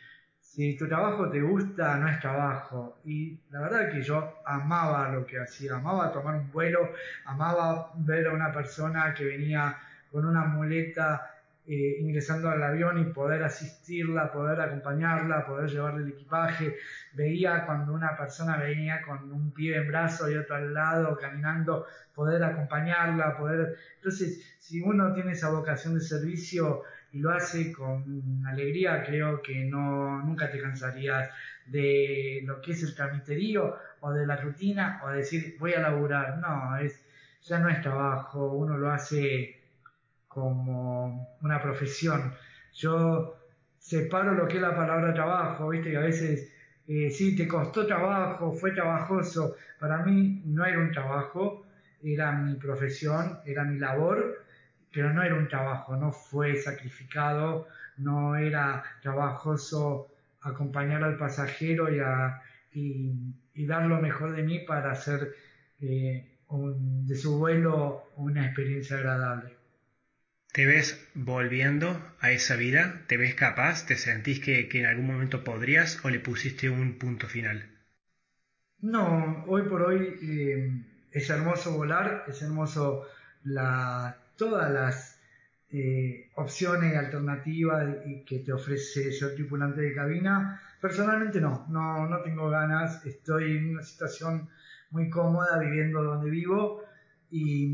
si 0.53 0.75
tu 0.75 0.85
trabajo 0.85 1.29
te 1.29 1.41
gusta, 1.41 1.95
no 1.95 2.09
es 2.09 2.19
trabajo. 2.19 2.99
Y 3.05 3.39
la 3.51 3.61
verdad 3.61 3.89
que 3.89 4.01
yo 4.03 4.41
amaba 4.45 5.09
lo 5.09 5.25
que 5.25 5.39
hacía, 5.39 5.75
amaba 5.75 6.11
tomar 6.11 6.35
un 6.35 6.51
vuelo, 6.51 6.91
amaba 7.23 7.93
ver 7.95 8.27
a 8.27 8.33
una 8.33 8.51
persona 8.51 9.13
que 9.13 9.23
venía 9.23 9.77
con 10.11 10.25
una 10.25 10.43
muleta 10.43 11.31
eh, 11.65 11.99
ingresando 12.01 12.49
al 12.49 12.61
avión 12.61 12.99
y 12.99 13.05
poder 13.13 13.43
asistirla, 13.43 14.29
poder 14.33 14.59
acompañarla, 14.59 15.45
poder 15.45 15.69
llevarle 15.69 16.03
el 16.03 16.09
equipaje. 16.09 16.75
Veía 17.13 17.65
cuando 17.65 17.93
una 17.93 18.17
persona 18.17 18.57
venía 18.57 19.03
con 19.03 19.31
un 19.31 19.51
pie 19.53 19.77
en 19.77 19.87
brazo 19.87 20.29
y 20.29 20.35
otro 20.35 20.55
al 20.57 20.73
lado 20.73 21.17
caminando, 21.17 21.85
poder 22.13 22.43
acompañarla, 22.43 23.37
poder... 23.37 23.77
Entonces, 23.95 24.43
si 24.59 24.81
uno 24.81 25.13
tiene 25.13 25.31
esa 25.31 25.49
vocación 25.49 25.93
de 25.93 26.01
servicio 26.01 26.83
y 27.13 27.19
lo 27.19 27.31
hace 27.31 27.71
con 27.71 28.43
alegría, 28.45 29.03
creo 29.03 29.41
que 29.41 29.65
no, 29.65 30.21
nunca 30.23 30.49
te 30.49 30.61
cansarías 30.61 31.29
de 31.65 32.41
lo 32.45 32.61
que 32.61 32.71
es 32.71 32.83
el 32.83 32.95
tramiterío 32.95 33.75
o 33.99 34.11
de 34.13 34.25
la 34.25 34.37
rutina 34.37 35.01
o 35.03 35.09
decir 35.09 35.55
voy 35.59 35.73
a 35.73 35.81
laburar. 35.81 36.37
No, 36.37 36.77
es, 36.77 37.03
ya 37.43 37.59
no 37.59 37.69
es 37.69 37.81
trabajo, 37.81 38.53
uno 38.53 38.77
lo 38.77 38.91
hace 38.91 39.59
como 40.27 41.37
una 41.41 41.61
profesión. 41.61 42.33
Yo 42.73 43.37
separo 43.77 44.33
lo 44.33 44.47
que 44.47 44.55
es 44.55 44.61
la 44.61 44.75
palabra 44.75 45.13
trabajo, 45.13 45.69
viste 45.69 45.91
que 45.91 45.97
a 45.97 46.01
veces 46.01 46.51
eh, 46.87 47.09
sí, 47.09 47.35
te 47.35 47.47
costó 47.47 47.85
trabajo, 47.85 48.53
fue 48.53 48.71
trabajoso. 48.71 49.55
Para 49.79 49.99
mí 49.99 50.41
no 50.45 50.65
era 50.65 50.79
un 50.79 50.91
trabajo, 50.91 51.65
era 52.03 52.31
mi 52.31 52.55
profesión, 52.55 53.39
era 53.45 53.63
mi 53.63 53.77
labor, 53.79 54.40
pero 54.91 55.13
no 55.13 55.23
era 55.23 55.35
un 55.35 55.47
trabajo, 55.47 55.95
no 55.95 56.11
fue 56.11 56.57
sacrificado, 56.57 57.67
no 57.97 58.35
era 58.35 58.83
trabajoso 59.01 60.09
acompañar 60.41 61.03
al 61.03 61.17
pasajero 61.17 61.87
y, 62.73 63.13
y, 63.53 63.65
dar 63.65 63.85
lo 63.85 64.01
mejor 64.01 64.35
de 64.35 64.43
mí 64.43 64.59
para 64.59 64.91
hacer 64.91 65.33
eh, 65.81 66.27
de 66.49 67.15
su 67.15 67.37
vuelo 67.37 68.03
una 68.15 68.45
experiencia 68.45 68.97
agradable. 68.97 69.55
¿Te 70.51 70.65
ves 70.65 71.07
volviendo 71.13 71.97
a 72.19 72.31
esa 72.31 72.57
vida? 72.57 73.03
¿Te 73.07 73.15
ves 73.15 73.35
capaz? 73.35 73.85
¿Te 73.85 73.95
sentís 73.95 74.41
que, 74.41 74.67
en 74.73 74.85
algún 74.85 75.07
momento 75.07 75.45
podrías 75.45 76.03
o 76.03 76.09
le 76.09 76.19
pusiste 76.19 76.69
un 76.69 76.97
punto 76.97 77.27
final? 77.27 77.69
No, 78.81 79.45
hoy 79.47 79.61
por 79.63 79.83
hoy 79.83 80.17
eh, 80.21 80.69
es 81.11 81.29
hermoso 81.29 81.71
volar, 81.71 82.25
es 82.27 82.41
hermoso 82.41 83.07
la, 83.43 84.17
todas 84.41 84.71
las 84.71 85.21
eh, 85.69 86.31
opciones 86.33 86.97
alternativas 86.97 87.97
que 88.25 88.39
te 88.39 88.51
ofrece 88.51 89.11
ser 89.11 89.35
tripulante 89.35 89.81
de 89.81 89.93
cabina. 89.93 90.59
Personalmente 90.81 91.39
no, 91.39 91.67
no, 91.69 92.09
no 92.09 92.21
tengo 92.23 92.49
ganas, 92.49 93.05
estoy 93.05 93.57
en 93.57 93.69
una 93.73 93.83
situación 93.83 94.49
muy 94.89 95.11
cómoda 95.11 95.59
viviendo 95.59 96.01
donde 96.01 96.31
vivo 96.31 96.83
y 97.29 97.67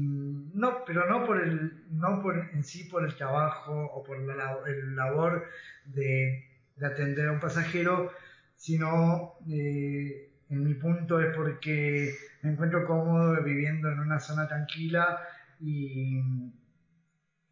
no, 0.53 0.83
pero 0.85 1.09
no 1.09 1.25
por 1.25 1.41
el, 1.41 1.85
no 1.89 2.21
por 2.21 2.37
en 2.37 2.65
sí 2.65 2.83
por 2.83 3.05
el 3.05 3.15
trabajo 3.15 3.85
o 3.85 4.03
por 4.03 4.19
la, 4.19 4.57
el 4.67 4.93
labor 4.93 5.45
de, 5.85 6.43
atender 6.83 7.29
a 7.29 7.31
un 7.31 7.39
pasajero, 7.39 8.11
sino 8.57 9.35
eh, 9.49 10.33
en 10.49 10.63
mi 10.65 10.73
punto 10.73 11.21
es 11.21 11.33
porque 11.33 12.13
me 12.41 12.51
encuentro 12.51 12.85
cómodo 12.85 13.41
viviendo 13.41 13.89
en 13.89 13.99
una 13.99 14.19
zona 14.19 14.49
tranquila 14.49 15.17
y 15.61 16.21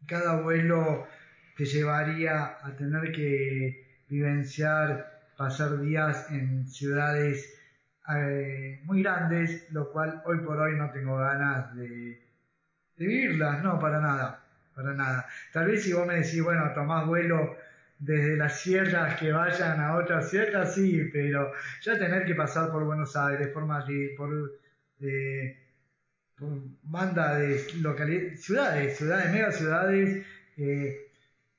cada 0.06 0.40
vuelo 0.42 1.06
te 1.56 1.64
llevaría 1.64 2.58
a 2.62 2.76
tener 2.76 3.12
que 3.12 4.04
vivenciar, 4.08 5.20
pasar 5.36 5.80
días 5.80 6.30
en 6.30 6.68
ciudades 6.68 7.56
eh, 8.14 8.80
muy 8.84 9.02
grandes, 9.02 9.70
lo 9.72 9.90
cual 9.90 10.22
hoy 10.26 10.38
por 10.38 10.60
hoy 10.60 10.76
no 10.76 10.90
tengo 10.90 11.16
ganas 11.16 11.74
de, 11.76 12.22
vivirlas, 12.96 13.62
no, 13.62 13.78
para 13.78 14.00
nada, 14.00 14.42
para 14.74 14.92
nada. 14.94 15.26
Tal 15.52 15.66
vez 15.66 15.82
si 15.82 15.92
vos 15.92 16.06
me 16.06 16.16
decís, 16.16 16.42
bueno, 16.42 16.72
tomás 16.72 17.06
vuelo 17.06 17.56
desde 17.98 18.36
las 18.36 18.60
sierras 18.60 19.18
que 19.18 19.32
vayan 19.32 19.80
a 19.80 19.96
otras 19.96 20.30
sierras, 20.30 20.74
sí, 20.74 21.08
pero 21.12 21.52
ya 21.82 21.98
tener 21.98 22.24
que 22.24 22.34
pasar 22.34 22.70
por 22.70 22.84
Buenos 22.84 23.16
Aires, 23.16 23.48
por 23.48 23.66
Madrid, 23.66 24.10
por, 24.16 24.30
eh, 25.00 25.65
banda 26.38 27.38
de 27.38 27.64
localidades, 27.80 28.44
ciudades, 28.44 28.98
ciudades, 28.98 29.32
mega 29.32 29.52
ciudades, 29.52 30.26
eh, 30.58 31.10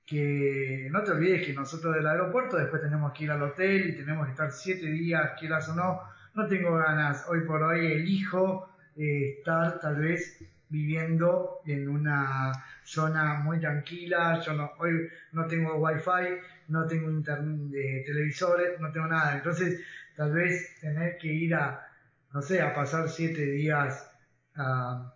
que 0.05 0.87
no 0.91 1.03
te 1.03 1.11
olvides 1.11 1.45
que 1.45 1.53
nosotros 1.53 1.95
del 1.95 2.07
aeropuerto 2.07 2.57
después 2.57 2.81
tenemos 2.81 3.11
que 3.13 3.25
ir 3.25 3.31
al 3.31 3.41
hotel 3.41 3.89
y 3.89 3.97
tenemos 3.97 4.25
que 4.25 4.31
estar 4.31 4.51
siete 4.51 4.85
días, 4.85 5.31
quieras 5.39 5.67
o 5.69 5.75
no, 5.75 6.01
no 6.35 6.47
tengo 6.47 6.77
ganas. 6.77 7.25
Hoy 7.27 7.41
por 7.41 7.61
hoy 7.63 7.91
elijo 7.91 8.69
eh, 8.95 9.37
estar 9.39 9.79
tal 9.79 9.95
vez 9.97 10.37
viviendo 10.69 11.61
en 11.65 11.89
una 11.89 12.53
zona 12.83 13.35
muy 13.35 13.59
tranquila. 13.59 14.39
Yo 14.45 14.53
no, 14.53 14.71
hoy 14.77 15.09
no 15.33 15.45
tengo 15.47 15.75
wifi, 15.75 16.39
no 16.69 16.85
tengo 16.85 17.09
internet, 17.09 18.05
televisores, 18.05 18.79
no 18.79 18.91
tengo 18.91 19.07
nada. 19.07 19.35
Entonces, 19.37 19.81
tal 20.15 20.33
vez 20.33 20.79
tener 20.79 21.17
que 21.17 21.27
ir 21.27 21.55
a, 21.55 21.85
no 22.33 22.41
sé, 22.41 22.61
a 22.61 22.73
pasar 22.73 23.09
siete 23.09 23.41
días 23.41 24.09
a 24.57 25.13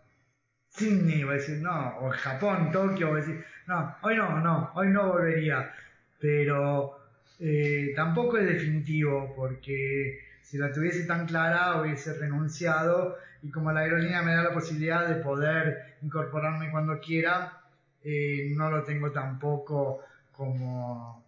Sydney, 0.69 1.23
voy 1.23 1.33
a 1.33 1.37
decir, 1.37 1.57
no, 1.61 1.97
o 1.99 2.09
Japón, 2.11 2.71
Tokio, 2.71 3.09
voy 3.09 3.21
a 3.21 3.25
decir, 3.25 3.45
no, 3.67 3.95
hoy 4.01 4.15
no, 4.15 4.39
no, 4.39 4.71
hoy 4.75 4.87
no 4.89 5.11
volvería. 5.11 5.73
Pero 6.19 6.97
eh, 7.39 7.93
tampoco 7.95 8.37
es 8.37 8.45
definitivo, 8.45 9.33
porque 9.35 10.19
si 10.41 10.57
la 10.57 10.71
tuviese 10.71 11.05
tan 11.05 11.25
clara 11.25 11.81
hubiese 11.81 12.13
renunciado 12.13 13.17
y 13.41 13.49
como 13.49 13.71
la 13.71 13.81
aerolínea 13.81 14.21
me 14.21 14.35
da 14.35 14.43
la 14.43 14.53
posibilidad 14.53 15.07
de 15.07 15.15
poder 15.15 15.95
incorporarme 16.01 16.71
cuando 16.71 16.99
quiera, 16.99 17.61
eh, 18.03 18.51
no 18.55 18.69
lo 18.69 18.83
tengo 18.83 19.11
tampoco 19.11 20.01
como, 20.31 21.23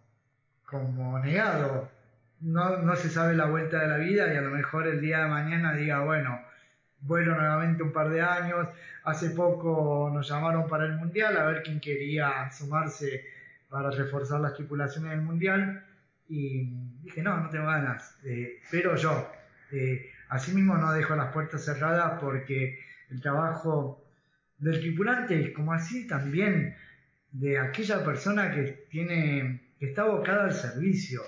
como 0.64 1.18
negado. 1.18 1.90
No, 2.40 2.78
no 2.78 2.96
se 2.96 3.08
sabe 3.08 3.34
la 3.34 3.46
vuelta 3.46 3.80
de 3.80 3.88
la 3.88 3.96
vida 3.96 4.32
y 4.32 4.36
a 4.36 4.42
lo 4.42 4.50
mejor 4.50 4.86
el 4.86 5.00
día 5.00 5.20
de 5.20 5.28
mañana 5.28 5.74
diga, 5.74 6.00
bueno, 6.00 6.38
vuelo 7.06 7.34
nuevamente 7.34 7.82
un 7.82 7.92
par 7.92 8.10
de 8.10 8.20
años. 8.20 8.68
Hace 9.04 9.30
poco 9.30 10.10
nos 10.12 10.28
llamaron 10.28 10.66
para 10.68 10.86
el 10.86 10.96
Mundial 10.96 11.36
a 11.36 11.44
ver 11.46 11.62
quién 11.62 11.80
quería 11.80 12.50
sumarse 12.50 13.24
para 13.68 13.90
reforzar 13.90 14.40
las 14.40 14.54
tripulaciones 14.54 15.10
del 15.10 15.22
Mundial 15.22 15.84
y 16.28 16.64
dije, 17.02 17.22
no, 17.22 17.38
no 17.38 17.50
tengo 17.50 17.66
ganas, 17.66 18.16
eh, 18.24 18.60
pero 18.70 18.96
yo, 18.96 19.30
eh, 19.72 20.10
asimismo 20.28 20.76
no 20.76 20.92
dejo 20.92 21.14
las 21.16 21.32
puertas 21.32 21.64
cerradas 21.64 22.18
porque 22.20 22.78
el 23.10 23.20
trabajo 23.20 24.02
del 24.58 24.80
tripulante, 24.80 25.52
como 25.52 25.72
así 25.72 26.06
también 26.06 26.76
de 27.32 27.58
aquella 27.58 28.04
persona 28.04 28.52
que 28.52 28.86
tiene, 28.90 29.60
que 29.78 29.86
está 29.86 30.02
abocada 30.02 30.44
al 30.44 30.54
servicio, 30.54 31.20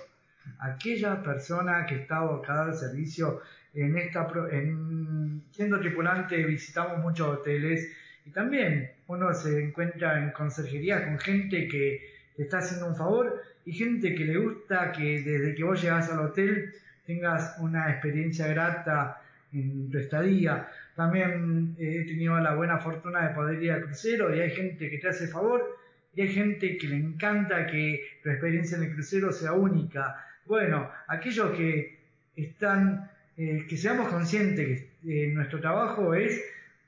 aquella 0.60 1.22
persona 1.22 1.84
que 1.86 1.96
está 1.96 2.18
abocada 2.18 2.66
al 2.66 2.76
servicio 2.76 3.42
en 3.76 3.96
esta, 3.98 4.26
en, 4.50 5.42
siendo 5.52 5.78
tripulante 5.78 6.42
visitamos 6.44 6.98
muchos 6.98 7.28
hoteles 7.28 7.92
y 8.24 8.30
también 8.30 8.90
uno 9.06 9.32
se 9.34 9.62
encuentra 9.62 10.18
en 10.18 10.30
conserjería 10.32 11.04
con 11.04 11.18
gente 11.18 11.68
que 11.68 12.16
te 12.36 12.42
está 12.42 12.58
haciendo 12.58 12.88
un 12.88 12.96
favor 12.96 13.40
y 13.64 13.72
gente 13.72 14.14
que 14.14 14.24
le 14.24 14.38
gusta 14.38 14.92
que 14.92 15.20
desde 15.22 15.54
que 15.54 15.62
vos 15.62 15.80
llegas 15.80 16.10
al 16.10 16.20
hotel 16.20 16.72
tengas 17.06 17.56
una 17.60 17.90
experiencia 17.90 18.48
grata 18.48 19.22
en 19.52 19.90
tu 19.90 19.98
estadía. 19.98 20.68
También 20.94 21.76
eh, 21.78 22.00
he 22.00 22.06
tenido 22.06 22.38
la 22.40 22.54
buena 22.54 22.78
fortuna 22.78 23.28
de 23.28 23.34
poder 23.34 23.62
ir 23.62 23.72
al 23.72 23.82
crucero 23.82 24.34
y 24.34 24.40
hay 24.40 24.50
gente 24.50 24.90
que 24.90 24.98
te 24.98 25.08
hace 25.08 25.28
favor 25.28 25.78
y 26.14 26.22
hay 26.22 26.28
gente 26.28 26.76
que 26.78 26.88
le 26.88 26.96
encanta 26.96 27.66
que 27.66 28.00
tu 28.22 28.30
experiencia 28.30 28.78
en 28.78 28.84
el 28.84 28.94
crucero 28.94 29.30
sea 29.32 29.52
única. 29.52 30.24
Bueno, 30.46 30.90
aquellos 31.08 31.50
que 31.52 31.98
están, 32.34 33.10
eh, 33.36 33.66
que 33.68 33.76
seamos 33.76 34.08
conscientes 34.08 34.84
que 35.02 35.24
eh, 35.24 35.28
nuestro 35.28 35.60
trabajo 35.60 36.14
es 36.14 36.42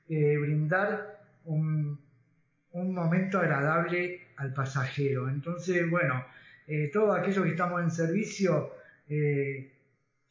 brindar 0.07 1.21
un, 1.45 1.99
momento 2.73 3.37
agradable 3.37 4.21
al 4.37 4.51
pasajero. 4.53 5.29
Entonces, 5.29 5.87
bueno, 5.87 6.25
todos 6.91 7.19
aquellos 7.19 7.45
que 7.45 7.51
estamos 7.51 7.83
en 7.83 7.91
servicio, 7.91 8.73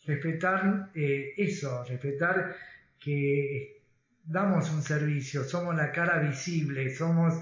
respetar 0.04 0.90
eso, 0.94 1.84
respetar 1.84 2.56
que 2.98 3.80
damos 4.24 4.68
un 4.72 4.82
servicio, 4.82 5.44
somos 5.44 5.76
la 5.76 5.92
cara 5.92 6.18
visible, 6.18 6.90
somos 6.90 7.34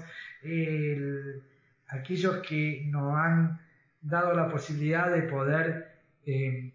aquellos 1.87 2.37
que 2.47 2.83
nos 2.85 3.15
han 3.15 3.59
dado 4.01 4.33
la 4.33 4.49
posibilidad 4.49 5.11
de 5.11 5.23
poder 5.23 5.87
eh, 6.25 6.71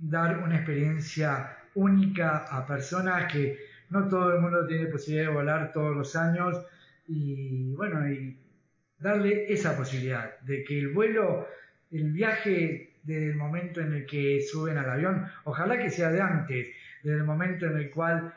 dar 0.00 0.38
una 0.38 0.56
experiencia 0.56 1.56
única 1.74 2.46
a 2.50 2.66
personas 2.66 3.32
que 3.32 3.58
no 3.90 4.08
todo 4.08 4.34
el 4.34 4.40
mundo 4.40 4.66
tiene 4.66 4.86
posibilidad 4.86 5.28
de 5.28 5.34
volar 5.34 5.72
todos 5.72 5.96
los 5.96 6.16
años. 6.16 6.56
Y 7.06 7.72
bueno, 7.74 8.08
y 8.08 8.36
darle 8.98 9.52
esa 9.52 9.76
posibilidad 9.76 10.38
de 10.40 10.64
que 10.64 10.78
el 10.78 10.88
vuelo, 10.92 11.48
el 11.90 12.12
viaje 12.12 12.94
desde 13.02 13.30
el 13.30 13.36
momento 13.36 13.80
en 13.80 13.94
el 13.94 14.06
que 14.06 14.40
suben 14.40 14.78
al 14.78 14.90
avión, 14.90 15.26
ojalá 15.44 15.78
que 15.78 15.90
sea 15.90 16.10
de 16.10 16.20
antes, 16.20 16.68
desde 17.02 17.18
el 17.18 17.24
momento 17.24 17.66
en 17.66 17.78
el 17.78 17.90
cual 17.90 18.32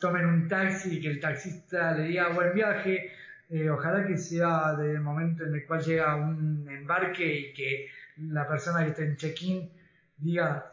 tomen 0.00 0.26
un 0.26 0.48
taxi 0.48 0.96
y 0.96 1.00
que 1.00 1.08
el 1.08 1.20
taxista 1.20 1.92
le 1.92 2.04
diga 2.08 2.28
buen 2.28 2.52
viaje, 2.52 3.12
eh, 3.48 3.70
ojalá 3.70 4.06
que 4.06 4.18
sea 4.18 4.74
desde 4.76 4.94
el 4.94 5.00
momento 5.00 5.44
en 5.44 5.54
el 5.54 5.64
cual 5.64 5.80
llega 5.82 6.16
un 6.16 6.68
embarque 6.68 7.24
y 7.24 7.54
que 7.54 7.86
la 8.18 8.46
persona 8.46 8.84
que 8.84 8.90
está 8.90 9.02
en 9.04 9.16
check-in 9.16 9.70
diga 10.18 10.66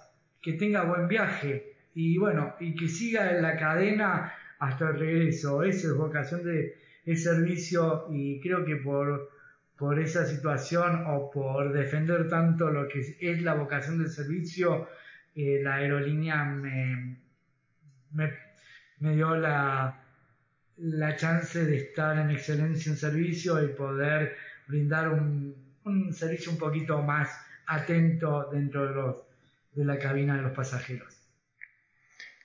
que 0.46 0.54
tenga 0.54 0.84
buen 0.84 1.08
viaje 1.08 1.74
y 1.96 2.20
bueno, 2.20 2.56
y 2.60 2.76
que 2.76 2.88
siga 2.88 3.36
en 3.36 3.42
la 3.42 3.58
cadena 3.58 4.32
hasta 4.60 4.90
el 4.90 5.00
regreso. 5.00 5.64
Eso 5.64 5.88
es 5.88 5.98
vocación 5.98 6.44
de, 6.44 6.78
servicio 7.16 8.08
y 8.12 8.40
creo 8.42 8.64
que 8.66 8.76
por 8.78 9.30
por 9.78 10.00
esa 10.00 10.26
situación 10.26 11.04
o 11.08 11.30
por 11.30 11.74
defender 11.74 12.30
tanto 12.30 12.70
lo 12.70 12.88
que 12.88 13.18
es 13.20 13.42
la 13.42 13.56
vocación 13.56 13.98
del 13.98 14.10
servicio, 14.10 14.88
eh, 15.36 15.60
la 15.62 15.76
aerolínea 15.76 16.46
me, 16.46 17.18
me, 18.14 19.16
dio 19.16 19.36
la, 19.36 20.02
la 20.78 21.16
chance 21.18 21.66
de 21.66 21.78
estar 21.78 22.18
en 22.18 22.32
excelencia 22.32 22.90
en 22.90 22.98
servicio 22.98 23.62
y 23.62 23.68
poder 23.74 24.38
brindar 24.68 25.10
un, 25.10 25.54
un 25.84 26.14
servicio 26.14 26.54
un 26.54 26.58
poquito 26.58 27.02
más 27.02 27.30
atento 27.68 28.50
dentro 28.54 28.88
de, 28.88 28.96
los, 28.96 29.25
de 29.76 29.86
la 29.86 30.00
cabina 30.00 30.36
de 30.36 30.42
los 30.42 30.54
pasajeros. 30.54 31.14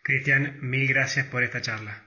Cristian, 0.03 0.59
mil 0.61 0.89
gracias 0.89 1.27
por 1.27 1.43
esta 1.43 1.61
charla. 1.61 2.03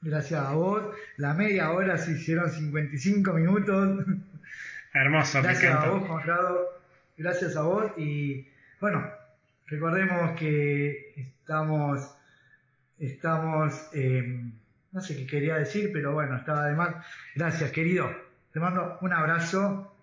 Gracias 0.00 0.40
a 0.40 0.52
vos. 0.52 0.94
La 1.16 1.34
media 1.34 1.70
hora 1.70 1.96
se 1.96 2.12
hicieron 2.12 2.50
55 2.50 3.32
minutos. 3.32 4.04
Hermoso, 4.92 5.42
Gracias 5.42 5.74
a 5.74 5.88
vos, 5.90 6.06
Conrado. 6.06 6.82
Gracias 7.16 7.56
a 7.56 7.62
vos. 7.62 7.92
Y 7.96 8.48
bueno, 8.80 9.08
recordemos 9.66 10.38
que 10.38 11.12
estamos, 11.16 12.14
estamos, 12.98 13.88
eh, 13.94 14.50
no 14.92 15.00
sé 15.00 15.16
qué 15.16 15.26
quería 15.26 15.56
decir, 15.56 15.90
pero 15.92 16.12
bueno, 16.12 16.36
estaba 16.36 16.66
de 16.66 16.74
más. 16.74 16.94
Gracias, 17.34 17.70
querido. 17.70 18.10
Te 18.52 18.60
mando 18.60 18.98
un 19.02 19.12
abrazo 19.12 19.95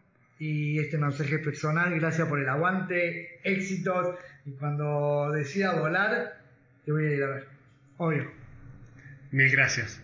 y 0.44 0.80
este 0.80 0.98
mensaje 0.98 1.40
personal. 1.40 1.98
Gracias 1.98 2.28
por 2.28 2.40
el 2.40 2.50
aguante, 2.50 3.40
éxitos. 3.44 4.18
Y 4.46 4.52
cuando 4.52 5.32
decida 5.32 5.80
volar, 5.80 6.38
te 6.86 6.92
voy 6.92 7.06
a 7.06 7.12
ir 7.12 7.24
a 7.24 7.28
ver. 7.28 7.48
Obvio. 7.98 8.30
Mil 9.32 9.50
gracias. 9.50 10.03